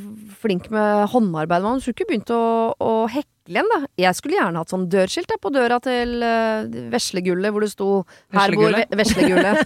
flink 0.44 0.68
med 0.74 1.08
håndarbeid. 1.12 1.64
Man 1.66 1.82
skulle 1.82 1.98
ikke 1.98 2.08
begynt 2.12 2.32
å, 2.36 2.42
å 2.78 2.92
hekle 3.10 3.58
igjen, 3.58 3.72
da. 3.74 3.80
Jeg 4.02 4.18
skulle 4.20 4.38
gjerne 4.38 4.62
hatt 4.62 4.72
sånn 4.74 4.86
dørskilt 4.94 5.34
på 5.42 5.52
døra 5.54 5.80
til 5.84 6.16
uh, 6.22 6.70
Veslegullet, 6.94 7.54
hvor 7.54 7.66
det 7.66 7.72
sto 7.74 7.90
'Her 8.34 8.56
bor 8.58 8.78
Ve- 8.78 8.88
Veslegullet'. 9.02 9.60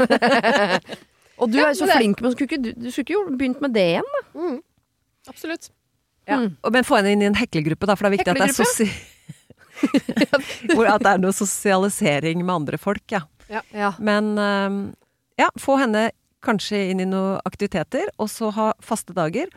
Og 1.40 1.52
du 1.52 1.60
Ja, 1.60 1.70
er 1.70 1.78
så 1.80 1.88
det- 1.88 1.96
flink 2.00 2.20
med 2.24 2.34
skulle 2.36 2.50
ikke, 2.52 2.62
du, 2.64 2.72
du 2.76 2.90
skulle 2.92 3.06
ikke 3.08 3.16
jo 3.16 3.24
begynt 3.40 3.62
med 3.64 3.74
det 3.76 3.86
igjen, 3.94 4.10
da. 4.16 4.24
Mm. 4.40 4.58
Absolutt. 5.32 5.70
Ja. 6.28 6.38
Mm. 6.42 6.50
Men 6.72 6.84
få 6.88 7.00
henne 7.00 7.14
inn 7.16 7.24
i 7.24 7.30
en 7.30 7.38
heklegruppe, 7.40 7.88
da, 7.88 7.96
for 7.96 8.08
det 8.08 8.12
er 8.12 8.18
viktig 8.18 8.34
at 8.34 8.42
det 8.42 8.50
er, 8.50 8.58
sosi 8.58 8.90
at 10.94 11.04
det 11.04 11.12
er 11.14 11.22
noe 11.24 11.36
sosialisering 11.36 12.42
med 12.44 12.54
andre 12.56 12.80
folk, 12.82 13.04
ja. 13.12 13.22
Ja. 13.50 13.94
Men 13.98 14.36
um, 14.38 14.80
ja, 15.40 15.48
få 15.58 15.80
henne 15.82 16.10
kanskje 16.46 16.90
inn 16.92 17.04
i 17.04 17.10
noen 17.10 17.40
aktiviteter, 17.48 18.12
og 18.18 18.30
så 18.32 18.52
ha 18.56 18.72
faste 18.84 19.16
dager. 19.18 19.52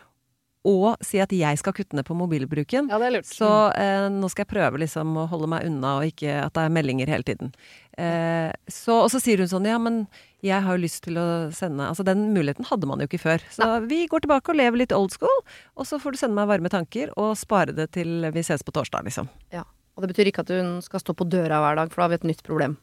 Og 0.62 1.00
si 1.02 1.18
at 1.18 1.32
jeg 1.34 1.58
skal 1.58 1.74
kutte 1.74 1.96
ned 1.98 2.06
på 2.06 2.14
mobilbruken. 2.14 2.86
Ja, 2.92 2.98
det 3.02 3.08
er 3.08 3.14
lurt. 3.16 3.26
Så 3.26 3.48
eh, 3.74 4.06
nå 4.14 4.28
skal 4.30 4.44
jeg 4.44 4.52
prøve 4.52 4.78
liksom 4.78 5.16
å 5.18 5.24
holde 5.30 5.48
meg 5.50 5.66
unna, 5.66 5.96
og 5.98 6.12
ikke 6.12 6.36
at 6.44 6.54
det 6.54 6.66
er 6.68 6.76
meldinger 6.76 7.10
hele 7.10 7.26
tiden. 7.26 7.50
Eh, 7.98 8.52
så, 8.70 9.00
og 9.02 9.10
så 9.10 9.18
sier 9.18 9.42
hun 9.42 9.50
sånn 9.50 9.66
ja, 9.66 9.80
men 9.82 10.04
jeg 10.46 10.62
har 10.62 10.78
jo 10.78 10.84
lyst 10.84 11.02
til 11.04 11.18
å 11.20 11.26
sende 11.54 11.84
Altså 11.90 12.06
den 12.06 12.30
muligheten 12.32 12.66
hadde 12.66 12.88
man 12.88 13.02
jo 13.02 13.08
ikke 13.10 13.20
før. 13.24 13.42
Så 13.50 13.66
vi 13.90 14.04
går 14.10 14.22
tilbake 14.22 14.54
og 14.54 14.60
lever 14.62 14.84
litt 14.84 14.94
old 14.94 15.14
school, 15.14 15.42
og 15.74 15.88
så 15.88 15.98
får 16.02 16.14
du 16.14 16.22
sende 16.22 16.38
meg 16.38 16.50
varme 16.50 16.70
tanker, 16.70 17.10
og 17.18 17.34
spare 17.38 17.74
det 17.74 17.90
til 17.98 18.30
vi 18.30 18.46
ses 18.46 18.62
på 18.62 18.74
torsdag, 18.74 19.10
liksom. 19.10 19.30
Ja. 19.54 19.66
Og 19.96 20.06
det 20.06 20.14
betyr 20.14 20.30
ikke 20.30 20.46
at 20.46 20.54
hun 20.54 20.76
skal 20.84 21.02
stå 21.02 21.14
på 21.18 21.26
døra 21.26 21.58
hver 21.62 21.82
dag, 21.82 21.90
for 21.90 22.00
da 22.00 22.06
har 22.06 22.14
vi 22.14 22.22
et 22.22 22.30
nytt 22.32 22.46
problem. 22.46 22.78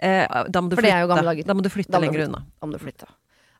Eh, 0.00 0.26
da 0.48 0.60
må 0.64 0.70
du 0.70 0.76
For 0.76 0.82
det 0.86 0.92
er 0.94 1.02
jo 1.02 1.08
flytte. 1.08 1.16
gamle 1.16 1.30
dager. 1.34 1.44
Da 1.50 1.54
må 1.54 1.62
du 1.62 1.68
flytte 1.68 1.90
Da 1.92 1.98
må 1.98 2.00
du 2.00 2.06
lenger 2.08 2.20
flytte. 2.24 2.30
unna. 2.32 2.46
Om 2.62 2.72
du 2.72 2.78
flytter. 2.80 3.08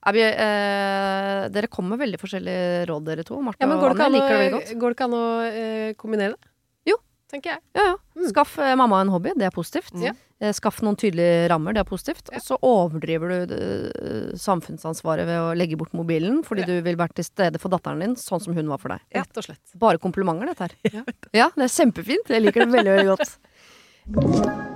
Er 0.08 0.16
eh, 0.16 1.48
dere 1.52 1.68
kommer 1.68 1.96
med 1.98 2.06
veldig 2.06 2.20
forskjellige 2.22 2.86
råd, 2.88 3.04
dere 3.04 3.24
to. 3.28 3.36
Marte 3.44 3.60
Ja, 3.60 3.66
men 3.68 3.76
og 3.76 3.82
går 3.84 3.94
det, 3.98 4.00
Anne 4.06 4.16
ikke 4.16 4.24
liker 4.24 4.32
det 4.32 4.40
veldig 4.40 4.54
godt. 4.56 4.80
går 4.80 4.88
det 4.88 4.96
ikke 4.96 5.08
an 5.10 5.18
å 5.18 5.26
eh, 5.50 5.92
kombinere 6.00 6.32
det? 6.38 6.48
Jo. 6.88 6.96
Tenker 7.30 7.52
jeg. 7.52 7.60
Ja, 7.76 7.84
ja. 7.92 7.96
Mm. 8.16 8.24
Skaff 8.32 8.58
eh, 8.58 8.74
mamma 8.80 9.02
en 9.04 9.12
hobby, 9.12 9.34
det 9.36 9.44
er 9.50 9.52
positivt. 9.54 9.92
Mm. 9.92 10.16
Eh, 10.40 10.52
Skaff 10.56 10.80
noen 10.80 10.96
tydelige 10.96 11.50
rammer, 11.52 11.76
det 11.76 11.82
er 11.84 11.88
positivt. 11.90 12.32
Ja. 12.32 12.40
Og 12.40 12.46
så 12.48 12.56
overdriver 12.64 13.28
du 13.28 13.54
eh, 13.54 14.32
samfunnsansvaret 14.40 15.28
ved 15.28 15.36
å 15.36 15.52
legge 15.54 15.76
bort 15.76 15.92
mobilen, 15.92 16.40
fordi 16.48 16.64
Ja. 16.64 16.66
du 16.72 16.80
vil 16.88 16.96
være 16.96 17.12
til 17.20 17.24
stede 17.28 17.60
for 17.60 17.68
datteren 17.68 18.00
din, 18.00 18.16
sånn 18.16 18.40
som 18.40 18.56
hun 18.56 18.66
var 18.72 18.78
for 18.80 18.88
deg. 18.96 19.00
Ja. 19.12 19.20
Rett 19.20 19.36
og 19.36 19.44
slett. 19.44 19.60
Bare 19.76 19.98
komplimenter, 20.00 20.46
dette 20.48 20.64
her. 20.64 20.74
Ja. 20.96 21.04
ja, 21.44 21.50
det 21.54 21.68
er 21.68 21.76
kjempefint. 21.76 22.26
Jeg 22.32 22.40
liker 22.48 22.64
det 22.64 22.72
veldig, 22.72 22.96
veldig 22.96 23.10
godt. 23.12 24.66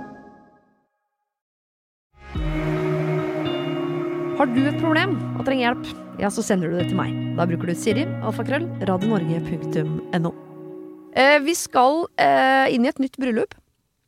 Har 4.35 4.49
du 4.51 4.65
et 4.67 4.79
problem 4.81 5.13
og 5.39 5.45
trenger 5.47 5.69
hjelp, 5.69 5.85
ja, 6.19 6.27
så 6.31 6.43
sender 6.43 6.71
du 6.71 6.75
det 6.75 6.89
til 6.89 6.97
meg. 6.99 7.13
Da 7.37 7.45
bruker 7.47 7.69
du 7.71 7.77
Siri, 7.79 8.03
alfakrøll, 8.27 8.65
radionorge.no. 8.87 10.31
Eh, 11.15 11.37
vi 11.45 11.53
skal 11.55 12.01
eh, 12.19 12.73
inn 12.75 12.83
i 12.83 12.89
et 12.91 12.99
nytt 12.99 13.15
bryllup. 13.21 13.55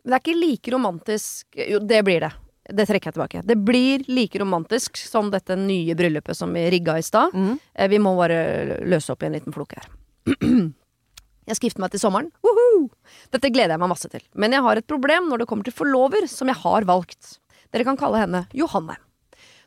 Men 0.03 0.11
det 0.11 0.17
er 0.17 0.23
ikke 0.25 0.39
like 0.39 0.71
romantisk 0.75 1.57
Jo, 1.67 1.79
det 1.83 2.01
blir 2.07 2.25
det. 2.25 2.33
Det 2.67 2.83
trekker 2.89 3.09
jeg 3.09 3.15
tilbake. 3.15 3.43
Det 3.47 3.55
blir 3.63 4.03
like 4.11 4.39
romantisk 4.43 4.99
som 4.99 5.31
dette 5.31 5.55
nye 5.59 5.95
bryllupet 5.95 6.35
som 6.35 6.51
vi 6.55 6.65
rigga 6.75 6.97
i 6.99 7.07
stad. 7.07 7.31
Mm. 7.31 7.55
Eh, 7.75 7.87
Vi 7.95 8.01
må 8.03 8.11
bare 8.19 8.81
løse 8.83 9.15
opp 9.15 9.23
i 9.23 9.29
en 9.29 9.39
liten 9.39 9.55
flok 9.55 9.77
her. 9.79 9.87
Jeg 11.47 11.55
skal 11.55 11.69
gifte 11.69 11.79
meg 11.79 11.93
til 11.95 12.03
sommeren. 12.03 12.27
Woohoo! 12.43 12.89
Dette 13.31 13.47
gleder 13.55 13.77
jeg 13.77 13.79
meg 13.79 13.87
masse 13.93 14.09
til. 14.11 14.19
Men 14.35 14.51
jeg 14.51 14.59
har 14.65 14.75
et 14.81 14.83
problem 14.91 15.29
når 15.31 15.39
det 15.39 15.45
kommer 15.47 15.63
til 15.63 15.71
forlover, 15.71 16.25
som 16.27 16.51
jeg 16.51 16.59
har 16.59 16.83
valgt. 16.83 17.37
Dere 17.71 17.85
kan 17.87 17.95
kalle 17.95 18.19
henne 18.19 18.41
Johanne. 18.51 18.97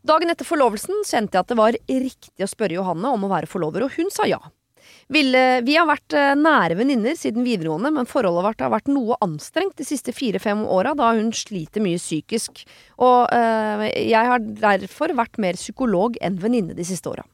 Dagen 0.07 0.33
etter 0.33 0.49
forlovelsen 0.49 1.03
kjente 1.05 1.37
jeg 1.37 1.45
at 1.45 1.51
det 1.53 1.59
var 1.59 1.77
riktig 1.77 2.45
å 2.45 2.49
spørre 2.49 2.79
Johanne 2.79 3.13
om 3.13 3.27
å 3.27 3.31
være 3.33 3.51
forlover, 3.51 3.85
og 3.85 3.99
hun 3.99 4.09
sa 4.13 4.25
ja. 4.29 4.41
Vi 5.11 5.75
har 5.75 5.89
vært 5.91 6.15
eh, 6.17 6.33
nære 6.39 6.77
venninner 6.79 7.17
siden 7.19 7.45
videregående, 7.45 7.91
men 7.93 8.09
forholdet 8.09 8.47
vårt 8.47 8.63
har 8.65 8.73
vært 8.73 8.89
noe 8.91 9.19
anstrengt 9.25 9.77
de 9.81 9.87
siste 9.87 10.15
fire-fem 10.15 10.63
åra, 10.65 10.95
da 10.97 11.11
hun 11.19 11.33
sliter 11.37 11.83
mye 11.85 11.99
psykisk. 12.01 12.63
Og 13.03 13.27
eh, 13.35 13.85
jeg 14.07 14.31
har 14.31 14.47
derfor 14.63 15.13
vært 15.19 15.41
mer 15.43 15.59
psykolog 15.59 16.17
enn 16.23 16.39
venninne 16.41 16.79
de 16.79 16.87
siste 16.87 17.11
åra. 17.11 17.27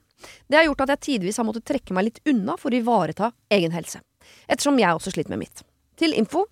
Det 0.48 0.58
har 0.58 0.66
gjort 0.66 0.86
at 0.86 0.96
jeg 0.96 1.04
tidvis 1.06 1.38
har 1.38 1.46
måttet 1.46 1.68
trekke 1.68 1.94
meg 1.94 2.08
litt 2.08 2.22
unna 2.26 2.56
for 2.58 2.72
å 2.72 2.80
ivareta 2.80 3.30
egen 3.52 3.76
helse. 3.76 4.00
Ettersom 4.48 4.80
jeg 4.80 4.96
også 4.96 5.12
sliter 5.14 5.36
med 5.36 5.44
mitt. 5.44 5.62
Til 6.00 6.16
info 6.16 6.46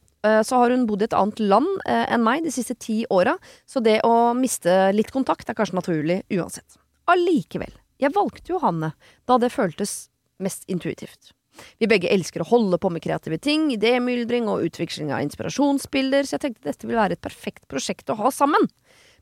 så 0.47 0.63
har 0.63 0.73
hun 0.73 0.87
bodd 0.89 1.05
i 1.05 1.09
et 1.09 1.17
annet 1.17 1.43
land 1.45 1.69
eh, 1.85 2.07
enn 2.15 2.25
meg 2.25 2.47
de 2.47 2.53
siste 2.55 2.77
ti 2.81 3.03
åra, 3.13 3.37
så 3.69 3.83
det 3.85 4.01
å 4.07 4.33
miste 4.39 4.93
litt 4.97 5.13
kontakt 5.15 5.51
er 5.51 5.59
kanskje 5.59 5.79
naturlig 5.79 6.21
uansett. 6.33 6.79
Allikevel, 7.11 7.73
jeg 8.01 8.15
valgte 8.15 8.55
Johanne 8.55 8.95
da 9.29 9.39
det 9.41 9.53
føltes 9.53 10.09
mest 10.43 10.65
intuitivt. 10.71 11.33
Vi 11.79 11.87
begge 11.91 12.11
elsker 12.11 12.43
å 12.43 12.49
holde 12.49 12.81
på 12.83 12.91
med 12.91 13.05
kreative 13.05 13.39
ting, 13.39 13.69
idémyldring 13.75 14.49
og 14.51 14.65
utveksling 14.67 15.13
av 15.15 15.23
inspirasjonsbilder, 15.23 16.27
så 16.27 16.37
jeg 16.37 16.47
tenkte 16.49 16.71
dette 16.71 16.89
ville 16.89 16.99
være 16.99 17.19
et 17.19 17.25
perfekt 17.25 17.69
prosjekt 17.71 18.11
å 18.11 18.19
ha 18.19 18.33
sammen. 18.35 18.67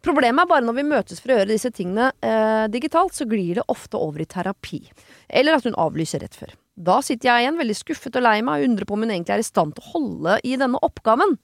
Problemet 0.02 0.42
er 0.42 0.50
bare 0.50 0.66
når 0.66 0.78
vi 0.80 0.88
møtes 0.88 1.22
for 1.22 1.30
å 1.30 1.36
gjøre 1.36 1.52
disse 1.52 1.70
tingene 1.74 2.08
eh, 2.24 2.64
digitalt, 2.72 3.14
så 3.14 3.26
glir 3.28 3.60
det 3.60 3.68
ofte 3.70 4.00
over 4.00 4.24
i 4.24 4.26
terapi. 4.26 4.80
Eller 5.28 5.58
at 5.58 5.68
hun 5.68 5.78
avlyser 5.78 6.24
rett 6.24 6.38
før. 6.38 6.56
Da 6.76 7.00
sitter 7.04 7.28
jeg 7.28 7.44
igjen 7.44 7.58
veldig 7.60 7.76
skuffet 7.76 8.16
og 8.16 8.24
lei 8.24 8.38
meg 8.44 8.62
og 8.62 8.70
undrer 8.70 8.88
på 8.88 8.96
om 8.96 9.02
hun 9.04 9.12
egentlig 9.12 9.34
er 9.36 9.42
i 9.42 9.46
stand 9.46 9.74
til 9.76 9.84
å 9.84 9.92
holde 9.96 10.38
i 10.48 10.54
denne 10.60 10.80
oppgaven. 10.82 11.36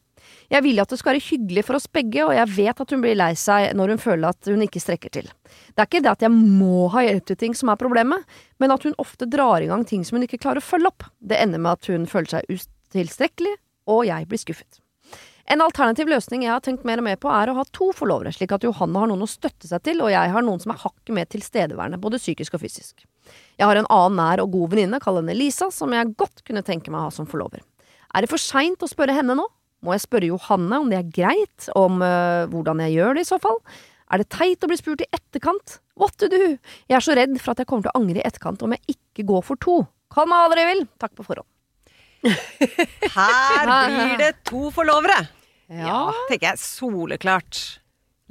Jeg 0.51 0.65
vil 0.65 0.81
at 0.83 0.91
det 0.91 0.99
skal 0.99 1.15
være 1.15 1.25
hyggelig 1.29 1.65
for 1.69 1.79
oss 1.79 1.87
begge, 1.93 2.25
og 2.25 2.35
jeg 2.35 2.51
vet 2.57 2.81
at 2.83 2.95
hun 2.95 3.05
blir 3.05 3.17
lei 3.19 3.31
seg 3.39 3.71
når 3.77 3.95
hun 3.95 4.03
føler 4.03 4.33
at 4.33 4.51
hun 4.51 4.65
ikke 4.65 4.83
strekker 4.83 5.13
til. 5.15 5.29
Det 5.77 5.85
er 5.85 5.89
ikke 5.89 6.03
det 6.05 6.15
at 6.17 6.25
jeg 6.25 6.35
må 6.35 6.89
ha 6.95 7.05
hjelp 7.05 7.29
til 7.29 7.39
ting 7.45 7.55
som 7.57 7.71
er 7.73 7.81
problemet, 7.81 8.27
men 8.59 8.75
at 8.75 8.85
hun 8.89 8.97
ofte 8.99 9.29
drar 9.31 9.63
i 9.63 9.71
gang 9.71 9.87
ting 9.89 10.05
som 10.05 10.19
hun 10.19 10.27
ikke 10.27 10.41
klarer 10.43 10.65
å 10.65 10.69
følge 10.69 10.91
opp. 10.91 11.07
Det 11.21 11.39
ender 11.39 11.63
med 11.63 11.79
at 11.79 11.93
hun 11.93 12.09
føler 12.11 12.39
seg 12.39 12.51
utilstrekkelig, 12.51 13.55
og 13.89 14.05
jeg 14.09 14.29
blir 14.29 14.43
skuffet. 14.43 14.83
En 15.49 15.63
alternativ 15.65 16.11
løsning 16.11 16.43
jeg 16.45 16.53
har 16.53 16.61
tenkt 16.65 16.85
mer 16.85 17.01
og 17.01 17.07
mer 17.07 17.17
på, 17.21 17.31
er 17.33 17.49
å 17.49 17.57
ha 17.57 17.65
to 17.73 17.89
forlovere, 17.97 18.35
slik 18.37 18.53
at 18.53 18.67
Johanne 18.67 19.01
har 19.01 19.09
noen 19.09 19.25
å 19.25 19.31
støtte 19.31 19.69
seg 19.71 19.81
til, 19.87 20.03
og 20.05 20.11
jeg 20.13 20.33
har 20.35 20.45
noen 20.45 20.61
som 20.61 20.75
er 20.75 20.83
hakket 20.83 21.15
mer 21.17 21.29
tilstedeværende, 21.33 22.01
både 22.03 22.21
psykisk 22.21 22.59
og 22.59 22.67
fysisk. 22.67 23.07
Jeg 23.57 23.65
har 23.65 23.81
en 23.81 23.89
annen 23.89 24.21
nær 24.21 24.43
og 24.45 24.53
god 24.53 24.75
venninne, 24.75 25.01
kall 25.01 25.23
henne 25.23 25.37
Lisa, 25.37 25.71
som 25.73 25.95
jeg 25.97 26.13
godt 26.21 26.45
kunne 26.45 26.65
tenke 26.67 26.93
meg 26.93 27.01
å 27.01 27.07
ha 27.07 27.15
som 27.15 27.29
forlover. 27.29 27.65
Er 28.13 28.25
det 28.25 28.31
for 28.33 28.41
seint 28.41 28.85
å 28.85 28.91
spørre 28.91 29.17
henne 29.17 29.37
nå? 29.39 29.47
Må 29.85 29.95
jeg 29.95 30.05
spørre 30.05 30.29
Johanne 30.29 30.83
om 30.83 30.91
det 30.91 30.99
er 30.99 31.13
greit, 31.17 31.69
om 31.79 32.03
øh, 32.03 32.45
hvordan 32.53 32.83
jeg 32.85 32.99
gjør 32.99 33.17
det 33.17 33.25
i 33.25 33.31
så 33.31 33.41
fall? 33.41 33.61
Er 34.13 34.21
det 34.21 34.29
teit 34.35 34.65
å 34.65 34.69
bli 34.69 34.79
spurt 34.81 35.05
i 35.05 35.11
etterkant? 35.15 35.79
What 36.01 36.17
to 36.21 36.29
do? 36.33 36.57
Jeg 36.91 36.99
er 36.99 37.05
så 37.05 37.17
redd 37.17 37.37
for 37.41 37.55
at 37.55 37.63
jeg 37.63 37.71
kommer 37.71 37.87
til 37.87 37.95
å 37.95 38.01
angre 38.03 38.21
i 38.21 38.27
etterkant 38.27 38.65
om 38.67 38.75
jeg 38.77 38.97
ikke 38.99 39.27
går 39.29 39.45
for 39.49 39.61
to. 39.65 39.81
Kall 40.13 40.29
meg 40.29 40.45
hva 40.45 40.53
dere 40.53 40.69
vil. 40.75 40.85
Takk 41.01 41.17
på 41.17 41.25
forhånd. 41.25 41.49
Her 43.15 43.69
blir 43.69 44.17
det 44.21 44.33
to 44.49 44.69
forlovere! 44.75 45.38
Ja. 45.69 46.13
tenker 46.31 46.51
jeg. 46.53 46.59
Soleklart. 46.63 47.81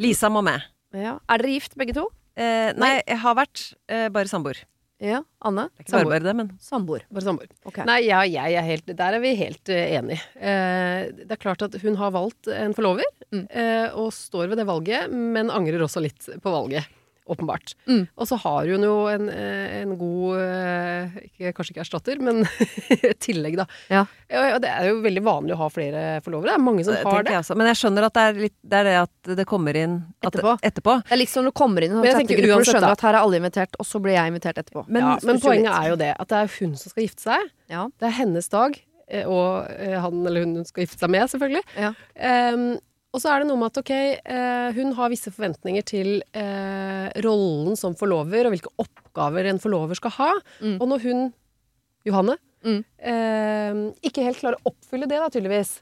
Lisa 0.02 0.30
må 0.30 0.44
med. 0.46 0.62
ja. 0.94 1.18
Er 1.30 1.42
dere 1.44 1.58
gift 1.58 1.78
begge 1.78 1.94
to? 1.98 2.08
Eh, 2.38 2.72
nei, 2.78 3.00
jeg 3.02 3.18
har 3.24 3.38
vært 3.38 3.72
eh, 3.90 4.10
bare 4.14 4.30
samboer. 4.30 4.60
Ja. 5.02 5.20
Anne? 5.46 5.68
Det 5.78 5.92
er 5.94 6.06
bare 6.08 6.20
bare 6.24 6.34
men 6.34 6.48
Samboer. 6.62 7.04
Bare 7.14 7.26
samboer. 7.28 7.50
Okay. 7.70 7.86
Nei, 7.86 8.00
ja, 8.08 8.24
jeg 8.26 8.56
er 8.58 8.66
helt, 8.66 8.88
der 8.98 9.18
er 9.18 9.22
vi 9.22 9.36
helt 9.38 9.70
uh, 9.70 9.78
enige. 10.00 10.24
Eh, 10.42 11.12
det 11.20 11.36
er 11.36 11.42
klart 11.42 11.62
at 11.62 11.78
hun 11.84 11.98
har 12.00 12.14
valgt 12.16 12.50
en 12.54 12.74
forlover, 12.78 13.06
Mm. 13.28 13.42
eh, 13.52 13.90
og 13.92 14.14
står 14.16 14.48
ved 14.48 14.56
det 14.62 14.64
valget, 14.70 15.12
men 15.12 15.50
angrer 15.52 15.82
også 15.84 16.00
litt 16.00 16.30
på 16.40 16.48
valget. 16.54 16.88
Åpenbart. 17.28 17.74
Mm. 17.90 18.06
Og 18.16 18.28
så 18.30 18.38
har 18.40 18.70
hun 18.72 18.84
jo 18.86 18.94
en, 19.12 19.28
eh, 19.30 19.82
en 19.82 19.94
god 20.00 20.40
eh, 20.42 21.18
ikke, 21.28 21.52
Kanskje 21.58 21.74
ikke 21.74 21.84
erstatter, 21.84 22.22
men 22.24 22.44
et 22.98 23.20
tillegg, 23.24 23.58
da. 23.60 23.66
Ja. 23.92 24.06
Og 24.32 24.48
og 24.58 24.62
det 24.64 24.72
er 24.72 24.88
jo 24.90 25.02
veldig 25.04 25.24
vanlig 25.26 25.56
å 25.56 25.60
ha 25.60 25.68
flere 25.72 26.04
forlovere. 26.26 26.50
Det 26.50 26.56
er 26.56 26.64
mange 26.64 26.86
som 26.88 26.96
det 26.96 27.04
har 27.06 27.28
det. 27.28 27.36
jeg. 27.36 27.58
Men 27.60 27.70
jeg 27.72 27.80
skjønner 27.82 28.08
at 28.08 28.16
det 28.18 28.26
er, 28.30 28.42
litt, 28.48 28.56
det 28.64 28.80
er 28.80 28.88
det 28.90 28.96
at 29.04 29.32
det 29.42 29.48
kommer 29.50 29.78
inn 29.80 30.00
at, 30.24 30.32
Etterpå. 30.32 30.56
etterpå. 30.72 30.98
Det 31.04 31.16
er 31.18 31.22
litt 31.22 31.34
som 31.34 31.46
når 31.46 31.54
du 31.54 31.58
kommer 31.62 31.86
inn 31.86 31.94
i 31.94 32.00
en 32.00 32.04
og 32.58 32.66
skjønner 32.68 32.88
da. 32.88 32.96
at 32.96 33.06
her 33.06 33.14
er 33.14 33.22
alle 33.22 33.40
invitert, 33.42 33.78
og 33.78 33.88
så 33.88 34.02
blir 34.04 34.16
jeg 34.18 34.34
invitert 34.34 34.60
etterpå. 34.64 34.88
Men, 34.88 35.04
ja, 35.04 35.16
men 35.28 35.42
poenget 35.44 35.72
er 35.76 35.92
jo 35.92 36.00
det 36.00 36.12
at 36.16 36.32
det 36.32 36.44
er 36.44 36.54
hun 36.58 36.76
som 36.80 36.94
skal 36.94 37.06
gifte 37.06 37.28
seg. 37.28 37.50
Ja. 37.72 37.88
Det 38.00 38.10
er 38.10 38.16
hennes 38.24 38.48
dag, 38.54 38.80
eh, 39.12 39.28
og 39.28 39.68
han 40.08 40.24
eller 40.24 40.48
hun 40.48 40.68
skal 40.68 40.86
gifte 40.88 41.04
seg 41.04 41.14
med, 41.14 41.28
selvfølgelig. 41.34 41.64
Ja. 41.78 41.94
Ehm, 42.16 42.70
og 43.18 43.24
så 43.24 43.32
er 43.34 43.42
det 43.42 43.48
noe 43.50 43.58
med 43.58 43.72
at 43.74 43.80
ok, 43.82 43.92
eh, 44.22 44.68
hun 44.78 44.92
har 44.98 45.10
visse 45.10 45.32
forventninger 45.34 45.84
til 45.90 46.10
eh, 46.38 47.08
rollen 47.26 47.74
som 47.80 47.96
forlover, 47.98 48.46
og 48.46 48.54
hvilke 48.54 48.72
oppgaver 48.84 49.50
en 49.50 49.62
forlover 49.64 49.98
skal 49.98 50.14
ha. 50.20 50.30
Mm. 50.62 50.76
Og 50.78 50.88
når 50.94 51.08
hun, 51.08 51.26
Johanne, 52.08 52.38
Mm. 52.66 52.80
eh, 53.06 53.76
ikke 54.10 54.24
helt 54.26 54.40
klarer 54.42 54.58
å 54.58 54.72
oppfylle 54.72 55.08
det, 55.08 55.20
da, 55.22 55.28
tydeligvis, 55.30 55.76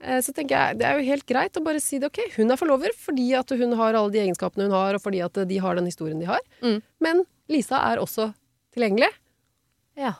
eh, 0.00 0.20
så 0.22 0.32
tenker 0.32 0.54
jeg 0.54 0.78
det 0.78 0.86
er 0.86 0.98
jo 1.00 1.06
helt 1.10 1.26
greit 1.26 1.58
å 1.58 1.64
bare 1.66 1.80
si 1.82 1.98
det. 1.98 2.06
Ok, 2.12 2.20
hun 2.36 2.50
er 2.54 2.56
forlover 2.60 2.94
fordi 2.96 3.26
at 3.36 3.50
hun 3.50 3.74
har 3.76 3.94
alle 3.98 4.12
de 4.14 4.22
egenskapene 4.22 4.68
hun 4.68 4.76
har, 4.76 4.94
og 4.94 5.02
fordi 5.02 5.22
at 5.26 5.34
de 5.50 5.58
har 5.58 5.74
den 5.76 5.86
historien 5.90 6.18
de 6.22 6.26
har. 6.30 6.40
Mm. 6.62 6.78
Men 7.02 7.24
Lisa 7.50 7.82
er 7.90 7.98
også 8.02 8.30
tilgjengelig. 8.74 9.10
Ja. 9.98 10.14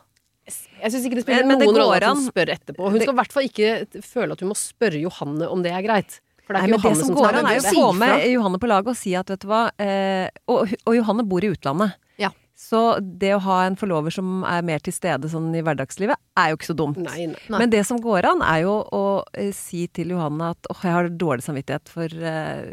Jeg 0.47 0.93
syns 0.93 1.07
ikke 1.07 1.17
det 1.19 1.25
spiller 1.25 1.47
Men- 1.47 1.59
noen 1.59 1.75
rolle 1.79 1.97
at 1.99 2.05
hun 2.07 2.29
spør 2.29 2.53
etterpå. 2.55 2.85
Hun 2.91 2.99
Det- 2.99 3.03
skal 3.07 3.15
i 3.15 3.19
hvert 3.23 3.33
fall 3.33 3.49
ikke 3.49 4.03
føle 4.03 4.33
at 4.33 4.41
hun 4.41 4.51
må 4.51 4.55
spørre 4.59 5.01
Johanne 5.01 5.49
om 5.51 5.63
det 5.63 5.73
er 5.73 5.83
greit. 5.83 6.21
For 6.47 6.55
det 6.55 6.63
er 6.63 6.71
Nei, 6.71 6.79
ikke 6.79 6.79
det 6.79 6.89
Johanne 6.89 7.03
som 7.03 7.11
som 7.11 7.19
går 7.19 7.39
an, 7.41 7.47
er 7.51 7.57
jo 7.59 7.63
å 7.63 7.75
få 7.75 7.87
med. 7.99 8.25
Johanne 8.31 8.59
på 8.63 8.71
laget 8.71 8.93
og 8.93 8.99
si 8.99 9.15
at 9.19 9.31
vet 9.33 9.43
du 9.43 9.49
hva 9.51 9.63
eh, 9.83 10.27
og, 10.47 10.75
og 10.87 10.95
Johanne 10.95 11.27
bor 11.27 11.45
i 11.45 11.51
utlandet. 11.51 11.97
Ja. 12.23 12.31
Så 12.57 12.83
det 13.03 13.35
å 13.37 13.43
ha 13.45 13.59
en 13.67 13.77
forlover 13.77 14.15
som 14.15 14.41
er 14.49 14.63
mer 14.65 14.81
til 14.85 14.95
stede 14.95 15.29
sånn 15.29 15.51
i 15.59 15.61
hverdagslivet, 15.67 16.17
er 16.39 16.53
jo 16.53 16.61
ikke 16.61 16.71
så 16.71 16.79
dumt. 16.79 17.03
Nei, 17.03 17.27
nei. 17.33 17.43
Nei. 17.51 17.61
Men 17.61 17.75
det 17.75 17.83
som 17.89 17.99
går 18.01 18.31
an, 18.31 18.45
er 18.47 18.63
jo 18.65 18.79
å 18.95 19.05
eh, 19.35 19.51
si 19.57 19.85
til 19.93 20.15
Johanne 20.15 20.55
at 20.55 20.71
åh, 20.73 20.87
jeg 20.87 20.97
har 20.97 21.11
dårlig 21.21 21.45
samvittighet 21.45 21.93
for 21.93 22.27
eh, 22.33 22.71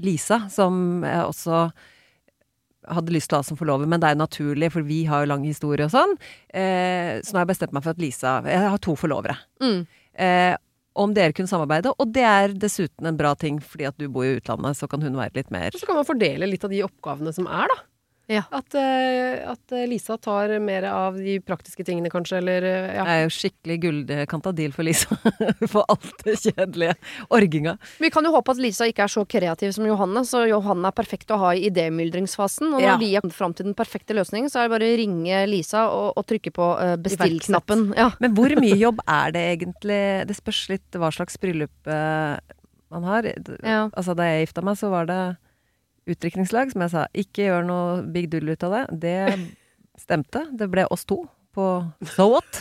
Lisa, 0.00 0.46
som 0.50 1.04
jeg 1.04 1.28
også 1.28 1.68
hadde 2.90 3.12
lyst 3.14 3.30
til 3.30 3.36
å 3.36 3.42
ha 3.42 3.46
som 3.46 3.58
forlover, 3.60 3.88
men 3.90 4.00
det 4.00 4.08
er 4.08 4.16
jo 4.16 4.22
naturlig, 4.22 4.70
for 4.74 4.86
vi 4.88 5.02
har 5.06 5.22
jo 5.22 5.30
lang 5.30 5.44
historie 5.46 5.86
og 5.86 5.92
sånn. 5.92 6.16
Eh, 6.48 7.20
så 7.20 7.34
nå 7.34 7.40
har 7.40 7.44
jeg 7.44 7.52
bestemt 7.52 7.76
meg 7.76 7.84
for 7.84 7.92
at 7.92 8.00
Lisa 8.02 8.38
Jeg 8.48 8.72
har 8.72 8.80
to 8.82 8.96
forlovere. 8.98 9.36
Mm. 9.62 9.82
Eh, 10.26 10.54
om 11.00 11.14
dere 11.16 11.34
kunne 11.36 11.50
samarbeide, 11.50 11.94
og 11.96 12.12
det 12.14 12.24
er 12.26 12.56
dessuten 12.60 13.08
en 13.08 13.18
bra 13.18 13.32
ting, 13.38 13.60
fordi 13.64 13.88
at 13.88 13.96
du 14.00 14.08
bor 14.12 14.26
i 14.26 14.36
utlandet, 14.38 14.78
så 14.78 14.88
kan 14.90 15.02
hun 15.04 15.18
være 15.18 15.40
litt 15.40 15.54
mer 15.54 15.72
Så 15.76 15.88
kan 15.88 15.98
man 15.98 16.08
fordele 16.08 16.48
litt 16.50 16.66
av 16.66 16.72
de 16.72 16.82
oppgavene 16.86 17.32
som 17.36 17.48
er, 17.48 17.72
da. 17.72 17.78
Ja. 18.30 18.44
At, 18.54 18.74
eh, 18.78 19.40
at 19.50 19.72
eh, 19.74 19.88
Lisa 19.90 20.14
tar 20.22 20.52
mer 20.62 20.84
av 20.86 21.16
de 21.18 21.40
praktiske 21.42 21.82
tingene, 21.86 22.12
kanskje, 22.12 22.38
eller 22.38 22.62
eh, 22.62 22.92
ja. 22.94 23.02
Det 23.08 23.14
er 23.16 23.24
jo 23.24 23.32
skikkelig 23.34 23.76
gullkantadil 23.82 24.74
for 24.76 24.86
Lisa. 24.86 25.18
for 25.72 25.82
alt 25.90 26.22
det 26.28 26.36
kjedelige. 26.44 26.94
Orginga. 27.34 27.74
Vi 27.98 28.12
kan 28.14 28.26
jo 28.28 28.32
håpe 28.36 28.54
at 28.54 28.62
Lisa 28.62 28.86
ikke 28.86 29.08
er 29.08 29.12
så 29.16 29.24
kreativ 29.26 29.74
som 29.74 29.88
Johanne, 29.88 30.22
så 30.28 30.44
Johanne 30.46 30.92
er 30.92 30.96
perfekt 31.00 31.34
å 31.34 31.40
ha 31.42 31.50
i 31.58 31.66
idémyldringsfasen. 31.72 32.70
Og 32.70 32.78
når 32.78 32.86
Ja. 32.86 32.96
vi 33.02 33.10
er 33.18 33.26
fram 33.34 33.56
til 33.56 33.66
den 33.66 33.74
perfekte 33.78 34.14
løsningen, 34.14 34.46
så 34.52 34.62
er 34.62 34.68
det 34.68 34.76
bare 34.76 34.92
å 34.92 35.00
ringe 35.02 35.42
Lisa 35.50 35.88
og, 35.90 36.14
og 36.14 36.30
trykke 36.30 36.54
på 36.54 36.70
bestill-knappen. 37.02 37.88
Ja. 37.98 38.12
Men 38.22 38.38
hvor 38.38 38.54
mye 38.62 38.78
jobb 38.78 39.02
er 39.10 39.34
det 39.34 39.46
egentlig? 39.56 40.00
Det 40.30 40.38
spørs 40.38 40.64
litt 40.70 41.02
hva 41.02 41.10
slags 41.14 41.34
bryllup 41.42 41.90
man 41.90 43.06
har. 43.10 43.26
Altså, 43.90 44.14
da 44.14 44.30
jeg 44.30 44.46
gifta 44.46 44.62
meg, 44.66 44.78
så 44.78 44.90
var 44.94 45.10
det 45.10 45.22
utdrikningslag, 46.14 46.72
som 46.72 46.84
jeg 46.86 46.92
sa. 46.94 47.06
Ikke 47.16 47.48
gjør 47.48 47.66
noe 47.68 48.00
big 48.14 48.30
dull 48.32 48.52
ut 48.52 48.64
av 48.68 48.76
det. 48.76 48.86
Det 49.04 49.18
stemte. 50.00 50.46
Det 50.56 50.70
ble 50.72 50.86
oss 50.90 51.04
to 51.08 51.22
på 51.50 51.64
So 52.06 52.28
What? 52.30 52.60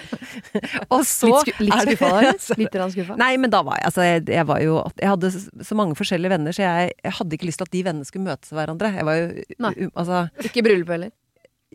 og 0.94 1.04
så 1.06 1.28
Litt, 1.30 1.44
sku, 1.44 1.62
litt 1.62 1.84
skuffa 1.84 2.08
eller? 2.18 2.40
Litt 2.58 2.78
skuffa? 2.94 3.16
Nei, 3.20 3.30
men 3.38 3.52
da 3.52 3.60
var 3.66 3.78
jeg 3.78 3.86
altså 3.92 4.06
Jeg, 4.06 4.24
jeg 4.34 4.46
var 4.48 4.62
jo 4.64 4.80
Jeg 4.98 5.12
hadde 5.12 5.30
så 5.68 5.78
mange 5.78 5.94
forskjellige 5.98 6.32
venner, 6.34 6.56
så 6.56 6.64
jeg, 6.64 6.96
jeg 7.04 7.14
hadde 7.20 7.38
ikke 7.38 7.46
lyst 7.46 7.62
til 7.62 7.68
at 7.68 7.76
de 7.76 7.84
vennene 7.86 8.08
skulle 8.08 8.26
møtes 8.26 8.50
hverandre. 8.54 8.90
Jeg 8.96 9.06
var 9.06 9.20
jo 9.20 9.30
Nei. 9.62 9.72
Altså 9.92 10.24
Ikke 10.42 10.62
i 10.62 10.66
bryllupet 10.66 10.96
heller. 10.96 11.14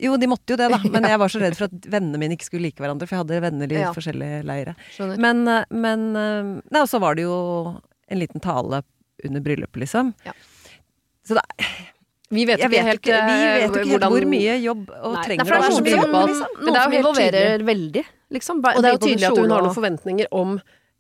Jo, 0.04 0.16
de 0.18 0.26
måtte 0.28 0.56
jo 0.56 0.58
det, 0.58 0.68
da. 0.74 0.80
Men 0.90 1.06
jeg 1.14 1.22
var 1.22 1.32
så 1.32 1.42
redd 1.44 1.58
for 1.58 1.70
at 1.70 1.88
vennene 1.96 2.20
mine 2.22 2.36
ikke 2.36 2.48
skulle 2.50 2.66
like 2.66 2.82
hverandre, 2.82 3.08
for 3.08 3.16
jeg 3.16 3.24
hadde 3.24 3.42
venner 3.46 3.76
i 3.76 3.80
Ja. 3.80 3.92
forskjellige 3.94 4.40
leire. 4.50 4.74
Skjønner. 4.96 5.20
Men, 5.22 5.44
eh, 5.48 5.68
men 5.86 6.08
eh, 6.18 6.50
Nei, 6.74 6.82
og 6.82 6.90
så 6.90 7.00
var 7.04 7.16
det 7.20 7.28
jo 7.28 7.36
en 8.10 8.20
liten 8.20 8.42
tale 8.44 8.82
under 9.24 9.44
bryllupet, 9.46 9.80
liksom. 9.86 10.12
Ja. 10.26 10.34
Så 11.24 11.38
da, 11.40 11.44
Vi 12.34 12.46
vet 12.50 12.60
ikke 12.60 12.70
vet 12.74 12.88
helt 12.88 13.02
ikke, 13.04 13.18
vi 13.28 13.34
eh, 13.34 13.56
vet 13.62 13.70
ikke 13.70 13.78
helt 13.78 13.90
hvordan- 13.94 14.14
hvor 14.16 14.26
mye 14.34 14.54
jobb 14.64 14.86
og 14.90 15.12
Nei, 15.14 15.24
trenger 15.28 15.42
er 15.42 15.46
det 15.46 15.54
er 15.54 15.62
så 15.62 15.84
mye 15.84 15.92
som, 15.94 16.00
jobb, 16.00 16.30
liksom, 16.30 16.48
Men 16.64 16.74
det 16.74 16.80
er 16.80 16.84
som 16.84 16.94
jo 16.94 17.00
involverer 17.04 17.66
veldig, 17.68 18.06
liksom. 18.34 18.58
Og 18.64 18.82
det 18.82 18.86
er 18.90 18.96
jo 18.98 19.04
tydelig 19.08 19.28
at 19.32 19.38
hun 19.44 19.52
har 19.54 19.62
noen 19.68 19.76
forventninger 19.78 20.28
om 20.32 20.56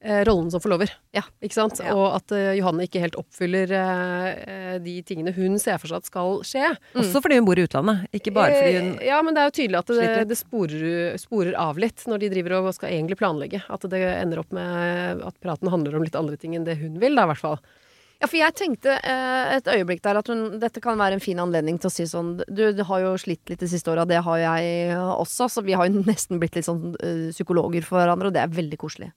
eh, 0.06 0.24
rollen 0.28 0.52
som 0.52 0.60
forlover. 0.60 0.92
Ja. 1.16 1.22
Ikke 1.42 1.56
sant? 1.56 1.80
Ja. 1.80 1.94
Og 1.96 2.16
at 2.20 2.32
eh, 2.36 2.54
Johanne 2.60 2.84
ikke 2.86 3.00
helt 3.02 3.16
oppfyller 3.16 3.72
eh, 3.72 4.78
de 4.84 5.02
tingene 5.08 5.34
hun 5.34 5.58
ser 5.58 5.78
for 5.80 5.88
seg 5.88 5.98
at 6.04 6.06
skal 6.06 6.42
skje. 6.44 6.74
Også 7.00 7.22
fordi 7.24 7.40
hun 7.40 7.46
bor 7.48 7.58
i 7.58 7.64
utlandet, 7.66 8.06
ikke 8.14 8.34
bare 8.36 8.52
fordi 8.54 8.74
hun 8.78 8.90
Eh, 9.00 9.06
Ja, 9.08 9.22
men 9.24 9.34
det 9.34 9.42
er 9.42 9.50
jo 9.50 9.56
tydelig 9.58 9.80
at 9.80 9.88
det, 9.88 10.28
det 10.28 10.38
sporer, 10.38 11.18
sporer 11.18 11.56
av 11.58 11.80
litt 11.82 12.04
når 12.06 12.20
de 12.20 12.30
driver 12.36 12.60
og 12.62 12.74
skal 12.76 12.92
egentlig 12.92 13.18
planlegge. 13.18 13.64
At 13.70 13.82
det 13.90 14.02
ender 14.22 14.40
opp 14.44 14.52
med 14.54 15.24
at 15.24 15.40
praten 15.42 15.72
handler 15.72 15.96
om 15.98 16.04
litt 16.04 16.16
andre 16.20 16.38
ting 16.38 16.54
enn 16.56 16.66
det 16.68 16.78
hun 16.84 17.00
vil, 17.00 17.16
da 17.16 17.24
i 17.26 17.32
hvert 17.34 17.42
fall. 17.42 17.58
Ja, 18.24 18.28
for 18.32 18.40
jeg 18.40 18.56
tenkte 18.56 18.94
eh, 19.04 19.50
et 19.58 19.66
øyeblikk 19.68 20.00
der 20.06 20.16
at 20.22 20.30
hun, 20.32 20.56
dette 20.62 20.80
kan 20.84 20.96
være 20.96 21.18
en 21.18 21.24
fin 21.24 21.40
anledning 21.44 21.76
til 21.82 21.90
å 21.90 21.92
si 21.92 22.06
sånn 22.08 22.38
Du, 22.48 22.62
du 22.72 22.80
har 22.88 23.02
jo 23.04 23.10
slitt 23.20 23.52
litt 23.52 23.60
de 23.60 23.68
siste 23.68 23.92
åra, 23.92 24.06
det 24.08 24.22
har 24.24 24.38
jeg 24.40 24.96
også, 24.96 25.50
så 25.52 25.64
vi 25.66 25.76
har 25.76 25.90
jo 25.90 26.06
nesten 26.08 26.40
blitt 26.40 26.56
litt 26.56 26.70
sånn 26.70 26.94
eh, 27.04 27.26
psykologer 27.36 27.84
for 27.84 28.00
hverandre, 28.00 28.32
og 28.32 28.38
det 28.38 28.46
er 28.46 28.56
veldig 28.56 28.80
koselig. 28.80 29.10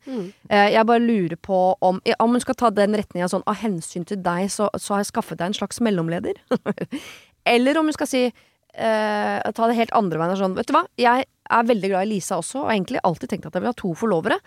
Eh, 0.50 0.72
jeg 0.74 0.88
bare 0.90 1.04
lurer 1.04 1.38
på 1.38 1.60
om 1.86 2.02
Om 2.02 2.34
hun 2.34 2.42
skal 2.42 2.58
ta 2.58 2.72
den 2.74 2.98
retninga 2.98 3.30
sånn 3.30 3.46
av 3.46 3.60
hensyn 3.62 4.08
til 4.08 4.18
deg, 4.26 4.50
så, 4.50 4.66
så 4.74 4.96
har 4.96 5.04
jeg 5.04 5.12
skaffet 5.12 5.38
deg 5.38 5.52
en 5.52 5.58
slags 5.60 5.78
mellomleder. 5.86 6.42
Eller 7.54 7.78
om 7.78 7.86
hun 7.86 7.94
skal 7.94 8.10
si 8.10 8.26
eh, 8.26 9.38
Ta 9.54 9.70
det 9.70 9.78
helt 9.78 9.94
andre 9.94 10.18
veien. 10.18 10.34
og 10.34 10.42
Sånn, 10.42 10.58
vet 10.58 10.66
du 10.66 10.74
hva, 10.74 10.82
jeg 10.98 11.30
er 11.30 11.70
veldig 11.70 11.92
glad 11.92 12.08
i 12.08 12.16
Lisa 12.16 12.40
også, 12.40 12.64
og 12.64 12.70
har 12.72 12.80
egentlig 12.80 13.06
alltid 13.06 13.30
tenkt 13.30 13.46
at 13.46 13.54
jeg 13.54 13.62
vil 13.62 13.70
ha 13.70 13.78
to 13.78 13.94
forlovere. 13.98 14.42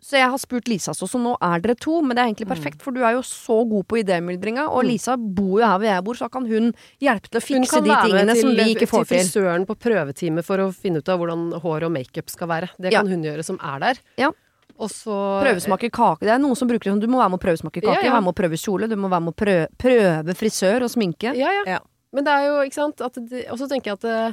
Så 0.00 0.14
jeg 0.14 0.30
har 0.30 0.38
spurt 0.38 0.68
Lisa 0.70 0.92
så, 0.94 1.08
så 1.10 1.18
nå 1.18 1.32
er 1.42 1.58
dere 1.60 1.74
to. 1.74 1.96
Men 2.06 2.14
det 2.14 2.22
er 2.22 2.28
egentlig 2.30 2.46
perfekt, 2.48 2.82
for 2.84 2.94
du 2.94 3.00
er 3.02 3.16
jo 3.16 3.22
så 3.26 3.56
god 3.68 3.86
på 3.90 3.98
idémyldringa. 4.04 4.68
Og 4.70 4.84
Lisa 4.86 5.16
bor 5.18 5.58
jo 5.58 5.66
her 5.66 5.78
hvor 5.80 5.88
jeg 5.88 6.04
bor, 6.06 6.14
så 6.20 6.28
kan 6.30 6.46
hun 6.46 6.68
hjelpe 7.02 7.28
til 7.32 7.40
å 7.40 7.44
fikse 7.44 7.80
de 7.82 7.96
tingene 8.06 8.34
til, 8.36 8.42
som 8.44 8.52
vi 8.54 8.66
ikke 8.76 8.86
får 8.86 9.04
til 9.08 9.10
til. 9.10 9.24
frisøren 9.26 9.66
på 9.66 9.74
prøvetime 9.82 10.44
for 10.46 10.62
å 10.62 10.68
finne 10.72 11.02
ut 11.02 11.08
av 11.10 11.18
hvordan 11.18 11.48
hår 11.64 11.88
og 11.88 11.92
makeup 11.96 12.30
skal 12.30 12.48
være. 12.52 12.70
Det 12.78 12.92
Ja. 12.92 13.00
kan 13.02 13.10
hun 13.10 13.24
gjøre 13.26 13.42
som 13.44 13.58
er 13.58 13.78
der. 13.80 13.98
Ja. 14.16 14.30
Og 14.78 14.88
så 14.94 15.42
Prøvesmake 15.42 15.90
kake. 15.90 16.20
Det 16.22 16.30
er 16.30 16.38
noen 16.38 16.54
som 16.56 16.68
bruker 16.68 16.84
det 16.86 16.92
sånn. 16.94 17.00
Du 17.02 17.08
må 17.10 17.18
være 17.18 17.30
med 17.34 17.40
å 17.40 17.42
prøvesmake 17.42 17.82
kake, 17.82 17.98
Ja, 17.98 18.04
ja. 18.06 18.12
være 18.14 18.22
med 18.22 18.34
å 18.34 18.38
prøve 18.38 18.54
kjole, 18.54 18.88
du 18.88 18.94
må 18.94 19.10
være 19.10 19.24
med 19.26 19.34
å 19.34 19.36
prøve, 19.36 19.66
prøve 19.76 20.34
frisør 20.38 20.82
og 20.86 20.90
sminke. 20.94 21.34
Ja, 21.34 21.50
ja. 21.66 21.80
Men 22.14 22.24
det 22.24 22.32
er 22.32 22.46
jo, 22.46 22.54
ikke 22.64 22.72
sant 22.78 23.00
Og 23.02 23.58
så 23.58 23.66
tenker 23.68 23.90
jeg 23.90 23.98
at 23.98 24.04
eh, 24.04 24.32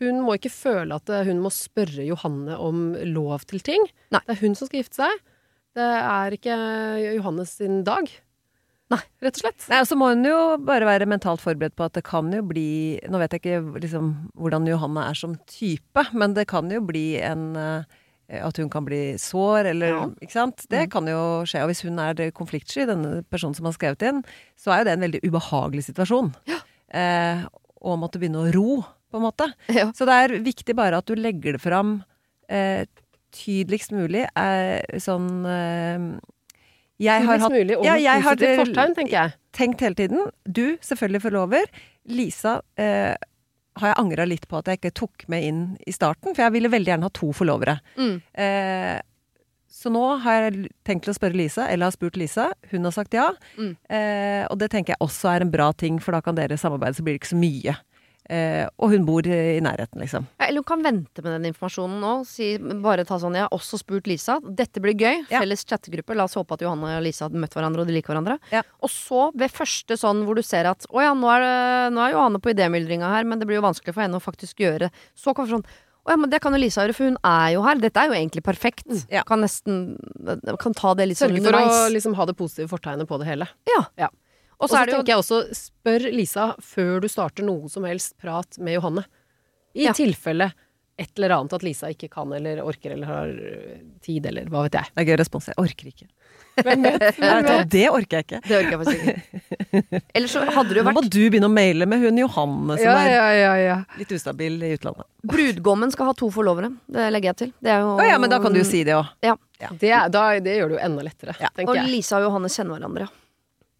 hun 0.00 0.20
må 0.24 0.36
ikke 0.38 0.52
føle 0.52 0.96
at 0.98 1.10
eh, 1.12 1.24
hun 1.28 1.40
må 1.44 1.52
spørre 1.54 2.06
Johanne 2.06 2.56
om 2.58 2.92
lov 3.14 3.46
til 3.50 3.62
ting. 3.64 3.86
Nei. 4.14 4.22
Det 4.26 4.36
er 4.36 4.42
hun 4.42 4.58
som 4.58 4.70
skal 4.70 4.82
gifte 4.82 5.02
seg. 5.02 5.24
Det 5.74 5.88
er 5.98 6.36
ikke 6.36 6.54
Johannes 7.16 7.56
sin 7.58 7.82
dag. 7.86 8.10
Nei. 8.92 9.00
Rett 9.24 9.38
og 9.38 9.42
slett. 9.46 9.64
Nei, 9.72 9.80
og 9.82 9.88
så 9.88 9.96
må 9.98 10.10
hun 10.12 10.26
jo 10.28 10.38
bare 10.62 10.86
være 10.86 11.08
mentalt 11.08 11.42
forberedt 11.42 11.74
på 11.78 11.86
at 11.86 11.96
det 11.96 12.04
kan 12.06 12.28
jo 12.34 12.42
bli 12.46 13.00
Nå 13.10 13.18
vet 13.22 13.32
jeg 13.34 13.40
ikke 13.42 13.80
liksom 13.82 14.10
hvordan 14.36 14.68
Johanne 14.68 15.06
er 15.08 15.18
som 15.18 15.38
type, 15.50 16.04
men 16.12 16.36
det 16.36 16.44
kan 16.52 16.68
jo 16.70 16.82
bli 16.84 17.16
en 17.24 17.46
eh, 17.58 17.88
At 18.44 18.60
hun 18.60 18.68
kan 18.72 18.84
bli 18.86 19.16
sår, 19.20 19.70
eller 19.72 19.94
Ja. 19.94 20.04
Ikke 20.22 20.36
sant? 20.36 20.66
Det 20.70 20.86
kan 20.92 21.08
jo 21.08 21.42
skje. 21.48 21.64
Og 21.64 21.72
hvis 21.72 21.82
hun 21.88 21.98
er 22.00 22.22
konfliktsky, 22.36 22.86
denne 22.88 23.24
personen 23.28 23.56
som 23.56 23.66
har 23.68 23.74
skrevet 23.76 24.04
inn, 24.08 24.22
så 24.56 24.72
er 24.72 24.82
jo 24.82 24.88
det 24.88 24.94
en 24.94 25.06
veldig 25.08 25.24
ubehagelig 25.26 25.88
situasjon. 25.90 26.30
Eh, 26.94 27.42
og 27.84 27.98
måtte 28.00 28.20
begynne 28.22 28.44
å 28.46 28.52
ro, 28.54 28.78
på 29.14 29.20
en 29.22 29.26
måte. 29.28 29.46
Ja. 29.70 29.86
Så 29.94 30.06
det 30.10 30.18
er 30.24 30.36
viktig 30.44 30.74
bare 30.78 30.98
at 31.00 31.06
du 31.06 31.14
legger 31.18 31.54
det 31.56 31.62
fram 31.62 32.00
eh, 32.50 32.84
tydeligst 33.34 33.94
mulig. 33.94 34.26
Eh, 34.38 34.98
sånn 35.02 35.30
eh, 35.46 36.08
Jeg 37.02 37.24
har 37.26 37.40
hatt 37.42 37.54
mulig 37.54 37.76
og 37.78 37.86
Ja, 37.86 37.94
jeg 37.98 38.22
har- 38.22 38.36
fortegn, 38.38 38.94
tenker 38.98 39.14
jeg. 39.16 39.34
tenkt 39.54 39.80
hele 39.86 39.94
tiden. 39.98 40.26
Du, 40.46 40.76
selvfølgelig 40.82 41.22
forlover. 41.24 41.64
Lisa 42.06 42.60
eh, 42.78 43.14
har 43.80 43.88
jeg 43.90 43.98
angra 43.98 44.26
litt 44.28 44.44
på 44.50 44.58
at 44.60 44.68
jeg 44.70 44.78
ikke 44.78 44.94
tok 44.94 45.24
med 45.32 45.42
inn 45.48 45.62
i 45.86 45.90
starten, 45.94 46.34
for 46.34 46.44
jeg 46.44 46.52
ville 46.54 46.70
veldig 46.70 46.92
gjerne 46.92 47.08
ha 47.08 47.14
to 47.16 47.32
forlovere. 47.34 47.78
Mm. 47.98 48.20
Eh, 48.38 49.00
så 49.74 49.90
nå 49.90 50.04
har 50.22 50.44
jeg 50.46 50.68
tenkt 50.86 51.08
å 51.10 51.14
spørre 51.16 51.34
Lisa, 51.36 51.66
eller 51.68 51.88
har 51.90 51.96
spurt 51.96 52.14
Lisa. 52.16 52.52
Hun 52.70 52.84
har 52.86 52.94
sagt 52.94 53.16
ja. 53.18 53.32
Mm. 53.58 53.72
Eh, 53.90 54.44
og 54.46 54.60
det 54.62 54.70
tenker 54.70 54.94
jeg 54.94 55.02
også 55.02 55.32
er 55.34 55.42
en 55.42 55.50
bra 55.50 55.72
ting, 55.74 55.98
for 55.98 56.14
da 56.14 56.20
kan 56.22 56.36
dere 56.38 56.56
samarbeide, 56.60 56.94
så 56.94 57.02
blir 57.02 57.16
det 57.18 57.24
ikke 57.24 57.32
så 57.34 57.40
mye. 57.42 57.74
Eh, 58.30 58.64
og 58.80 58.88
hun 58.94 59.04
bor 59.04 59.26
i 59.28 59.60
nærheten, 59.60 60.00
liksom. 60.00 60.24
Ja, 60.38 60.46
Eller 60.46 60.62
hun 60.62 60.68
kan 60.70 60.84
vente 60.84 61.22
med 61.22 61.34
den 61.36 61.50
informasjonen 61.50 61.98
nå. 62.00 62.12
Si, 62.28 62.54
bare 62.84 63.04
ta 63.04 63.18
sånn, 63.20 63.36
Jeg 63.36 63.44
har 63.46 63.52
også 63.52 63.80
spurt 63.82 64.08
Lisa. 64.08 64.38
Dette 64.40 64.80
blir 64.80 64.96
gøy. 64.96 65.26
Ja. 65.28 65.42
Felles 65.42 65.64
chattegruppe. 65.64 66.16
La 66.16 66.24
oss 66.24 66.36
håpe 66.38 66.56
at 66.56 66.64
Johanne 66.64 66.96
og 66.96 67.04
Lisa 67.04 67.26
har 67.28 67.36
møtt 67.36 67.52
hverandre 67.56 67.84
og 67.84 67.90
de 67.90 67.98
liker 67.98 68.14
hverandre. 68.14 68.38
Ja. 68.54 68.64
Og 68.80 68.92
så, 68.92 69.28
ved 69.36 69.52
første 69.52 69.98
sånn 70.00 70.24
hvor 70.24 70.38
du 70.38 70.42
ser 70.42 70.70
at 70.70 70.88
å 70.88 71.04
ja, 71.04 71.12
nå 71.12 71.28
er, 71.36 71.44
det, 71.44 71.94
nå 71.96 72.04
er 72.04 72.14
Johanne 72.16 72.40
på 72.40 72.54
idémyldringa 72.54 73.12
her, 73.12 73.28
men 73.28 73.40
det 73.42 73.48
blir 73.50 73.60
jo 73.60 73.66
vanskelig 73.68 73.92
for 73.92 74.06
henne 74.06 74.20
å 74.20 74.24
faktisk 74.24 74.62
gjøre 74.64 74.90
Så 75.18 75.34
kan 75.34 75.46
vi 75.46 75.56
sånn 75.56 75.66
å 76.04 76.12
ja, 76.12 76.18
men 76.20 76.28
det 76.28 76.36
kan 76.44 76.52
jo 76.52 76.58
Lisa 76.60 76.82
gjøre, 76.84 76.92
for 76.92 77.08
hun 77.08 77.14
er 77.24 77.54
jo 77.54 77.62
her. 77.64 77.78
Dette 77.80 78.02
er 78.02 78.10
jo 78.10 78.16
egentlig 78.18 78.42
perfekt. 78.44 78.84
Ja. 79.08 79.22
Kan 79.24 79.40
nesten 79.40 79.96
Kan 80.60 80.76
ta 80.76 80.92
det 80.98 81.06
litt 81.08 81.16
sånn 81.16 81.32
Sørge 81.32 81.48
for 81.48 81.56
å 81.56 81.86
liksom 81.94 82.16
ha 82.18 82.26
det 82.28 82.34
positive 82.36 82.68
fortegnet 82.68 83.08
på 83.08 83.16
det 83.22 83.30
hele. 83.30 83.48
Ja. 83.70 83.80
Ja. 83.96 84.10
Og 84.64 84.72
så 84.72 84.80
er 84.82 84.92
tenker 84.92 85.12
jeg 85.14 85.22
også, 85.22 85.40
spør 85.54 86.08
Lisa 86.14 86.48
før 86.64 87.00
du 87.04 87.08
starter 87.12 87.46
noe 87.46 87.68
som 87.72 87.84
helst 87.88 88.16
prat 88.20 88.58
med 88.58 88.78
Johanne. 88.80 89.04
I 89.74 89.88
Ja. 89.88 89.92
tilfelle 89.96 90.52
et 90.96 91.10
eller 91.18 91.32
annet 91.34 91.52
at 91.56 91.64
Lisa 91.66 91.88
ikke 91.90 92.06
kan 92.08 92.30
eller 92.32 92.60
orker 92.62 92.92
eller 92.94 93.08
har 93.10 93.26
øh, 93.26 93.78
tid 94.00 94.26
eller 94.30 94.46
hva 94.46 94.60
vet 94.68 94.76
jeg. 94.78 94.92
Det 94.94 95.02
er 95.02 95.08
gøy 95.10 95.16
respons. 95.18 95.48
Jeg 95.50 95.58
orker 95.58 95.88
ikke. 95.90 96.06
Hvem 96.54 96.84
vet? 96.86 97.16
Jeg 97.18 97.44
vet 97.48 97.70
det 97.72 97.88
orker 97.90 98.20
jeg 98.20 98.24
ikke. 98.28 98.38
Det 98.46 98.58
orker 98.60 98.70
jeg 98.70 98.78
faktisk 98.78 99.00
ikke. 99.02 100.00
Eller 100.14 100.28
så 100.30 100.42
hadde 100.54 100.68
det 100.70 100.76
jo 100.78 100.84
Nå 100.86 100.92
må 100.94 101.02
du 101.02 101.18
begynne 101.32 101.48
å 101.48 101.50
maile 101.50 101.88
med 101.90 101.98
hun 102.04 102.20
Johanne 102.22 102.76
som 102.78 102.84
Ja, 102.86 102.92
er 103.00 103.10
ja, 103.10 103.24
ja, 103.34 103.54
ja. 103.58 103.76
litt 103.98 104.12
ustabil 104.14 104.60
i 104.62 104.70
utlandet. 104.76 105.02
Brudgommen 105.26 105.90
skal 105.90 106.12
ha 106.12 106.14
to 106.14 106.28
forlovere. 106.30 106.70
Det 106.86 107.08
legger 107.10 107.32
jeg 107.32 107.38
til. 107.42 107.50
Det 107.58 107.74
er 107.74 107.82
jo 107.82 107.96
ja, 108.06 108.20
men 108.22 108.30
da 108.30 108.38
kan 108.38 108.54
du 108.54 108.60
jo 108.62 108.68
si 108.68 108.84
det 108.86 108.94
òg. 108.94 109.10
Ja. 109.26 109.34
Det, 109.80 109.90
er, 109.90 110.06
da, 110.14 110.28
det 110.38 110.54
gjør 110.60 110.70
det 110.70 110.78
jo 110.78 110.82
enda 110.86 111.02
lettere, 111.10 111.34
Ja. 111.42 111.50
tenker 111.58 111.74
Og. 111.74 111.90
Lisa 111.90 112.20
og 112.22 112.28
Johanne 112.28 112.52
kjenner 112.54 112.78
hverandre, 112.78 113.08
Ja. 113.10 113.20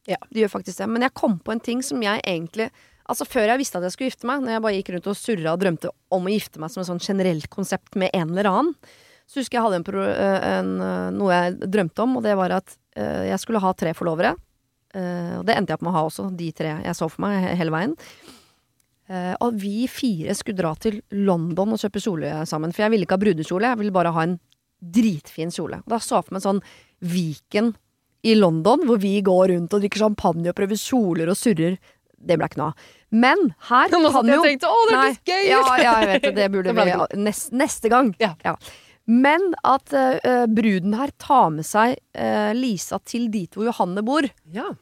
De 0.04 0.42
gjør 0.42 0.52
faktisk 0.52 0.82
det. 0.82 0.88
Men 0.90 1.06
jeg 1.06 1.16
kom 1.16 1.38
på 1.40 1.54
en 1.54 1.62
ting 1.64 1.80
som 1.84 2.02
jeg 2.04 2.22
egentlig 2.24 2.70
Altså 3.04 3.26
Før 3.28 3.50
jeg 3.50 3.60
visste 3.60 3.76
at 3.76 3.84
jeg 3.84 3.92
skulle 3.92 4.06
gifte 4.08 4.28
meg, 4.28 4.40
når 4.40 4.54
jeg 4.54 4.62
bare 4.64 4.76
gikk 4.78 4.90
rundt 4.94 5.08
og 5.12 5.16
surra 5.18 5.52
og 5.52 5.60
drømte 5.60 5.90
om 6.16 6.24
å 6.24 6.30
gifte 6.32 6.60
meg 6.62 6.70
som 6.72 6.80
et 6.80 6.88
sånn 6.88 7.02
generelt 7.04 7.50
konsept 7.52 7.98
med 8.00 8.14
en 8.16 8.30
eller 8.32 8.48
annen, 8.48 8.70
så 9.28 9.40
husker 9.40 9.58
jeg 9.58 9.64
hadde 9.66 9.80
en, 9.80 9.84
pro, 9.84 10.04
eh, 10.08 10.46
en, 10.58 10.70
eh, 10.80 11.10
noe 11.12 11.34
jeg 11.34 11.68
drømte 11.74 12.04
om, 12.04 12.16
og 12.16 12.24
det 12.24 12.32
var 12.40 12.54
at 12.56 12.72
eh, 12.96 13.26
jeg 13.30 13.42
skulle 13.42 13.60
ha 13.64 13.74
tre 13.76 13.92
forlovere. 13.96 14.32
Og 14.94 15.42
det 15.42 15.56
endte 15.58 15.72
jeg 15.72 15.80
opp 15.80 15.82
med 15.82 15.90
å 15.90 15.96
ha 15.96 16.02
også, 16.06 16.28
de 16.38 16.48
tre 16.54 16.76
jeg 16.84 16.94
så 16.94 17.08
for 17.10 17.24
meg 17.24 17.48
hele 17.58 17.72
veien. 17.74 17.96
Og 19.42 19.56
vi 19.58 19.88
fire 19.90 20.36
skulle 20.38 20.60
dra 20.60 20.70
til 20.78 21.00
London 21.10 21.74
og 21.74 21.80
kjøpe 21.82 21.98
kjole 22.04 22.30
sammen. 22.46 22.70
For 22.70 22.84
jeg 22.84 22.92
ville 22.92 23.02
ikke 23.08 23.18
ha 23.18 23.22
brudekjole, 23.24 23.72
jeg 23.72 23.80
ville 23.80 23.96
bare 23.96 24.12
ha 24.14 24.22
en 24.22 24.36
dritfin 24.78 25.50
kjole. 25.50 25.80
Da 25.90 25.98
så 25.98 26.20
jeg 26.20 26.28
for 26.28 26.36
meg 26.36 26.44
sånn 26.46 26.62
Viken 27.10 27.72
i 28.24 28.34
London, 28.38 28.86
hvor 28.88 29.00
vi 29.00 29.18
går 29.24 29.52
rundt 29.52 29.74
og 29.76 29.82
drikker 29.82 30.04
champagne 30.06 30.50
og 30.50 30.56
prøver 30.56 30.80
kjoler 30.80 31.30
og 31.32 31.38
surrer. 31.38 31.76
Det 32.24 32.38
ble 32.40 32.48
ikke 32.48 32.60
noe 32.62 32.72
av. 32.72 32.92
Men 33.14 33.50
her 33.68 33.92
kan 33.92 34.02
jo 34.02 34.10
Jeg 34.26 34.40
tenkte 34.48 34.70
å, 34.72 34.78
det 34.88 34.94
er 34.96 35.12
litt 35.12 35.28
gøy! 35.28 35.42
Ja, 35.46 35.60
ja, 35.78 35.92
jeg 36.02 36.08
vet 36.10 36.24
det. 36.24 36.34
Det 36.38 36.48
burde 36.54 36.74
Det 36.78 36.86
vi 36.88 37.20
nest, 37.26 37.52
neste 37.54 37.92
gang. 37.92 38.14
Ja. 38.22 38.56
Men 39.04 39.52
at 39.60 39.92
uh, 39.92 40.46
bruden 40.48 40.96
her 40.96 41.12
tar 41.20 41.52
med 41.54 41.68
seg 41.68 41.98
uh, 42.16 42.50
Lisa 42.56 42.98
til 43.04 43.28
dit 43.32 43.52
hvor 43.54 43.68
Johanne 43.68 44.02
bor. 44.06 44.26
Ja. 44.54 44.72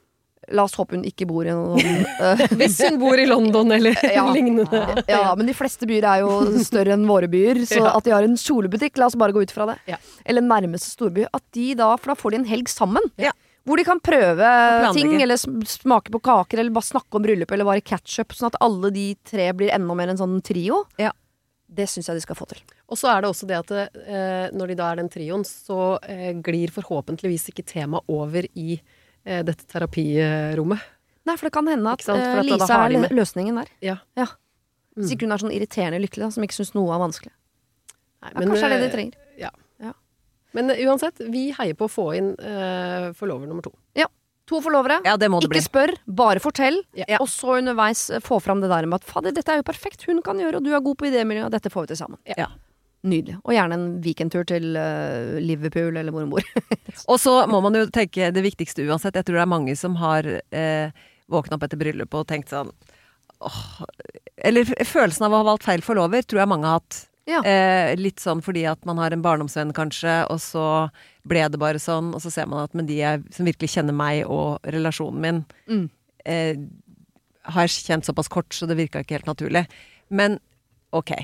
La 0.51 0.65
oss 0.67 0.75
håpe 0.75 0.97
hun 0.97 1.05
ikke 1.07 1.27
bor 1.31 1.47
i 1.47 1.53
noen 1.55 1.79
eh, 2.27 2.43
Hvis 2.59 2.81
hun 2.83 2.99
bor 2.99 3.19
i 3.21 3.27
London 3.31 3.71
eller 3.77 3.95
Ja. 4.17 4.25
lignende. 4.35 5.05
Ja, 5.07 5.35
men 5.39 5.47
de 5.47 5.55
fleste 5.55 5.87
byer 5.87 6.09
er 6.09 6.25
jo 6.25 6.33
større 6.67 6.97
enn 6.97 7.07
våre 7.07 7.29
byer, 7.31 7.63
så 7.69 7.85
at 7.93 8.05
de 8.05 8.13
har 8.15 8.27
en 8.27 8.35
kjolebutikk, 8.37 8.99
la 8.99 9.07
oss 9.07 9.17
bare 9.19 9.33
gå 9.37 9.45
ut 9.47 9.55
fra 9.55 9.69
det. 9.71 9.79
Ja. 9.95 10.01
Eller 10.27 10.43
nærmeste 10.43 10.91
storby. 10.91 11.29
At 11.31 11.45
de 11.55 11.73
da, 11.79 11.93
for 11.97 12.13
da 12.13 12.19
får 12.19 12.35
de 12.35 12.41
en 12.43 12.51
helg 12.51 12.69
sammen. 12.73 13.07
Ja. 13.23 13.31
Hvor 13.63 13.79
de 13.79 13.85
kan 13.87 14.01
prøve 14.03 14.47
ting, 14.97 15.13
eller 15.23 15.39
smake 15.39 16.11
på 16.11 16.19
kaker, 16.27 16.59
eller 16.59 16.75
bare 16.75 16.89
snakke 16.91 17.15
om 17.15 17.23
bryllup, 17.23 17.53
eller 17.55 17.69
bare 17.69 17.85
catch-up. 17.87 18.35
Sånn 18.35 18.51
at 18.51 18.59
alle 18.65 18.91
de 18.91 19.13
tre 19.23 19.47
blir 19.55 19.71
enda 19.71 19.95
mer 19.95 20.11
en 20.11 20.19
sånn 20.19 20.41
trio. 20.43 20.81
Ja. 20.99 21.13
Det 21.73 21.87
syns 21.89 22.11
jeg 22.11 22.19
de 22.19 22.25
skal 22.27 22.37
få 22.37 22.49
til. 22.51 22.59
Og 22.91 22.99
så 23.01 23.09
er 23.15 23.23
det 23.23 23.31
også 23.31 23.47
det 23.49 23.61
at 23.63 23.71
eh, 23.79 24.51
når 24.53 24.73
de 24.73 24.77
da 24.83 24.91
er 24.93 24.99
den 24.99 25.09
trioen, 25.15 25.47
så 25.49 25.95
eh, 26.03 26.33
glir 26.45 26.75
forhåpentligvis 26.75 27.47
ikke 27.55 27.65
temaet 27.71 28.11
over 28.13 28.45
i 28.59 28.81
dette 29.25 29.67
terapirommet. 29.71 30.83
Nei, 31.23 31.37
for 31.39 31.47
det 31.47 31.53
kan 31.55 31.69
hende 31.71 31.91
at, 31.93 32.03
sant? 32.03 32.19
Eh, 32.19 32.39
at 32.41 32.49
Lisa 32.49 32.79
er 32.89 33.15
løsningen 33.15 33.61
der. 33.61 33.69
Ja. 33.85 34.27
Hvis 34.99 35.15
ikke 35.15 35.29
hun 35.29 35.35
er 35.37 35.43
sånn 35.43 35.55
irriterende 35.55 36.01
lykkelig, 36.03 36.27
da, 36.27 36.31
som 36.35 36.45
ikke 36.45 36.59
syns 36.59 36.75
noe 36.75 36.91
er 36.93 37.01
vanskelig. 37.01 37.31
Nei, 38.23 38.33
Ja, 38.33 38.41
kanskje 38.43 38.67
er 38.67 38.75
det 38.75 38.81
de 38.83 38.89
eh, 38.89 38.97
trenger. 38.97 39.19
Men 40.53 40.69
eh, 40.69 40.83
uansett, 40.85 41.23
vi 41.33 41.47
heier 41.57 41.77
på 41.79 41.87
å 41.89 41.93
få 41.93 42.11
inn 42.19 42.35
eh, 42.37 43.07
forlover 43.17 43.49
nummer 43.49 43.65
to. 43.65 43.73
Ja. 43.97 44.09
To 44.51 44.59
forlovere. 44.61 44.99
Ja, 45.07 45.15
det 45.17 45.31
må 45.33 45.39
det 45.41 45.47
Ikke 45.47 45.55
bli. 45.55 45.63
spør, 45.65 45.93
bare 46.19 46.43
fortell. 46.43 46.81
Ja. 46.99 47.17
Og 47.23 47.29
så 47.31 47.55
underveis 47.61 48.09
eh, 48.11 48.21
få 48.21 48.37
fram 48.43 48.61
det 48.61 48.69
der 48.73 48.85
med 48.91 49.01
at 49.01 49.09
fader, 49.09 49.33
dette 49.33 49.55
er 49.55 49.63
jo 49.63 49.67
perfekt, 49.71 50.05
hun 50.11 50.21
kan 50.27 50.43
gjøre, 50.43 50.59
og 50.61 50.67
du 50.67 50.75
er 50.75 50.83
god 50.85 50.99
på 51.01 51.09
idémiljøet, 51.09 51.47
og 51.49 51.55
dette 51.55 51.73
får 51.73 51.87
vi 51.87 51.93
til 51.95 52.01
sammen. 52.03 52.21
Ja. 52.37 52.51
Nydelig. 53.03 53.37
Og 53.43 53.55
gjerne 53.57 53.75
en 53.75 53.87
weekendtur 54.05 54.45
til 54.47 54.77
uh, 54.79 55.39
Liverpool 55.43 55.97
eller 55.99 56.15
hvor 56.15 56.23
hun 56.23 56.31
bor. 56.31 56.45
Og 57.11 57.19
så 57.19 57.33
må 57.51 57.59
man 57.65 57.75
jo 57.75 57.87
tenke 57.91 58.29
det 58.35 58.45
viktigste 58.45 58.85
uansett. 58.87 59.17
Jeg 59.19 59.27
tror 59.27 59.41
det 59.41 59.43
er 59.47 59.51
mange 59.51 59.75
som 59.79 59.97
har 59.99 60.29
eh, 60.55 60.93
våkna 61.33 61.57
opp 61.59 61.65
etter 61.67 61.81
bryllupet 61.81 62.21
og 62.21 62.29
tenkt 62.31 62.53
sånn 62.53 62.71
åh, 63.43 63.81
Eller 64.39 64.69
følelsen 64.87 65.27
av 65.27 65.35
å 65.35 65.41
ha 65.41 65.49
valgt 65.51 65.67
feil 65.67 65.83
forlover 65.83 66.23
tror 66.23 66.45
jeg 66.45 66.51
mange 66.53 66.69
har 66.71 66.79
hatt. 66.79 67.01
Ja. 67.27 67.41
Eh, 67.47 67.93
litt 67.99 68.23
sånn 68.23 68.43
fordi 68.43 68.65
at 68.71 68.85
man 68.87 68.99
har 69.03 69.15
en 69.15 69.23
barndomsvenn, 69.23 69.75
kanskje, 69.75 70.15
og 70.31 70.39
så 70.43 70.65
ble 71.27 71.45
det 71.55 71.59
bare 71.63 71.79
sånn, 71.83 72.13
og 72.15 72.23
så 72.23 72.31
ser 72.35 72.49
man 72.51 72.65
at 72.65 72.75
men 72.75 72.87
de 72.89 72.97
jeg, 72.99 73.23
som 73.35 73.47
virkelig 73.47 73.71
kjenner 73.77 73.95
meg 73.95 74.25
og 74.31 74.59
relasjonen 74.75 75.21
min, 75.23 75.43
Mm. 75.71 75.85
eh, 76.27 76.57
har 77.51 77.67
jeg 77.67 77.77
kjent 77.87 78.07
såpass 78.07 78.29
kort, 78.31 78.51
så 78.55 78.67
det 78.71 78.77
virka 78.79 79.03
ikke 79.03 79.19
helt 79.19 79.31
naturlig. 79.31 79.67
Men 80.11 80.39
ok, 80.95 81.15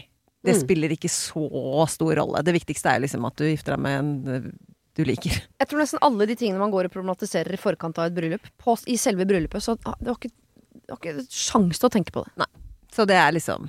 det 0.45 0.55
Mm. 0.55 0.61
spiller 0.63 0.93
ikke 0.95 1.11
så 1.11 1.87
stor 1.91 2.15
rolle. 2.17 2.43
Det 2.47 2.55
viktigste 2.55 2.91
er 2.95 3.01
liksom 3.01 3.25
at 3.27 3.37
du 3.37 3.45
gifter 3.45 3.75
deg 3.75 3.81
med 3.81 3.99
en 3.99 4.11
eh, 4.35 4.51
du 4.95 5.05
liker. 5.05 5.31
Jeg 5.61 5.69
tror 5.69 5.79
nesten 5.79 5.99
alle 6.03 6.27
de 6.27 6.35
tingene 6.35 6.59
man 6.59 6.73
går 6.75 6.89
og 6.89 6.93
problematiserer 6.93 7.55
i 7.55 7.57
forkant 7.61 7.99
av 7.99 8.07
et 8.09 8.15
bryllup, 8.17 8.47
på, 8.59 8.75
i 8.91 8.97
selve 8.99 9.27
bryllupet, 9.27 9.63
så 9.63 9.77
ah, 9.87 9.95
det 10.01 10.11
var 10.11 10.17
ikke, 10.19 10.33
det 10.75 10.91
var 10.91 10.99
ikke 10.99 11.27
sjans 11.31 11.79
til 11.79 11.87
å 11.87 11.93
tenke 11.95 12.15
på 12.15 12.25
det. 12.27 12.49
Så 12.95 13.07
det 13.07 13.15
er 13.15 13.31
liksom 13.37 13.69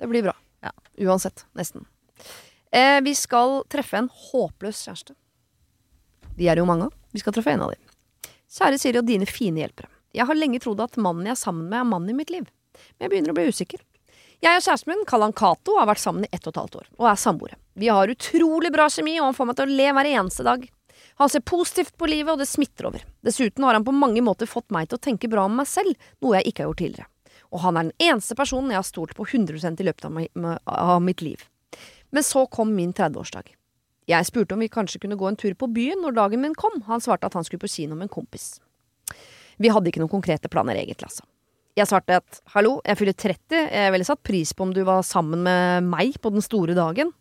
Det 0.00 0.08
blir 0.08 0.22
bra. 0.22 0.32
Ja. 0.62 0.70
Uansett. 1.04 1.44
Nesten. 1.54 1.84
Eh, 2.72 3.00
vi 3.04 3.12
skal 3.14 3.62
treffe 3.68 3.98
en 4.00 4.08
håpløs 4.08 4.80
kjæreste. 4.86 5.14
De 6.38 6.48
er 6.48 6.56
jo 6.56 6.64
mange 6.64 6.88
av. 6.88 6.94
Vi 7.12 7.20
skal 7.20 7.34
treffe 7.36 7.52
en 7.52 7.60
av 7.66 7.74
dem. 7.74 8.32
Kjære 8.52 8.78
Siri 8.80 8.98
og 8.98 9.06
dine 9.06 9.26
fine 9.28 9.60
hjelpere. 9.60 9.88
Jeg 10.16 10.26
har 10.28 10.34
lenge 10.36 10.60
trodd 10.60 10.80
at 10.80 10.96
mannen 10.96 11.26
jeg 11.28 11.36
er 11.36 11.40
sammen 11.40 11.68
med, 11.68 11.78
er 11.80 11.88
mannen 11.88 12.10
i 12.10 12.16
mitt 12.16 12.32
liv. 12.32 12.48
Men 12.96 13.04
jeg 13.06 13.12
begynner 13.12 13.32
å 13.32 13.36
bli 13.36 13.48
usikker. 13.52 13.80
Jeg 14.42 14.58
og 14.58 14.64
kjæresten 14.64 14.90
min, 14.90 15.04
kall 15.06 15.22
han 15.22 15.34
Cato, 15.38 15.76
har 15.78 15.86
vært 15.86 16.02
sammen 16.02 16.24
i 16.26 16.30
ett 16.34 16.46
og 16.48 16.50
et 16.54 16.58
halvt 16.58 16.78
år, 16.80 16.86
og 16.98 17.08
er 17.12 17.18
samboere. 17.20 17.58
Vi 17.78 17.86
har 17.92 18.10
utrolig 18.10 18.72
bra 18.74 18.88
kjemi, 18.90 19.14
og 19.20 19.28
han 19.28 19.36
får 19.36 19.48
meg 19.52 19.58
til 19.60 19.68
å 19.68 19.76
le 19.78 19.86
hver 19.94 20.08
eneste 20.10 20.46
dag. 20.46 20.64
Han 21.22 21.30
ser 21.30 21.44
positivt 21.46 21.94
på 22.00 22.08
livet, 22.10 22.32
og 22.34 22.40
det 22.42 22.48
smitter 22.50 22.88
over. 22.90 23.04
Dessuten 23.22 23.62
har 23.66 23.78
han 23.78 23.86
på 23.86 23.94
mange 23.94 24.22
måter 24.24 24.50
fått 24.50 24.66
meg 24.74 24.88
til 24.90 24.98
å 24.98 25.04
tenke 25.06 25.30
bra 25.30 25.44
om 25.46 25.54
meg 25.60 25.68
selv, 25.70 25.94
noe 26.24 26.40
jeg 26.40 26.50
ikke 26.50 26.64
har 26.64 26.70
gjort 26.72 26.82
tidligere. 26.82 27.08
Og 27.52 27.62
han 27.62 27.76
er 27.78 27.86
den 27.86 28.08
eneste 28.10 28.34
personen 28.38 28.72
jeg 28.72 28.80
har 28.80 28.88
stolt 28.88 29.14
på 29.14 29.26
100 29.28 29.78
i 29.78 29.86
løpet 29.86 30.06
av, 30.08 30.14
mi- 30.18 30.58
av 30.66 31.02
mitt 31.04 31.22
liv. 31.22 31.46
Men 32.10 32.24
så 32.26 32.46
kom 32.50 32.74
min 32.74 32.92
30-årsdag. 32.92 33.52
Jeg 34.10 34.26
spurte 34.26 34.56
om 34.56 34.60
vi 34.64 34.68
kanskje 34.72 34.98
kunne 35.04 35.16
gå 35.20 35.28
en 35.28 35.36
tur 35.38 35.54
på 35.54 35.68
byen 35.70 36.02
når 36.02 36.16
dagen 36.16 36.42
min 36.42 36.54
kom. 36.58 36.80
Han 36.88 37.00
svarte 37.00 37.28
at 37.28 37.36
han 37.38 37.44
skulle 37.46 37.62
på 37.62 37.70
kino 37.70 37.94
med 37.94 38.08
en 38.08 38.16
kompis. 38.16 38.56
Vi 39.62 39.70
hadde 39.70 39.92
ikke 39.92 40.02
noen 40.02 40.10
konkrete 40.10 40.50
planer 40.50 40.74
egentlig, 40.80 41.06
altså. 41.06 41.22
Jeg 41.72 41.88
svarte 41.88 42.18
at 42.20 42.40
hallo, 42.52 42.74
jeg 42.84 42.98
fyller 43.00 43.14
30, 43.16 43.60
jeg 43.72 43.92
ville 43.94 44.04
satt 44.04 44.20
pris 44.26 44.50
på 44.52 44.66
om 44.66 44.74
du 44.76 44.82
var 44.84 45.00
sammen 45.08 45.40
med 45.46 45.86
meg 45.88 46.18
på 46.20 46.32
den 46.34 46.44
store 46.44 46.76
dagen. 46.76 47.14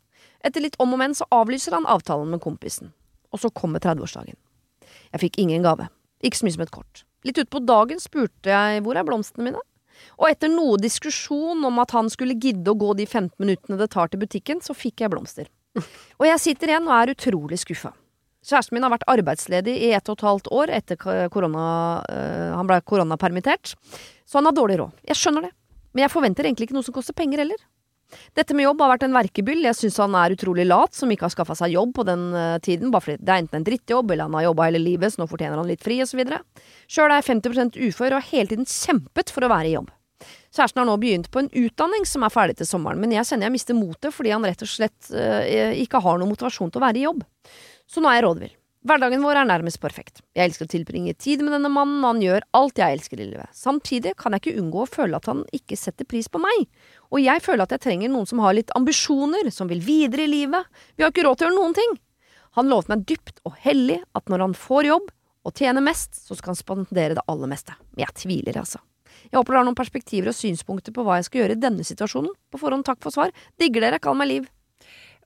Etter 0.43 0.65
litt 0.65 0.75
om 0.81 0.91
og 0.91 0.99
men 0.99 1.15
så 1.15 1.27
avlyser 1.31 1.77
han 1.77 1.87
avtalen 1.87 2.33
med 2.33 2.41
kompisen. 2.43 2.91
Og 3.31 3.39
så 3.39 3.51
kommer 3.55 3.79
30-årsdagen. 3.79 4.35
Jeg 5.13 5.23
fikk 5.23 5.39
ingen 5.39 5.63
gave. 5.63 5.87
Ikke 6.19 6.41
så 6.41 6.47
mye 6.47 6.57
som 6.57 6.65
et 6.65 6.73
kort. 6.73 7.05
Litt 7.23 7.39
utpå 7.39 7.61
dagen 7.63 8.01
spurte 8.03 8.51
jeg 8.51 8.83
hvor 8.83 8.99
er 8.99 9.07
blomstene 9.07 9.47
mine? 9.47 9.63
Og 10.19 10.27
etter 10.27 10.51
noe 10.51 10.81
diskusjon 10.81 11.63
om 11.67 11.79
at 11.79 11.95
han 11.95 12.11
skulle 12.11 12.35
gidde 12.35 12.73
å 12.73 12.79
gå 12.79 12.91
de 12.99 13.07
15 13.07 13.37
minuttene 13.39 13.79
det 13.79 13.91
tar 13.93 14.11
til 14.11 14.19
butikken, 14.19 14.59
så 14.59 14.75
fikk 14.75 15.05
jeg 15.05 15.13
blomster. 15.13 15.47
Og 16.19 16.27
jeg 16.27 16.43
sitter 16.43 16.73
igjen 16.73 16.89
og 16.89 16.97
er 16.97 17.13
utrolig 17.15 17.61
skuffa. 17.61 17.93
Kjæresten 18.41 18.73
min 18.73 18.85
har 18.85 18.93
vært 18.93 19.05
arbeidsledig 19.11 19.75
i 19.85 19.91
ett 19.93 20.07
og 20.09 20.17
et 20.17 20.25
halvt 20.25 20.47
år 20.57 20.71
etter 20.73 20.97
korona 21.29 21.65
øh, 22.09 22.47
Han 22.57 22.69
ble 22.69 22.79
koronapermittert. 22.81 23.75
Så 24.25 24.39
han 24.39 24.49
har 24.49 24.55
dårlig 24.57 24.79
råd. 24.81 24.95
Jeg 25.11 25.19
skjønner 25.19 25.45
det. 25.45 25.53
Men 25.93 26.07
jeg 26.07 26.13
forventer 26.13 26.47
egentlig 26.47 26.69
ikke 26.69 26.77
noe 26.79 26.87
som 26.87 26.95
koster 26.95 27.13
penger 27.17 27.43
heller. 27.43 27.61
Dette 28.35 28.55
med 28.55 28.65
jobb 28.65 28.81
har 28.83 28.91
vært 28.93 29.05
en 29.07 29.15
verkebyll. 29.15 29.63
Jeg 29.67 29.77
syns 29.77 29.99
han 30.01 30.15
er 30.19 30.35
utrolig 30.35 30.65
lat 30.67 30.95
som 30.97 31.11
ikke 31.13 31.27
har 31.27 31.33
skaffa 31.33 31.55
seg 31.61 31.75
jobb 31.75 31.93
på 31.95 32.05
den 32.07 32.27
øh, 32.33 32.57
tiden, 32.63 32.91
bare 32.91 33.05
fordi 33.05 33.21
det 33.21 33.33
er 33.33 33.45
enten 33.45 33.61
en 33.61 33.67
drittjobb 33.67 34.11
eller 34.11 34.27
han 34.27 34.37
har 34.39 34.49
jobba 34.49 34.67
hele 34.71 34.83
livet, 34.83 35.13
så 35.13 35.21
nå 35.21 35.29
fortjener 35.31 35.61
han 35.61 35.69
litt 35.69 35.85
fri, 35.85 36.01
osv. 36.03 36.21
Sjøl 36.91 37.11
er 37.11 37.21
jeg 37.21 37.29
50 37.31 37.81
ufør 37.87 38.15
og 38.15 38.19
har 38.19 38.29
hele 38.33 38.51
tiden 38.51 38.67
kjempet 38.67 39.33
for 39.33 39.47
å 39.47 39.51
være 39.53 39.71
i 39.71 39.75
jobb. 39.77 39.91
Kjæresten 40.51 40.81
har 40.81 40.87
nå 40.89 40.97
begynt 41.01 41.29
på 41.31 41.41
en 41.41 41.49
utdanning 41.63 42.03
som 42.05 42.25
er 42.25 42.33
ferdig 42.33 42.57
til 42.59 42.67
sommeren, 42.67 42.99
men 43.01 43.13
jeg 43.15 43.25
kjenner 43.29 43.47
jeg 43.47 43.55
mister 43.55 43.77
motet 43.77 44.13
fordi 44.13 44.33
han 44.35 44.45
rett 44.45 44.63
og 44.65 44.69
slett 44.69 45.11
øh, 45.15 45.71
ikke 45.81 46.01
har 46.03 46.19
noen 46.19 46.33
motivasjon 46.33 46.73
til 46.73 46.81
å 46.81 46.85
være 46.85 46.99
i 46.99 47.05
jobb. 47.07 47.23
Så 47.91 47.99
nå 47.99 48.07
er 48.07 48.21
jeg 48.21 48.27
rådvill. 48.29 48.57
Hverdagen 48.87 49.21
vår 49.21 49.37
er 49.37 49.45
nærmest 49.45 49.77
perfekt. 49.83 50.23
Jeg 50.33 50.47
elsker 50.47 50.65
å 50.65 50.71
tilbringe 50.71 51.11
tid 51.13 51.43
med 51.45 51.53
denne 51.53 51.69
mannen, 51.69 51.99
og 52.01 52.15
han 52.15 52.21
gjør 52.23 52.45
alt 52.57 52.79
jeg 52.81 52.95
elsker 52.95 53.19
i 53.19 53.27
livet. 53.27 53.51
Samtidig 53.53 54.15
kan 54.17 54.33
jeg 54.33 54.41
ikke 54.41 54.61
unngå 54.61 54.79
å 54.81 54.89
føle 54.89 55.19
at 55.19 55.27
han 55.29 55.43
ikke 55.53 55.77
setter 55.77 56.07
pris 56.09 56.31
på 56.31 56.41
meg. 56.41 56.63
Og 57.11 57.21
jeg 57.21 57.43
føler 57.45 57.67
at 57.67 57.75
jeg 57.75 57.83
trenger 57.83 58.09
noen 58.09 58.29
som 58.29 58.41
har 58.41 58.55
litt 58.57 58.71
ambisjoner, 58.79 59.51
som 59.53 59.69
vil 59.69 59.83
videre 59.85 60.25
i 60.25 60.31
livet. 60.31 60.65
Vi 60.95 61.05
har 61.05 61.13
ikke 61.13 61.27
råd 61.27 61.37
til 61.41 61.45
å 61.45 61.51
gjøre 61.51 61.59
noen 61.59 61.77
ting. 61.77 61.93
Han 62.57 62.71
lovet 62.71 62.89
meg 62.89 63.03
dypt 63.11 63.43
og 63.45 63.59
hellig 63.61 63.99
at 64.17 64.31
når 64.33 64.47
han 64.47 64.55
får 64.57 64.89
jobb 64.89 65.11
og 65.45 65.61
tjener 65.61 65.85
mest, 65.85 66.17
så 66.17 66.37
skal 66.37 66.55
han 66.55 66.59
spandere 66.59 67.19
det 67.19 67.25
aller 67.29 67.51
meste. 67.51 67.75
Men 67.91 68.05
jeg 68.07 68.17
tviler, 68.23 68.63
altså. 68.63 68.81
Jeg 69.27 69.37
håper 69.37 69.53
dere 69.53 69.61
har 69.61 69.69
noen 69.69 69.77
perspektiver 69.77 70.31
og 70.31 70.37
synspunkter 70.39 70.95
på 70.95 71.05
hva 71.05 71.19
jeg 71.19 71.29
skal 71.29 71.43
gjøre 71.43 71.59
i 71.59 71.61
denne 71.61 71.85
situasjonen. 71.85 72.33
På 72.49 72.59
forhånd 72.61 72.87
takk 72.87 73.03
for 73.03 73.13
svar. 73.13 73.35
Digger 73.61 73.85
dere, 73.85 74.01
kall 74.01 74.17
meg 74.17 74.31
Liv. 74.31 74.49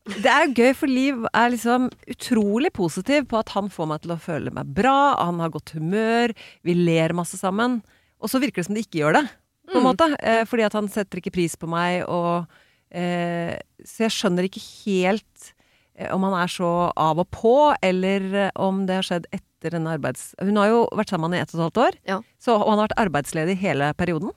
Det 0.05 0.29
er 0.29 0.45
jo 0.45 0.53
gøy, 0.59 0.73
for 0.77 0.91
Liv 0.91 1.23
er 1.33 1.49
liksom 1.49 1.87
utrolig 2.13 2.69
positiv 2.77 3.25
på 3.31 3.39
at 3.41 3.49
han 3.55 3.71
får 3.73 3.87
meg 3.89 4.03
til 4.03 4.11
å 4.13 4.19
føle 4.21 4.51
meg 4.53 4.67
bra, 4.77 5.15
han 5.17 5.39
har 5.41 5.49
godt 5.53 5.73
humør, 5.73 6.33
vi 6.61 6.75
ler 6.77 7.13
masse 7.17 7.39
sammen. 7.41 7.79
Og 8.21 8.29
så 8.29 8.37
virker 8.41 8.61
det 8.61 8.67
som 8.67 8.77
de 8.77 8.83
ikke 8.85 9.01
gjør 9.01 9.17
det, 9.17 9.23
på 9.71 9.79
en 9.79 9.81
Mm. 9.83 9.87
måte. 9.89 10.05
Eh, 10.21 10.43
fordi 10.45 10.63
at 10.67 10.73
han 10.77 10.87
setter 10.87 11.17
ikke 11.17 11.33
pris 11.33 11.55
på 11.57 11.67
meg, 11.67 12.03
og 12.07 12.45
eh, 12.91 13.57
Så 13.83 14.05
jeg 14.05 14.13
skjønner 14.13 14.45
ikke 14.45 14.61
helt 14.85 15.53
eh, 15.97 16.13
om 16.13 16.21
han 16.23 16.33
er 16.43 16.47
så 16.53 16.91
av 16.95 17.19
og 17.19 17.27
på, 17.31 17.75
eller 17.81 18.21
eh, 18.45 18.51
om 18.55 18.85
det 18.85 18.95
har 19.01 19.03
skjedd 19.09 19.25
etter 19.33 19.73
en 19.75 19.87
arbeids... 19.89 20.35
Hun 20.39 20.55
har 20.61 20.67
jo 20.69 20.87
vært 20.93 21.09
sammen 21.09 21.33
i 21.33 21.41
ett 21.41 21.49
og 21.53 21.59
et 21.59 21.63
halvt 21.65 21.81
år, 21.87 21.97
Ja. 22.07 22.19
så 22.39 22.55
og 22.61 22.69
han 22.69 22.77
har 22.79 22.87
vært 22.87 23.01
arbeidsledig 23.09 23.57
hele 23.57 23.89
perioden. 23.97 24.31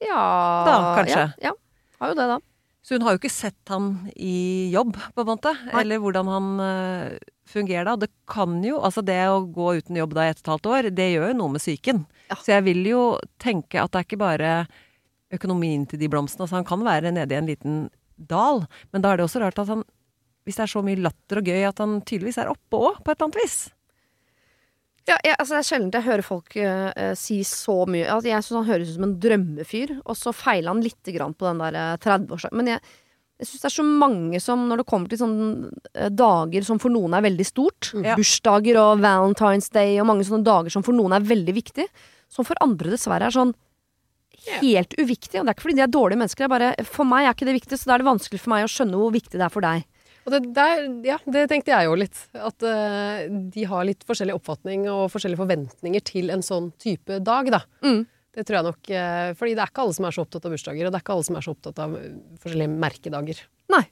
Ja 0.00 0.64
Da, 0.64 0.96
kanskje. 0.96 1.28
Ja, 1.44 1.50
ja. 1.50 1.54
Har 2.00 2.08
jo 2.08 2.14
det, 2.18 2.26
da. 2.32 2.38
Så 2.84 2.98
hun 2.98 3.04
har 3.06 3.14
jo 3.14 3.22
ikke 3.22 3.32
sett 3.32 3.72
han 3.72 3.94
i 4.12 4.68
jobb, 4.72 4.98
på 5.16 5.24
en 5.24 5.30
måte. 5.30 5.54
Nei. 5.70 5.78
Eller 5.80 6.02
hvordan 6.02 6.28
han 6.28 6.48
eh, 6.60 7.30
fungerer 7.48 7.88
da. 7.88 7.96
Det 8.04 8.10
kan 8.28 8.58
jo, 8.64 8.76
altså 8.84 9.00
det 9.00 9.16
å 9.32 9.40
gå 9.48 9.70
uten 9.80 9.96
jobb 9.96 10.12
da 10.16 10.26
i 10.26 10.32
ett 10.34 10.42
og 10.42 10.44
et 10.44 10.52
halvt 10.52 10.70
år, 10.74 10.90
det 10.92 11.08
gjør 11.14 11.30
jo 11.30 11.38
noe 11.38 11.54
med 11.54 11.64
psyken. 11.64 12.04
Ja. 12.28 12.36
Så 12.36 12.52
jeg 12.52 12.66
vil 12.68 12.84
jo 12.90 13.02
tenke 13.40 13.80
at 13.80 13.94
det 13.94 14.02
er 14.02 14.08
ikke 14.08 14.20
bare 14.20 14.52
økonomien 15.34 15.88
til 15.88 16.02
de 16.02 16.10
blomstene. 16.12 16.44
Altså 16.44 16.60
han 16.60 16.68
kan 16.68 16.84
være 16.84 17.14
nede 17.16 17.32
i 17.32 17.40
en 17.40 17.48
liten 17.48 17.78
dal, 18.20 18.66
men 18.92 19.04
da 19.04 19.12
er 19.12 19.18
det 19.18 19.26
også 19.30 19.40
rart 19.42 19.58
at 19.64 19.72
han 19.72 19.84
hvis 20.44 20.58
det 20.58 20.66
er 20.66 20.72
så 20.74 20.82
mye 20.84 21.00
latter 21.00 21.40
og 21.40 21.46
gøy, 21.48 21.62
at 21.64 21.80
han 21.80 22.00
tydeligvis 22.04 22.36
er 22.42 22.50
oppe 22.52 22.76
òg, 22.76 23.00
på 23.00 23.10
et 23.10 23.16
eller 23.16 23.30
annet 23.30 23.40
vis. 23.40 23.56
Ja, 25.04 25.18
jeg, 25.20 25.34
altså 25.36 25.52
det 25.52 25.60
er 25.60 25.66
sjelden 25.68 25.90
jeg 25.92 26.06
hører 26.06 26.24
folk 26.24 26.54
eh, 26.56 26.90
eh, 26.96 27.14
si 27.18 27.42
så 27.44 27.82
mye. 27.90 28.06
Altså 28.08 28.30
jeg 28.30 28.44
syns 28.46 28.56
han 28.62 28.68
høres 28.70 28.88
ut 28.92 28.96
som 28.96 29.04
en 29.08 29.16
drømmefyr, 29.20 29.90
og 30.04 30.16
så 30.16 30.32
feiler 30.32 30.72
han 30.72 30.80
lite 30.84 31.12
grann 31.12 31.34
på 31.36 31.44
den 31.50 31.60
der 31.60 31.76
eh, 31.76 31.96
30-årsdagen. 32.00 32.56
Men 32.56 32.70
jeg, 32.72 32.80
jeg 33.42 33.50
syns 33.50 33.64
det 33.66 33.68
er 33.68 33.74
så 33.76 33.84
mange 33.84 34.40
som, 34.40 34.62
når 34.70 34.80
det 34.80 34.86
kommer 34.88 35.12
til 35.12 35.20
sånne 35.20 35.50
eh, 35.92 36.08
dager 36.08 36.64
som 36.64 36.80
for 36.80 36.94
noen 36.94 37.18
er 37.18 37.26
veldig 37.26 37.46
stort, 37.50 37.90
Ja. 38.00 38.16
bursdager 38.16 38.80
og 38.80 39.02
Valentine's 39.04 39.68
Day 39.74 39.98
og 40.00 40.08
mange 40.08 40.24
sånne 40.24 40.46
dager 40.48 40.72
som 40.72 40.86
for 40.86 40.96
noen 40.96 41.12
er 41.18 41.28
veldig 41.28 41.56
viktig, 41.60 41.84
som 42.32 42.48
for 42.48 42.56
andre 42.64 42.94
dessverre 42.96 43.28
er 43.28 43.36
sånn 43.36 43.52
helt 44.60 44.96
uviktig. 44.98 45.38
Og 45.40 45.44
det 45.44 45.52
er 45.52 45.54
ikke 45.58 45.66
fordi 45.68 45.76
de 45.78 45.84
er 45.84 45.92
dårlige 45.92 46.20
mennesker, 46.20 46.44
det 46.44 46.48
er 46.48 46.54
bare 46.56 46.88
for 46.88 47.08
meg 47.08 47.28
er 47.28 47.36
ikke 47.36 47.46
det 47.48 47.58
viktig, 47.60 47.76
så 47.80 47.90
da 47.92 47.94
er 47.98 48.02
det 48.02 48.08
vanskelig 48.08 48.40
for 48.40 48.52
meg 48.56 48.64
å 48.66 48.72
skjønne 48.72 48.98
hvor 49.04 49.12
viktig 49.14 49.36
det 49.36 49.44
er 49.46 49.52
for 49.52 49.64
deg. 49.64 49.84
Og 50.24 50.32
det 50.32 50.40
der, 50.56 50.86
ja, 51.04 51.18
det 51.28 51.44
tenkte 51.50 51.74
jeg 51.74 51.88
jo 51.88 51.96
litt. 52.00 52.20
At 52.32 52.64
uh, 52.64 53.24
de 53.28 53.66
har 53.68 53.86
litt 53.88 54.04
forskjellig 54.08 54.36
oppfatning 54.38 54.86
og 54.92 55.06
forskjellige 55.12 55.42
forventninger 55.42 56.04
til 56.04 56.32
en 56.34 56.44
sånn 56.44 56.70
type 56.80 57.20
dag, 57.24 57.50
da. 57.52 57.60
Mm. 57.84 58.04
Det 58.34 58.42
tror 58.42 58.58
jeg 58.58 58.66
nok 58.66 58.88
uh, 58.90 59.28
Fordi 59.38 59.52
det 59.54 59.62
er 59.62 59.70
ikke 59.70 59.84
alle 59.84 59.96
som 59.96 60.06
er 60.08 60.16
så 60.16 60.24
opptatt 60.24 60.48
av 60.48 60.54
bursdager, 60.56 60.86
og 60.86 60.94
det 60.94 60.98
er 60.98 61.04
ikke 61.04 61.18
alle 61.18 61.28
som 61.28 61.36
er 61.38 61.44
så 61.44 61.52
opptatt 61.54 61.84
av 61.84 61.98
eh, 61.98 62.08
forskjellige 62.42 62.80
merkedager. 62.86 63.44
Nei. 63.74 63.84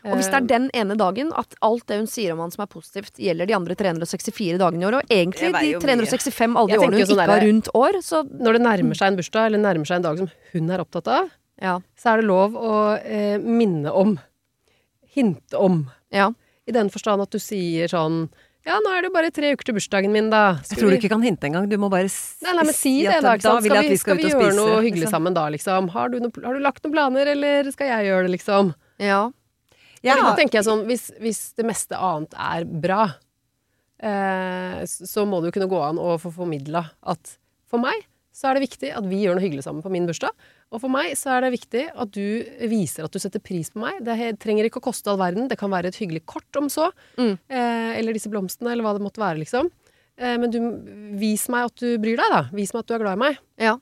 Og 0.00 0.16
hvis 0.16 0.30
det 0.32 0.38
er 0.38 0.46
den 0.48 0.68
ene 0.76 0.94
dagen 0.96 1.32
at 1.36 1.56
alt 1.66 1.84
det 1.90 1.98
hun 2.00 2.06
sier 2.08 2.32
om 2.32 2.40
han 2.40 2.52
som 2.54 2.62
er 2.64 2.70
positivt, 2.72 3.18
gjelder 3.20 3.50
de 3.50 3.56
andre 3.56 3.76
364 3.76 4.60
dagene 4.62 4.80
i 4.80 4.88
året, 4.88 5.02
og 5.02 5.12
egentlig 5.12 5.50
de 5.52 5.82
365 5.82 6.56
alle 6.56 6.70
de 6.70 6.78
årene 6.80 7.02
hun 7.02 7.10
sånn 7.10 7.20
ikke 7.20 7.34
har 7.34 7.44
rundt 7.44 7.68
år, 7.76 8.00
så 8.06 8.22
Når 8.30 8.56
det 8.56 8.62
nærmer 8.64 8.96
seg 8.96 9.12
en 9.12 9.20
bursdag, 9.20 9.50
eller 9.50 9.60
nærmer 9.60 9.90
seg 9.90 10.00
en 10.00 10.08
dag 10.08 10.22
som 10.22 10.30
hun 10.54 10.72
er 10.72 10.84
opptatt 10.84 11.10
av, 11.12 11.28
ja. 11.60 11.76
så 12.00 12.14
er 12.14 12.22
det 12.22 12.30
lov 12.30 12.56
å 12.56 12.74
eh, 12.96 13.36
minne 13.44 13.92
om. 13.92 14.16
Hinte 15.16 15.58
om. 15.58 15.82
ja. 16.14 16.30
I 16.68 16.74
den 16.76 16.90
forstand 16.92 17.22
at 17.24 17.32
du 17.32 17.40
sier 17.42 17.88
sånn 17.90 18.28
Ja, 18.68 18.76
nå 18.84 18.90
er 18.92 19.00
det 19.02 19.08
jo 19.08 19.14
bare 19.14 19.30
tre 19.34 19.48
uker 19.56 19.66
til 19.66 19.74
bursdagen 19.74 20.12
min, 20.12 20.28
da. 20.30 20.60
Jeg 20.68 20.78
tror 20.78 20.92
du 20.92 20.98
ikke 20.98 21.08
kan 21.10 21.24
hinte 21.24 21.48
engang. 21.48 21.64
Du 21.70 21.78
må 21.80 21.88
bare 21.90 22.06
Nei, 22.06 22.52
nei, 22.52 22.66
men 22.68 22.76
si 22.76 22.92
det, 23.02 23.16
at 23.16 23.24
da. 23.24 23.32
Ikke 23.38 23.48
sant? 23.48 23.64
vil 23.64 23.74
jeg 23.74 23.98
Skal 23.98 24.20
vi, 24.20 24.28
vi 24.28 24.28
skal 24.28 24.36
skal 24.36 24.40
vi 24.42 24.46
gjøre 24.46 24.58
noe 24.58 24.82
hyggelig 24.84 25.06
liksom. 25.06 25.16
sammen 25.16 25.34
da, 25.34 25.46
liksom? 25.50 25.88
Har 25.96 26.12
du, 26.12 26.18
noe, 26.22 26.44
har 26.44 26.54
du 26.54 26.62
lagt 26.62 26.84
noen 26.84 26.94
planer, 26.94 27.32
eller 27.32 27.70
skal 27.74 27.90
jeg 27.90 28.10
gjøre 28.10 28.28
det, 28.28 28.34
liksom? 28.36 28.74
ja. 29.00 29.20
Ja, 30.00 30.14
da 30.16 30.30
tenker 30.32 30.60
jeg 30.60 30.64
sånn, 30.64 30.86
hvis, 30.88 31.10
hvis 31.20 31.40
det 31.60 31.66
meste 31.68 31.98
annet 32.00 32.32
er 32.40 32.64
bra, 32.64 33.02
eh, 34.00 34.78
så 34.88 35.26
må 35.28 35.40
det 35.40 35.50
jo 35.50 35.56
kunne 35.58 35.68
gå 35.68 35.80
an 35.84 36.00
å 36.00 36.14
få 36.20 36.30
formidla 36.32 36.86
at 37.12 37.34
for 37.68 37.82
meg 37.82 38.06
så 38.40 38.48
er 38.48 38.56
det 38.56 38.62
viktig 38.64 38.90
at 38.96 39.04
vi 39.10 39.18
gjør 39.26 39.36
noe 39.36 39.44
hyggelig 39.44 39.66
sammen 39.66 39.82
på 39.84 39.90
min 39.92 40.06
bursdag. 40.08 40.32
Og 40.72 40.80
for 40.80 40.88
meg 40.92 41.12
så 41.20 41.34
er 41.36 41.44
det 41.44 41.50
viktig 41.58 41.82
at 41.92 42.12
du 42.14 42.24
viser 42.70 43.04
at 43.04 43.12
du 43.12 43.18
setter 43.20 43.42
pris 43.44 43.68
på 43.74 43.82
meg. 43.82 43.98
Det 44.06 44.16
trenger 44.40 44.64
ikke 44.70 44.80
å 44.80 44.86
koste 44.88 45.12
all 45.12 45.20
verden. 45.20 45.50
Det 45.50 45.58
kan 45.60 45.72
være 45.72 45.90
et 45.92 45.98
hyggelig 46.00 46.22
kort 46.30 46.56
om 46.60 46.70
så. 46.72 46.88
Mm. 47.20 47.34
Eh, 47.50 47.90
eller 48.00 48.16
disse 48.16 48.32
blomstene, 48.32 48.72
eller 48.72 48.86
hva 48.86 48.94
det 48.96 49.04
måtte 49.04 49.20
være, 49.20 49.42
liksom. 49.42 49.68
Eh, 50.16 50.38
men 50.40 50.50
du, 50.54 50.58
vis 51.20 51.48
meg 51.52 51.68
at 51.68 51.76
du 51.84 51.98
bryr 52.00 52.16
deg, 52.16 52.32
da. 52.32 52.42
Vis 52.56 52.72
meg 52.72 52.80
at 52.84 52.88
du 52.88 52.94
er 52.96 53.04
glad 53.04 53.18
i 53.20 53.24
meg. 53.26 53.40
ja. 53.60 53.76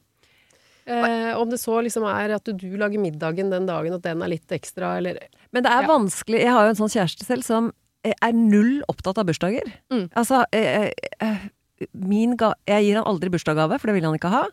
Eh, 0.89 1.37
om 1.37 1.51
det 1.53 1.59
så 1.61 1.83
liksom 1.85 2.07
er 2.09 2.33
at 2.33 2.47
du 2.49 2.63
lager 2.81 2.97
middagen 3.03 3.51
den 3.53 3.67
dagen, 3.69 3.93
at 3.93 4.03
den 4.07 4.23
er 4.25 4.31
litt 4.33 4.49
ekstra, 4.57 4.95
eller 4.97 5.19
Men 5.53 5.63
det 5.63 5.71
er 5.71 5.83
Ja. 5.83 5.89
vanskelig. 5.89 6.41
Jeg 6.41 6.49
har 6.49 6.65
jo 6.65 6.71
en 6.71 6.81
sånn 6.81 6.95
kjæreste 6.97 7.25
selv 7.27 7.45
som 7.45 7.73
eh, 8.05 8.15
er 8.23 8.33
null 8.33 8.83
opptatt 8.89 9.19
av 9.19 9.27
bursdager. 9.27 9.69
Mm. 9.93 10.09
Altså 10.17 10.47
eh, 10.51 10.89
eh, 11.21 11.37
ga 11.37 11.58
Jeg 11.79 12.85
gir 12.85 12.97
han 12.99 13.07
aldri 13.07 13.31
bursdagsgave, 13.31 13.79
for 13.79 13.87
det 13.91 13.95
vil 13.99 14.05
han 14.09 14.19
ikke 14.19 14.33
ha. 14.33 14.45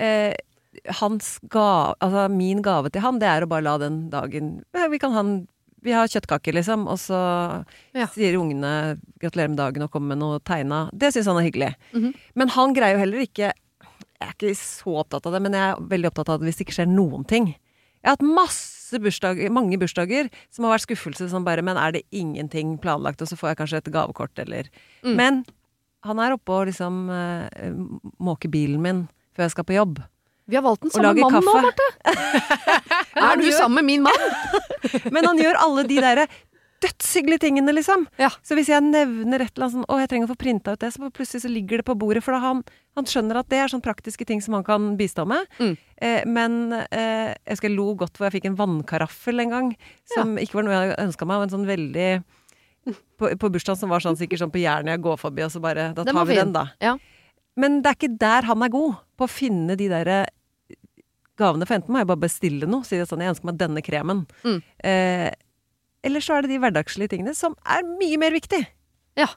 Eh, 0.00 0.34
hans 1.00 1.38
ga, 1.50 1.94
altså 2.00 2.28
min 2.32 2.62
gave 2.62 2.90
til 2.90 3.02
han, 3.04 3.18
det 3.20 3.28
er 3.28 3.44
å 3.44 3.48
bare 3.50 3.66
la 3.66 3.76
den 3.82 4.04
dagen 4.12 4.62
eh, 4.72 4.86
Vi 4.88 5.00
kan 5.02 5.12
ha 5.12 5.20
en 5.24 5.48
vi 5.82 5.94
har 5.96 6.04
kjøttkaker, 6.12 6.52
liksom, 6.52 6.82
og 6.92 6.98
så 7.00 7.64
Ja. 7.96 8.04
sier 8.06 8.36
ungene 8.36 9.00
'gratulerer 9.18 9.48
med 9.48 9.56
dagen' 9.58 9.82
og 9.82 9.90
kommer 9.90 10.08
med 10.08 10.18
noe 10.18 10.38
tegna. 10.40 10.90
Det 10.92 11.08
syns 11.14 11.24
han 11.24 11.38
er 11.38 11.50
hyggelig. 11.50 11.74
Mhm. 11.94 12.14
Men 12.34 12.48
han 12.48 12.74
greier 12.74 12.92
jo 12.98 12.98
heller 12.98 13.20
ikke 13.26 13.52
Jeg 14.20 14.28
er 14.28 14.32
ikke 14.34 14.54
så 14.54 15.00
opptatt 15.00 15.24
av 15.24 15.32
det, 15.32 15.40
men 15.40 15.52
jeg 15.52 15.72
er 15.72 15.80
veldig 15.80 16.10
opptatt 16.10 16.28
av 16.28 16.40
det 16.40 16.46
hvis 16.48 16.56
det 16.58 16.66
ikke 16.66 16.76
skjer 16.84 16.88
noen 16.94 17.26
ting. 17.26 17.46
Jeg 17.46 18.04
har 18.04 18.10
hatt 18.18 18.20
masse 18.36 18.92
bursdager, 19.00 19.48
mange 19.50 19.78
bursdager 19.78 20.28
som 20.50 20.66
har 20.66 20.76
vært 20.76 20.86
skuffelse 20.86 21.30
som 21.30 21.42
bare 21.42 21.62
Men 21.62 21.78
er 21.78 21.92
det 21.92 22.02
ingenting 22.12 22.78
planlagt, 22.78 23.22
og 23.22 23.28
så 23.28 23.36
får 23.38 23.48
jeg 23.48 23.56
kanskje 23.56 23.76
et 23.78 23.92
gavekort, 23.92 24.38
eller 24.38 24.64
Mm. 25.02 25.16
Men 25.16 25.44
han 26.06 26.22
er 26.22 26.36
oppe 26.36 26.54
og 26.56 26.68
liksom 26.70 27.02
eh, 27.12 27.72
måker 28.22 28.52
bilen 28.52 28.80
min 28.84 29.02
før 29.36 29.46
jeg 29.46 29.54
skal 29.54 29.68
på 29.68 29.76
jobb. 29.76 30.00
Vi 30.50 30.58
har 30.58 30.64
valgt 30.66 30.82
den 30.82 30.90
samme 30.90 31.14
mannen 31.14 31.44
nå. 31.46 31.56
Marte! 31.62 31.88
Er 33.20 33.36
du 33.38 33.50
sammen 33.52 33.80
med 33.80 33.86
min 33.86 34.06
mann? 34.06 34.22
Men 35.14 35.28
han 35.28 35.38
gjør 35.38 35.58
alle 35.60 35.84
de 35.86 35.98
derre 36.02 36.24
dødshyggelige 36.80 37.44
tingene, 37.44 37.74
liksom. 37.76 38.06
Ja. 38.18 38.30
Så 38.46 38.56
hvis 38.56 38.70
jeg 38.72 38.82
nevner 38.82 39.44
et 39.44 39.52
eller 39.52 39.66
annet 39.66 39.76
sånn 39.76 39.84
Å, 39.84 39.98
jeg 40.00 40.10
trenger 40.10 40.30
å 40.30 40.32
få 40.32 40.38
printa 40.40 40.74
ut 40.74 40.80
det, 40.80 40.90
så 40.94 41.10
plutselig 41.12 41.44
så 41.44 41.52
ligger 41.52 41.82
det 41.82 41.86
på 41.90 41.96
bordet. 42.00 42.24
For 42.24 42.34
da 42.34 42.40
han, 42.42 42.62
han 42.96 43.08
skjønner 43.08 43.42
at 43.42 43.50
det 43.52 43.60
er 43.60 43.72
sånn 43.72 43.84
praktiske 43.84 44.26
ting 44.26 44.40
som 44.44 44.56
han 44.56 44.66
kan 44.66 44.94
bistå 44.98 45.26
med. 45.28 45.46
Mm. 45.60 45.74
Eh, 46.00 46.20
men 46.26 46.58
eh, 46.88 47.36
jeg 47.36 47.52
husker 47.52 47.70
jeg 47.70 47.76
lo 47.76 47.90
godt 48.00 48.16
hvor 48.16 48.30
jeg 48.30 48.38
fikk 48.38 48.50
en 48.50 48.58
vannkaraffel 48.58 49.44
en 49.44 49.54
gang. 49.54 49.72
Som 50.14 50.38
ikke 50.40 50.60
var 50.60 50.66
noe 50.66 50.78
jeg 50.78 50.98
ønska 51.04 51.28
meg. 51.28 51.44
Men 51.44 51.52
sånn 51.52 51.68
veldig 51.68 52.10
På, 53.20 53.28
på 53.36 53.50
bursdagen 53.52 53.76
som 53.76 53.92
var 53.92 54.00
sånn 54.00 54.16
sikkert 54.16 54.40
sånn 54.40 54.52
på 54.54 54.62
Jernet 54.62 54.96
jeg 54.96 55.02
går 55.04 55.18
forbi, 55.20 55.44
og 55.44 55.52
så 55.52 55.60
bare 55.62 55.90
Da 55.96 56.04
tar 56.06 56.24
vi 56.24 56.34
fin. 56.34 56.46
den, 56.46 56.54
da. 56.56 56.66
Ja. 56.80 56.94
Men 57.60 57.82
det 57.84 57.90
er 57.90 57.98
ikke 57.98 58.18
der 58.22 58.48
han 58.48 58.64
er 58.64 58.72
god. 58.72 59.02
På 59.20 59.26
å 59.28 59.30
finne 59.30 59.76
de 59.76 59.90
derre 59.92 60.22
gavene. 61.40 61.68
For 61.68 61.76
enten 61.76 61.92
må 61.92 62.00
jeg 62.02 62.08
bare 62.10 62.24
bestille 62.24 62.68
noe, 62.70 62.86
si 62.86 62.98
det 63.00 63.08
sånn, 63.10 63.22
jeg 63.24 63.34
ønsker 63.34 63.50
meg 63.50 63.60
denne 63.60 63.84
kremen. 63.84 64.24
Mm. 64.46 64.58
Eh, 64.84 65.28
eller 66.08 66.24
så 66.24 66.38
er 66.38 66.46
det 66.46 66.54
de 66.54 66.60
hverdagslige 66.62 67.12
tingene 67.14 67.36
som 67.36 67.56
er 67.68 67.84
mye 67.84 68.18
mer 68.20 68.32
viktig. 68.36 68.62
Ja. 69.20 69.28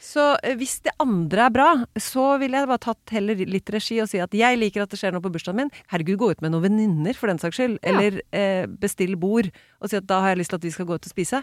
Så 0.00 0.24
eh, 0.42 0.56
hvis 0.58 0.78
det 0.84 0.92
andre 1.02 1.46
er 1.46 1.54
bra, 1.54 1.68
så 2.00 2.34
ville 2.40 2.60
jeg 2.60 2.68
bare 2.70 2.82
tatt 2.82 3.14
heller 3.14 3.40
litt 3.48 3.72
regi 3.72 4.00
og 4.02 4.08
si 4.10 4.20
at 4.22 4.34
jeg 4.36 4.58
liker 4.60 4.84
at 4.84 4.92
det 4.92 5.00
skjer 5.00 5.14
noe 5.14 5.24
på 5.24 5.32
bursdagen 5.32 5.60
min. 5.62 5.72
Herregud, 5.92 6.18
gå 6.20 6.30
ut 6.34 6.44
med 6.44 6.54
noen 6.54 6.66
venninner, 6.68 7.16
for 7.16 7.32
den 7.32 7.40
saks 7.42 7.60
skyld. 7.60 7.78
Ja. 7.80 7.92
Eller 7.92 8.20
eh, 8.36 8.64
bestill 8.80 9.16
bord 9.20 9.50
og 9.80 9.92
si 9.92 10.00
at 10.00 10.08
da 10.08 10.22
har 10.24 10.34
jeg 10.34 10.42
lyst 10.42 10.54
til 10.54 10.60
at 10.60 10.68
vi 10.68 10.74
skal 10.76 10.88
gå 10.88 10.96
ut 10.96 11.08
og 11.08 11.14
spise. 11.14 11.42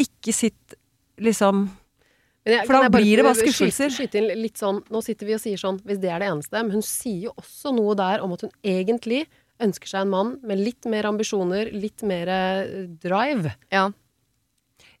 Ikke 0.00 0.32
sitt 0.34 0.74
liksom 1.20 1.68
jeg- 2.44 2.66
For 2.66 2.74
da 2.76 2.88
blir 2.92 3.16
det 3.16 3.24
bare 3.24 3.34
skuffelser. 3.40 3.88
Skyte 3.88 4.14
inn 4.20 4.28
litt 4.42 4.58
sånn, 4.60 4.82
Nå 4.90 5.02
sitter 5.02 5.26
vi 5.26 5.32
og 5.34 5.40
sier 5.40 5.56
sånn, 5.56 5.80
hvis 5.82 6.00
det 6.00 6.10
er 6.10 6.18
det 6.20 6.28
eneste. 6.28 6.52
Men 6.52 6.70
hun 6.72 6.82
sier 6.82 7.22
jo 7.28 7.32
også 7.40 7.72
noe 7.74 7.94
der 7.96 8.20
om 8.22 8.32
at 8.32 8.42
hun 8.42 8.50
egentlig 8.62 9.26
ønsker 9.60 9.86
seg 9.88 10.00
en 10.02 10.10
mann 10.10 10.40
med 10.42 10.58
litt 10.58 10.84
mer 10.84 11.04
ambisjoner, 11.04 11.70
litt 11.72 12.02
mer 12.02 12.28
eh, 12.28 12.86
drive. 13.00 13.54
Ja. 13.72 13.90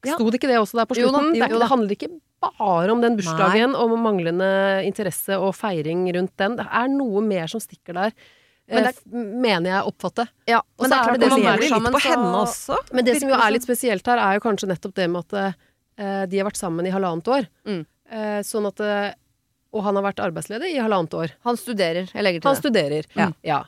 Ja. 0.04 0.14
Sto 0.16 0.30
det 0.30 0.38
ikke 0.40 0.48
det 0.48 0.60
også 0.60 0.78
der 0.78 0.86
på 0.86 0.96
Jo 0.96 1.10
da, 1.10 1.18
slutten? 1.20 1.50
jo 1.50 1.58
det 1.58 1.68
handler 1.68 1.88
ikke 1.96 2.10
bare 2.40 2.90
om 2.92 3.00
den 3.00 3.16
bursdagen, 3.16 3.74
om 3.74 3.90
manglende 4.02 4.84
interesse 4.84 5.36
og 5.40 5.54
feiring 5.56 6.06
rundt 6.14 6.36
den. 6.36 6.56
Det 6.56 6.66
er 6.70 6.88
noe 6.88 7.20
mer 7.24 7.46
som 7.48 7.60
stikker 7.60 7.94
der. 7.94 8.12
Men 8.70 8.86
eh, 8.88 8.92
det 9.04 9.24
mener 9.44 9.70
jeg 9.70 9.82
å 9.84 9.90
oppfatte. 9.92 10.24
ja. 10.48 10.60
Men 10.80 10.90
det 10.90 10.96
er 10.96 11.04
klart 11.04 11.18
det 11.18 11.20
det, 11.26 11.30
man 11.30 11.40
lever 11.42 11.54
er 11.54 11.60
litt 11.68 11.92
på 11.92 12.00
så- 12.00 12.08
henne 12.14 12.38
også. 12.40 12.78
Men 12.92 13.04
det 13.04 13.18
som 13.20 13.28
jo 13.28 13.34
er 13.36 13.50
litt 13.52 13.66
spesielt 13.66 14.06
her, 14.06 14.18
er 14.18 14.38
jo 14.38 14.40
kanskje 14.40 14.68
nettopp 14.70 14.94
det 14.94 15.08
med 15.10 15.24
at 15.34 15.34
uh, 16.00 16.24
de 16.26 16.38
har 16.40 16.48
vært 16.48 16.56
sammen 16.60 16.86
i 16.86 16.90
halvannet 16.94 17.28
år. 17.28 17.46
Mm. 17.68 17.84
Uh, 18.12 18.40
sånn 18.46 18.66
at 18.70 18.80
uh, 18.80 19.12
Og 19.74 19.82
han 19.82 19.96
har 19.96 20.04
vært 20.06 20.20
arbeidsledig 20.22 20.72
i 20.74 20.80
halvannet 20.80 21.14
år. 21.18 21.32
Han 21.44 21.56
studerer. 21.58 22.08
Jeg 22.14 22.22
legger 22.24 22.40
til 22.40 22.48
Han 22.48 22.54
det. 22.54 22.62
studerer. 22.62 23.06
Ja. 23.18 23.28
ja. 23.42 23.64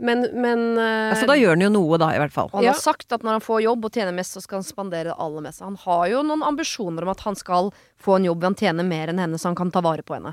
Men, 0.00 0.22
men 0.32 0.78
eh, 0.80 1.10
Altså, 1.12 1.26
da 1.28 1.34
gjør 1.36 1.50
han 1.52 1.60
jo 1.60 1.68
noe, 1.74 1.98
da, 2.00 2.06
i 2.16 2.18
hvert 2.22 2.32
fall. 2.32 2.48
Han 2.54 2.64
Ja. 2.64 2.72
har 2.72 2.80
sagt 2.80 3.12
at 3.12 3.20
når 3.22 3.34
han 3.36 3.42
får 3.44 3.58
jobb 3.66 3.84
og 3.84 3.92
tjener 3.92 4.14
mest, 4.16 4.32
så 4.32 4.40
skal 4.40 4.62
han 4.62 4.64
spandere 4.64 5.10
det 5.10 5.16
aller 5.20 5.42
meste. 5.44 5.60
Han 5.62 5.76
har 5.76 6.06
jo 6.08 6.22
noen 6.24 6.40
ambisjoner 6.42 7.04
om 7.04 7.10
at 7.12 7.20
han 7.26 7.36
skal 7.36 7.68
få 8.00 8.16
en 8.16 8.24
jobb 8.24 8.40
hvor 8.40 8.48
han 8.48 8.56
tjener 8.56 8.88
mer 8.88 9.12
enn 9.12 9.20
henne, 9.20 9.36
så 9.36 9.50
han 9.52 9.58
kan 9.60 9.70
ta 9.70 9.82
vare 9.84 10.00
på 10.02 10.16
henne. 10.16 10.32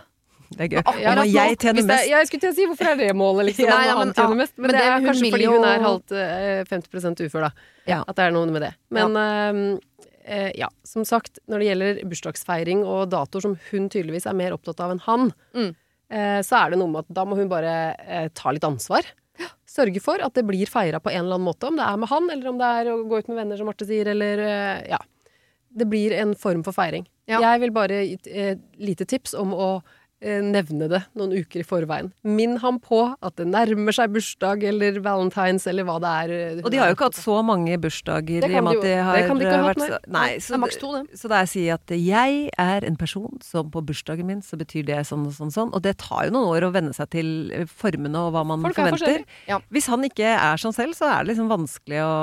Det 0.50 0.62
er 0.64 0.70
gøy. 0.78 1.02
Ja, 1.02 1.14
når 1.18 1.28
jeg 1.28 1.58
tjener 1.60 1.84
mest 1.90 2.08
Jeg 2.08 2.28
skulle 2.30 2.42
til 2.46 2.52
å 2.54 2.56
si 2.56 2.66
hvorfor 2.70 2.88
er 2.94 2.96
det 3.02 3.10
målet, 3.16 3.50
liksom? 3.50 3.66
Ja, 3.68 3.82
ja, 3.84 3.96
han 3.98 4.08
men- 4.08 4.14
tjener 4.16 4.36
ja. 4.38 4.42
mest. 4.44 4.54
Men, 4.58 4.62
Men 4.64 4.72
det 4.72 4.80
det- 4.80 4.88
er 4.94 5.06
kanskje 5.08 5.32
fordi 5.34 5.48
hun 5.52 5.66
er 5.66 5.80
halvt 5.84 6.12
eh, 6.12 6.64
50 6.64 7.26
ufør, 7.28 7.42
da. 7.50 8.04
At 8.08 8.16
det 8.16 8.24
er 8.28 8.32
noe 8.32 8.46
med 8.48 8.62
det. 8.62 8.74
Men 8.90 9.18
eh, 9.18 9.80
eh, 10.28 10.52
ja, 10.56 10.68
som 10.84 11.04
sagt, 11.04 11.40
når 11.50 11.60
det 11.60 11.68
gjelder 11.72 12.02
bursdagsfeiring 12.10 12.86
og 12.86 13.10
datoer 13.10 13.42
som 13.42 13.58
hun 13.72 13.90
tydeligvis 13.90 14.26
er 14.28 14.34
mer 14.40 14.52
opptatt 14.56 14.80
av 14.80 14.92
enn 14.92 15.00
han, 15.02 15.34
Mm. 15.54 15.76
eh, 16.10 16.40
så 16.42 16.66
er 16.66 16.70
det 16.72 16.80
noe 16.80 16.88
med 16.88 17.00
at 17.06 17.14
da 17.14 17.26
må 17.26 17.36
hun 17.36 17.50
bare 17.50 17.96
eh, 18.08 18.28
ta 18.34 18.52
litt 18.52 18.64
ansvar. 18.64 19.04
Sørge 19.68 20.02
for 20.02 20.18
at 20.24 20.34
det 20.34 20.46
blir 20.48 20.66
feira 20.66 21.00
på 21.00 21.12
en 21.12 21.26
eller 21.26 21.36
annen 21.36 21.46
måte, 21.46 21.68
om 21.68 21.76
det 21.76 21.84
er 21.86 21.98
med 21.98 22.10
han, 22.10 22.30
eller 22.32 22.48
om 22.50 22.58
det 22.58 22.66
er 22.66 22.86
å 22.90 23.04
gå 23.06 23.20
ut 23.20 23.28
med 23.28 23.38
venner, 23.38 23.58
som 23.60 23.68
Marte 23.68 23.86
sier, 23.86 24.08
eller 24.08 24.40
eh, 24.40 24.88
ja. 24.90 24.98
Det 25.78 25.86
blir 25.86 26.12
en 26.18 26.34
form 26.34 26.64
for 26.64 26.72
feiring. 26.74 27.06
Ja. 27.28 27.38
Jeg 27.44 27.60
vil 27.60 27.72
bare 27.76 28.00
gi 28.08 28.14
et 28.16 28.28
eh, 28.32 28.56
lite 28.80 29.06
tips 29.06 29.36
om 29.38 29.52
å 29.54 29.68
eh, 29.84 29.84
nevne 30.18 30.88
det 30.90 31.00
noen 31.14 31.34
uker 31.38 31.62
i 31.62 31.66
forveien. 31.68 32.08
Minn 32.26 32.56
ham 32.64 32.80
på 32.82 33.04
at 33.22 33.36
det 33.38 33.46
nærmer 33.52 33.94
seg 33.94 34.10
bursdag 34.16 34.64
eller 34.66 34.98
valentines 35.06 35.68
eller 35.70 35.86
hva 35.86 36.00
det 36.02 36.14
er. 36.24 36.32
eh, 36.58 36.62
Og 36.66 36.72
de 36.74 36.80
har 36.82 36.90
jo 36.90 36.96
ikke 36.98 37.10
hatt 37.12 37.20
så 37.22 37.36
mange 37.46 37.78
bursdager 37.78 38.42
Det 38.42 38.50
i 38.50 38.54
kan 38.56 38.66
og 38.66 38.66
med 38.72 38.78
at 38.80 38.84
de 38.88 38.96
har 38.98 39.16
det 39.20 39.28
kan 39.28 39.38
de 39.38 39.46
ikke 39.46 39.60
ha 39.62 39.68
hatt, 39.68 39.78
mer 39.78 39.90
nei. 39.90 40.00
så 40.02 40.18
Nei, 40.18 40.40
så, 40.48 40.58
maks 40.64 40.78
to, 40.82 40.92
det. 40.98 41.20
så 41.22 41.30
da 41.30 41.44
jeg 41.44 41.52
sier 41.54 41.74
at 41.78 41.94
jeg 41.94 42.50
er 42.58 42.88
en 42.90 42.98
person 42.98 43.38
som 43.46 43.70
på 43.70 43.86
bursdagen 43.86 44.26
min, 44.26 44.42
så 44.42 44.58
betyr 44.58 44.86
det 44.90 45.04
sånn 45.06 45.28
og 45.30 45.34
sånn 45.38 45.54
sånn. 45.54 45.70
Og 45.78 45.84
det 45.86 45.98
tar 46.02 46.26
jo 46.26 46.34
noen 46.34 46.50
år 46.56 46.66
å 46.66 46.74
venne 46.74 46.94
seg 46.98 47.10
til 47.14 47.52
eh, 47.54 47.66
formene 47.70 48.18
og 48.18 48.34
hva 48.34 48.44
man 48.44 48.66
Folk 48.66 48.80
er 48.80 48.90
forventer. 48.90 49.24
Ja. 49.48 49.60
Hvis 49.70 49.86
han 49.94 50.02
ikke 50.10 50.34
er 50.34 50.58
sånn 50.58 50.74
selv, 50.74 50.98
så 50.98 51.06
er 51.14 51.24
det 51.28 51.36
liksom 51.36 51.48
vanskelig 51.54 52.02
å 52.02 52.14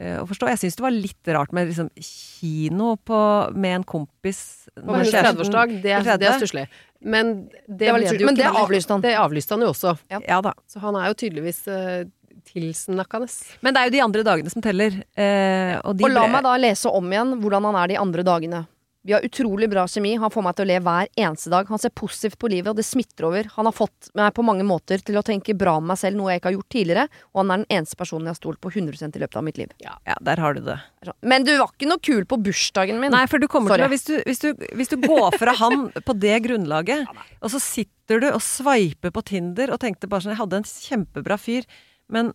eh, 0.00 0.16
å 0.22 0.24
forstå. 0.24 0.48
Jeg 0.54 0.62
syns 0.64 0.76
det 0.80 0.86
var 0.88 0.96
litt 0.96 1.28
rart 1.36 1.52
med 1.52 1.68
liksom 1.68 1.90
kino 2.00 2.94
på, 2.96 3.20
med 3.52 3.74
en 3.82 3.84
kompis 3.84 4.68
På 4.80 4.94
hennes 4.96 5.12
30-årsdag, 5.12 5.82
det, 5.84 5.92
er- 5.98 6.16
det 6.16 6.28
er 6.30 6.38
stusslig. 6.40 6.64
Men 7.00 7.48
det, 7.66 7.78
Det 7.80 7.92
litt 8.00 8.20
jo 8.20 8.26
Men 8.26 8.36
det 8.36 8.46
avlyste 8.46 8.92
han. 8.92 9.00
Det 9.04 9.14
avlyste 9.16 9.54
han 9.56 9.62
jo 9.64 9.68
også. 9.72 9.94
Ja 10.10 10.40
da. 10.44 10.52
Så 10.68 10.80
han 10.82 10.96
er 11.00 11.08
jo 11.08 11.14
tydeligvis 11.22 11.62
uh, 11.68 12.04
tilsnakkende. 12.50 13.28
Men 13.64 13.74
det 13.74 13.80
er 13.80 13.88
jo 13.88 13.94
de 13.96 14.02
andre 14.04 14.24
dagene 14.26 14.52
som 14.52 14.64
teller. 14.64 14.98
Uh, 15.16 15.80
og 15.84 15.96
de 15.96 16.04
Og 16.04 16.12
la 16.12 16.26
ble- 16.26 16.32
meg 16.34 16.44
da 16.44 16.56
lese 16.60 16.92
om 16.92 17.08
igjen 17.12 17.36
hvordan 17.40 17.70
han 17.70 17.78
er 17.82 17.92
de 17.94 17.98
andre 18.02 18.26
dagene. 18.26 18.62
Vi 19.02 19.14
har 19.14 19.24
utrolig 19.24 19.70
bra 19.72 19.86
kjemi. 19.88 20.12
Han 20.20 20.32
får 20.32 20.44
meg 20.44 20.56
til 20.58 20.66
å 20.66 20.68
le 20.68 20.76
hver 20.84 21.08
eneste 21.22 21.48
dag. 21.52 21.68
Han 21.72 21.80
ser 21.80 21.92
positivt 21.96 22.36
på 22.40 22.50
livet, 22.52 22.68
og 22.68 22.76
det 22.76 22.84
smitter 22.84 23.26
over. 23.30 23.46
Han 23.54 23.68
har 23.68 23.72
fått 23.72 24.10
meg 24.18 24.34
på 24.36 24.44
mange 24.44 24.66
måter 24.68 25.00
til 25.00 25.16
å 25.16 25.22
tenke 25.24 25.54
bra 25.56 25.78
om 25.80 25.86
meg 25.88 25.96
selv, 25.96 26.18
noe 26.18 26.34
jeg 26.34 26.42
ikke 26.42 26.50
har 26.50 26.56
gjort 26.58 26.74
tidligere. 26.74 27.06
Og 27.32 27.40
han 27.40 27.54
er 27.54 27.62
den 27.62 27.78
eneste 27.78 27.96
personen 28.00 28.28
jeg 28.28 28.36
har 28.36 28.40
stolt 28.42 28.60
på 28.60 28.72
100% 28.74 29.16
i 29.16 29.22
løpet 29.22 29.38
av 29.40 29.46
mitt 29.46 29.60
liv. 29.62 29.72
Ja, 29.80 29.96
der 30.28 30.42
har 30.44 30.58
du 30.58 30.60
det. 30.66 30.76
Men 31.24 31.48
du 31.48 31.54
var 31.54 31.72
ikke 31.72 31.88
noe 31.88 32.04
kul 32.10 32.28
på 32.28 32.40
bursdagen 32.44 33.00
min. 33.00 33.14
Nei, 33.16 33.24
for 33.30 33.40
du 33.40 33.48
kommer 33.48 33.72
Sorry. 33.72 33.86
til 33.86 33.88
å 33.88 33.94
hvis 33.94 34.06
du, 34.10 34.14
hvis, 34.28 34.44
du, 34.44 34.68
hvis 34.82 34.92
du 34.92 34.98
går 35.06 35.38
fra 35.40 35.56
han 35.62 35.88
på 36.04 36.18
det 36.20 36.36
grunnlaget, 36.44 37.08
og 37.42 37.54
så 37.56 37.62
sitter 37.62 38.20
du 38.20 38.28
og 38.34 38.44
sveiper 38.44 39.16
på 39.16 39.24
Tinder 39.32 39.72
og 39.72 39.80
tenkte 39.80 40.10
bare 40.10 40.26
sånn 40.26 40.34
Jeg 40.34 40.42
hadde 40.42 40.60
en 40.60 40.68
kjempebra 40.68 41.40
fyr, 41.40 41.64
men 42.12 42.34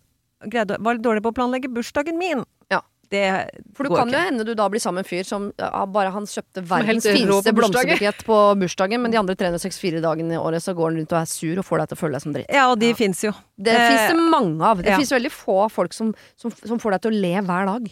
greide, 0.50 0.80
var 0.82 0.98
litt 0.98 1.06
dårlig 1.06 1.22
på 1.22 1.30
å 1.30 1.38
planlegge 1.38 1.70
bursdagen 1.70 2.18
min. 2.18 2.42
Ja. 2.72 2.82
Det 3.12 3.26
For 3.76 3.86
det 3.86 3.94
kan 3.94 4.10
jo 4.10 4.18
hende 4.18 4.44
du 4.46 4.52
da 4.58 4.66
blir 4.72 4.82
sammen 4.82 5.00
med 5.00 5.06
en 5.06 5.10
fyr 5.10 5.26
som 5.28 5.48
ja, 5.60 5.82
bare 5.86 6.10
han 6.14 6.24
kjøpte 6.26 6.62
er 6.62 6.66
verdens 6.70 7.06
fineste 7.06 7.52
blomsterbukett 7.54 8.24
på 8.26 8.38
bursdagen, 8.58 9.02
men 9.04 9.14
de 9.14 9.20
andre 9.20 9.36
364 9.38 10.02
dagene 10.02 10.34
i 10.34 10.40
året 10.40 10.64
så 10.64 10.74
går 10.74 10.90
han 10.90 10.98
rundt 11.00 11.14
og 11.14 11.20
er 11.20 11.28
sur 11.30 11.60
og 11.62 11.68
får 11.68 11.82
deg 11.82 11.92
til 11.92 11.98
å 11.98 12.00
føle 12.00 12.18
deg 12.18 12.24
som 12.24 12.34
dritt. 12.34 12.50
Ja, 12.56 12.66
og 12.72 12.80
de 12.82 12.90
fins 12.98 13.22
jo. 13.22 13.32
Det 13.54 13.76
det 13.76 13.84
fins 13.84 14.10
det 14.10 14.26
mange 14.34 14.58
av. 14.72 14.82
Det 14.82 14.90
ja. 14.90 14.98
fins 14.98 15.14
veldig 15.14 15.32
få 15.34 15.60
folk 15.72 15.94
som, 15.96 16.12
som, 16.40 16.54
som 16.66 16.82
får 16.82 16.96
deg 16.96 17.06
til 17.06 17.14
å 17.14 17.22
le 17.26 17.34
hver 17.46 17.70
dag. 17.70 17.88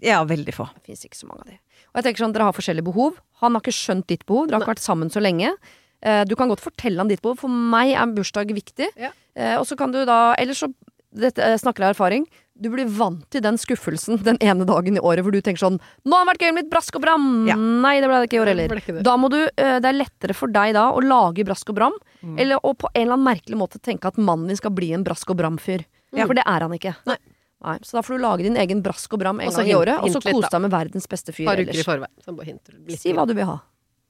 Ja, 0.00 0.22
veldig 0.24 0.56
få. 0.56 0.66
Det 0.80 0.90
fins 0.90 1.04
ikke 1.06 1.20
så 1.20 1.28
mange 1.30 1.44
av 1.44 1.52
de. 1.52 1.60
Og 1.90 1.98
jeg 1.98 2.06
tenker 2.06 2.24
sånn, 2.24 2.34
Dere 2.34 2.46
har 2.48 2.56
forskjellige 2.56 2.86
behov. 2.86 3.18
Han 3.42 3.56
har 3.56 3.64
ikke 3.64 3.76
skjønt 3.76 4.08
ditt 4.10 4.26
behov. 4.28 4.48
Dere 4.48 4.58
har 4.58 4.64
ikke 4.64 4.74
vært 4.76 4.84
sammen 4.84 5.10
så 5.12 5.22
lenge. 5.22 5.52
Eh, 6.00 6.22
du 6.28 6.36
kan 6.38 6.50
godt 6.50 6.62
fortelle 6.64 7.02
han 7.02 7.10
ditt 7.10 7.22
behov. 7.24 7.40
For 7.42 7.50
meg 7.50 7.92
er 7.94 8.14
bursdag 8.14 8.52
viktig. 8.56 8.88
Ja. 9.00 9.10
Eh, 9.36 9.56
og 9.58 9.66
så 9.68 9.76
kan 9.78 9.92
du 9.94 10.02
da 10.08 10.34
Ellers 10.40 10.62
så 10.64 10.70
dette, 11.10 11.42
eh, 11.42 11.58
snakker 11.58 11.82
jeg 11.82 11.90
av 11.90 11.96
erfaring. 11.96 12.26
Du 12.60 12.68
blir 12.68 12.84
vant 12.92 13.22
til 13.32 13.40
den 13.40 13.56
skuffelsen 13.56 14.18
den 14.22 14.36
ene 14.44 14.66
dagen 14.68 14.96
i 14.96 15.00
året 15.00 15.24
hvor 15.24 15.32
du 15.32 15.40
tenker 15.40 15.62
sånn 15.64 15.78
'Nå 16.04 16.12
har 16.12 16.24
det 16.26 16.30
vært 16.34 16.42
gøy 16.44 16.52
med 16.54 16.64
litt 16.64 16.70
brask 16.72 16.96
og 16.96 17.02
bram!' 17.02 17.48
Ja. 17.48 17.56
Nei, 17.56 18.00
det 18.00 18.08
ble 18.10 18.20
det 18.20 18.28
ikke 18.28 18.36
i 18.36 18.42
år 18.44 18.50
heller. 18.52 19.02
Da 19.02 19.16
må 19.16 19.30
du, 19.30 19.48
eh, 19.56 19.78
det 19.80 19.88
er 19.88 19.96
lettere 19.96 20.34
for 20.34 20.46
deg 20.48 20.74
da 20.74 20.92
å 20.92 21.00
lage 21.00 21.44
brask 21.44 21.68
og 21.70 21.76
bram, 21.76 21.92
Mm. 22.22 22.38
eller 22.38 22.56
å 22.62 22.76
på 22.76 22.88
en 22.94 23.02
eller 23.02 23.14
annen 23.16 23.24
merkelig 23.34 23.56
måte 23.56 23.80
tenke 23.80 24.04
at 24.06 24.16
mannen 24.18 24.46
din 24.48 24.56
skal 24.56 24.70
bli 24.72 24.92
en 24.92 25.02
brask 25.04 25.30
og 25.30 25.36
bram-fyr. 25.38 25.84
Ja. 26.12 26.26
For 26.26 26.34
det 26.34 26.44
er 26.46 26.60
han 26.60 26.70
ikke. 26.72 26.94
Nei. 27.06 27.16
Nei, 27.62 27.78
så 27.84 27.92
da 27.92 28.00
får 28.02 28.16
du 28.16 28.22
lage 28.22 28.42
din 28.42 28.56
egen 28.56 28.82
brask 28.82 29.12
og 29.12 29.18
bram 29.20 29.38
en 29.40 29.48
Også 29.48 29.56
gang 29.58 29.66
i 29.66 29.70
hint- 29.72 29.80
året, 29.80 30.02
og 30.02 30.08
så 30.10 30.20
kose 30.32 30.50
deg 30.50 30.60
med 30.62 30.70
verdens 30.70 31.06
beste 31.06 31.32
fyr 31.32 31.46
ellers. 31.46 32.96
Si 32.98 33.12
hva 33.12 33.26
du 33.26 33.34
vil 33.34 33.44
ha. 33.44 33.60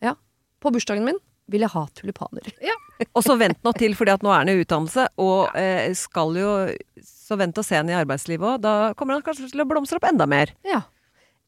Ja. 0.02 0.14
På 0.62 0.70
bursdagen 0.72 1.04
min 1.04 1.18
vil 1.50 1.64
jeg 1.66 1.72
ha 1.72 1.82
tulipaner. 1.98 2.46
Og 3.16 3.24
så 3.24 3.36
vent 3.40 3.60
nå 3.64 3.72
til, 3.78 3.96
fordi 3.98 4.14
at 4.14 4.24
nå 4.24 4.32
er 4.32 4.42
han 4.42 4.52
i 4.52 4.58
utdannelse, 4.60 5.06
og 5.24 5.56
eh, 5.56 5.88
skal 5.96 6.34
jo 6.36 6.50
Så 7.00 7.38
vent 7.40 7.56
og 7.56 7.64
se 7.64 7.78
han 7.78 7.88
i 7.88 7.94
arbeidslivet 7.96 8.44
òg. 8.44 8.58
Da 8.60 8.72
kommer 8.98 9.16
han 9.16 9.24
kanskje 9.24 9.48
til 9.52 9.62
å 9.62 9.66
blomstre 9.68 10.00
opp 10.00 10.08
enda 10.08 10.26
mer. 10.28 10.50
Ja. 10.66 10.82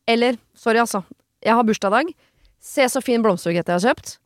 Eller, 0.09 0.38
sorry 0.55 0.78
altså, 0.78 1.03
jeg 1.42 1.59
har 1.59 1.66
bursdag 1.66 1.90
i 1.90 1.96
dag. 1.96 2.12
Se 2.62 2.86
så 2.88 3.03
fin 3.03 3.22
blomsterbukett 3.24 3.68
jeg 3.68 3.80
har 3.80 3.86
kjøpt. 3.90 4.16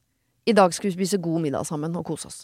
I 0.47 0.55
dag 0.55 0.75
skal 0.77 0.91
vi 0.91 0.97
spise 0.99 1.19
god 1.25 1.43
middag 1.47 1.65
sammen 1.67 1.97
og 1.97 2.05
kose 2.07 2.29
oss. 2.29 2.43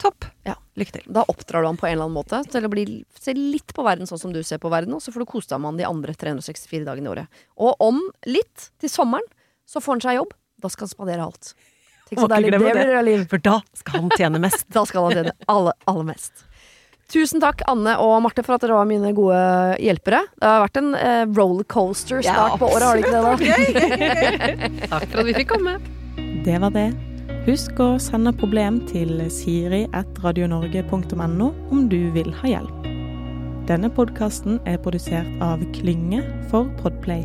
Topp. 0.00 0.26
Ja. 0.48 0.56
Lykke 0.76 0.96
til. 0.98 1.04
Da 1.12 1.24
oppdrar 1.28 1.64
du 1.64 1.68
han 1.70 1.78
på 1.80 1.86
en 1.88 1.94
eller 1.94 2.08
annen 2.08 2.16
måte 2.16 2.40
til 2.52 2.66
å 2.66 2.72
bli, 2.72 2.86
se 3.20 3.36
litt 3.36 3.72
på 3.76 3.84
verden 3.86 4.08
sånn 4.08 4.20
som 4.24 4.32
du 4.34 4.42
ser 4.44 4.60
på 4.60 4.72
verden, 4.72 4.96
og 4.96 5.04
så 5.04 5.12
får 5.12 5.24
du 5.24 5.30
kose 5.30 5.52
deg 5.52 5.60
med 5.62 5.72
han 5.72 5.80
de 5.80 5.86
andre 5.88 6.16
364 6.16 6.84
dagene 6.88 7.08
i 7.08 7.12
året. 7.12 7.44
Og 7.60 7.80
om 7.84 8.02
litt, 8.28 8.70
til 8.80 8.92
sommeren, 8.92 9.24
så 9.68 9.84
får 9.84 9.96
han 9.96 10.04
seg 10.04 10.18
jobb. 10.18 10.34
Da 10.64 10.72
skal 10.72 10.88
han 10.88 10.94
spandere 10.94 11.28
alt. 11.28 11.52
Tenk 12.06 12.20
så 12.22 12.28
deilig 12.30 12.52
det 12.54 12.60
blir, 12.62 13.02
Liv. 13.06 13.22
For 13.30 13.38
da 13.42 13.56
skal 13.74 14.00
han 14.04 14.10
tjene 14.16 14.38
mest. 14.42 14.66
Da 14.76 14.82
skal 14.86 15.04
han 15.08 15.14
tjene 15.18 15.32
aller, 15.50 15.74
aller 15.90 16.06
mest. 16.12 16.32
Tusen 17.12 17.38
takk, 17.42 17.58
Anne 17.70 17.92
og 18.02 18.22
Marte, 18.24 18.42
for 18.42 18.54
at 18.56 18.62
dere 18.64 18.74
var 18.74 18.86
mine 18.90 19.12
gode 19.14 19.38
hjelpere. 19.78 20.20
Det 20.42 20.48
har 20.50 20.64
vært 20.64 20.78
en 20.80 20.90
eh, 20.98 21.22
rollercoaster 21.38 22.18
start 22.26 22.50
Ja, 22.50 22.56
på 22.58 22.66
året, 22.66 22.82
har 22.82 22.94
det 22.98 23.02
ikke 23.06 23.14
det? 23.14 23.22
da? 23.22 23.30
Takk 24.96 25.06
for 25.12 25.18
at 25.22 25.26
vi 25.28 25.34
fikk 25.38 25.50
komme. 25.54 25.72
Det 26.46 26.56
var 26.62 26.70
det. 26.74 26.88
Husk 27.46 27.78
å 27.78 27.94
sende 28.02 28.32
problem 28.34 28.80
til 28.90 29.22
siri.radionorge.no 29.30 31.46
om 31.70 31.86
du 31.90 32.10
vil 32.14 32.30
ha 32.42 32.46
hjelp. 32.56 32.78
Denne 33.70 33.86
podkasten 33.94 34.58
er 34.66 34.78
produsert 34.82 35.30
av 35.42 35.62
Klynge 35.78 36.20
for 36.50 36.66
Podplay. 36.82 37.22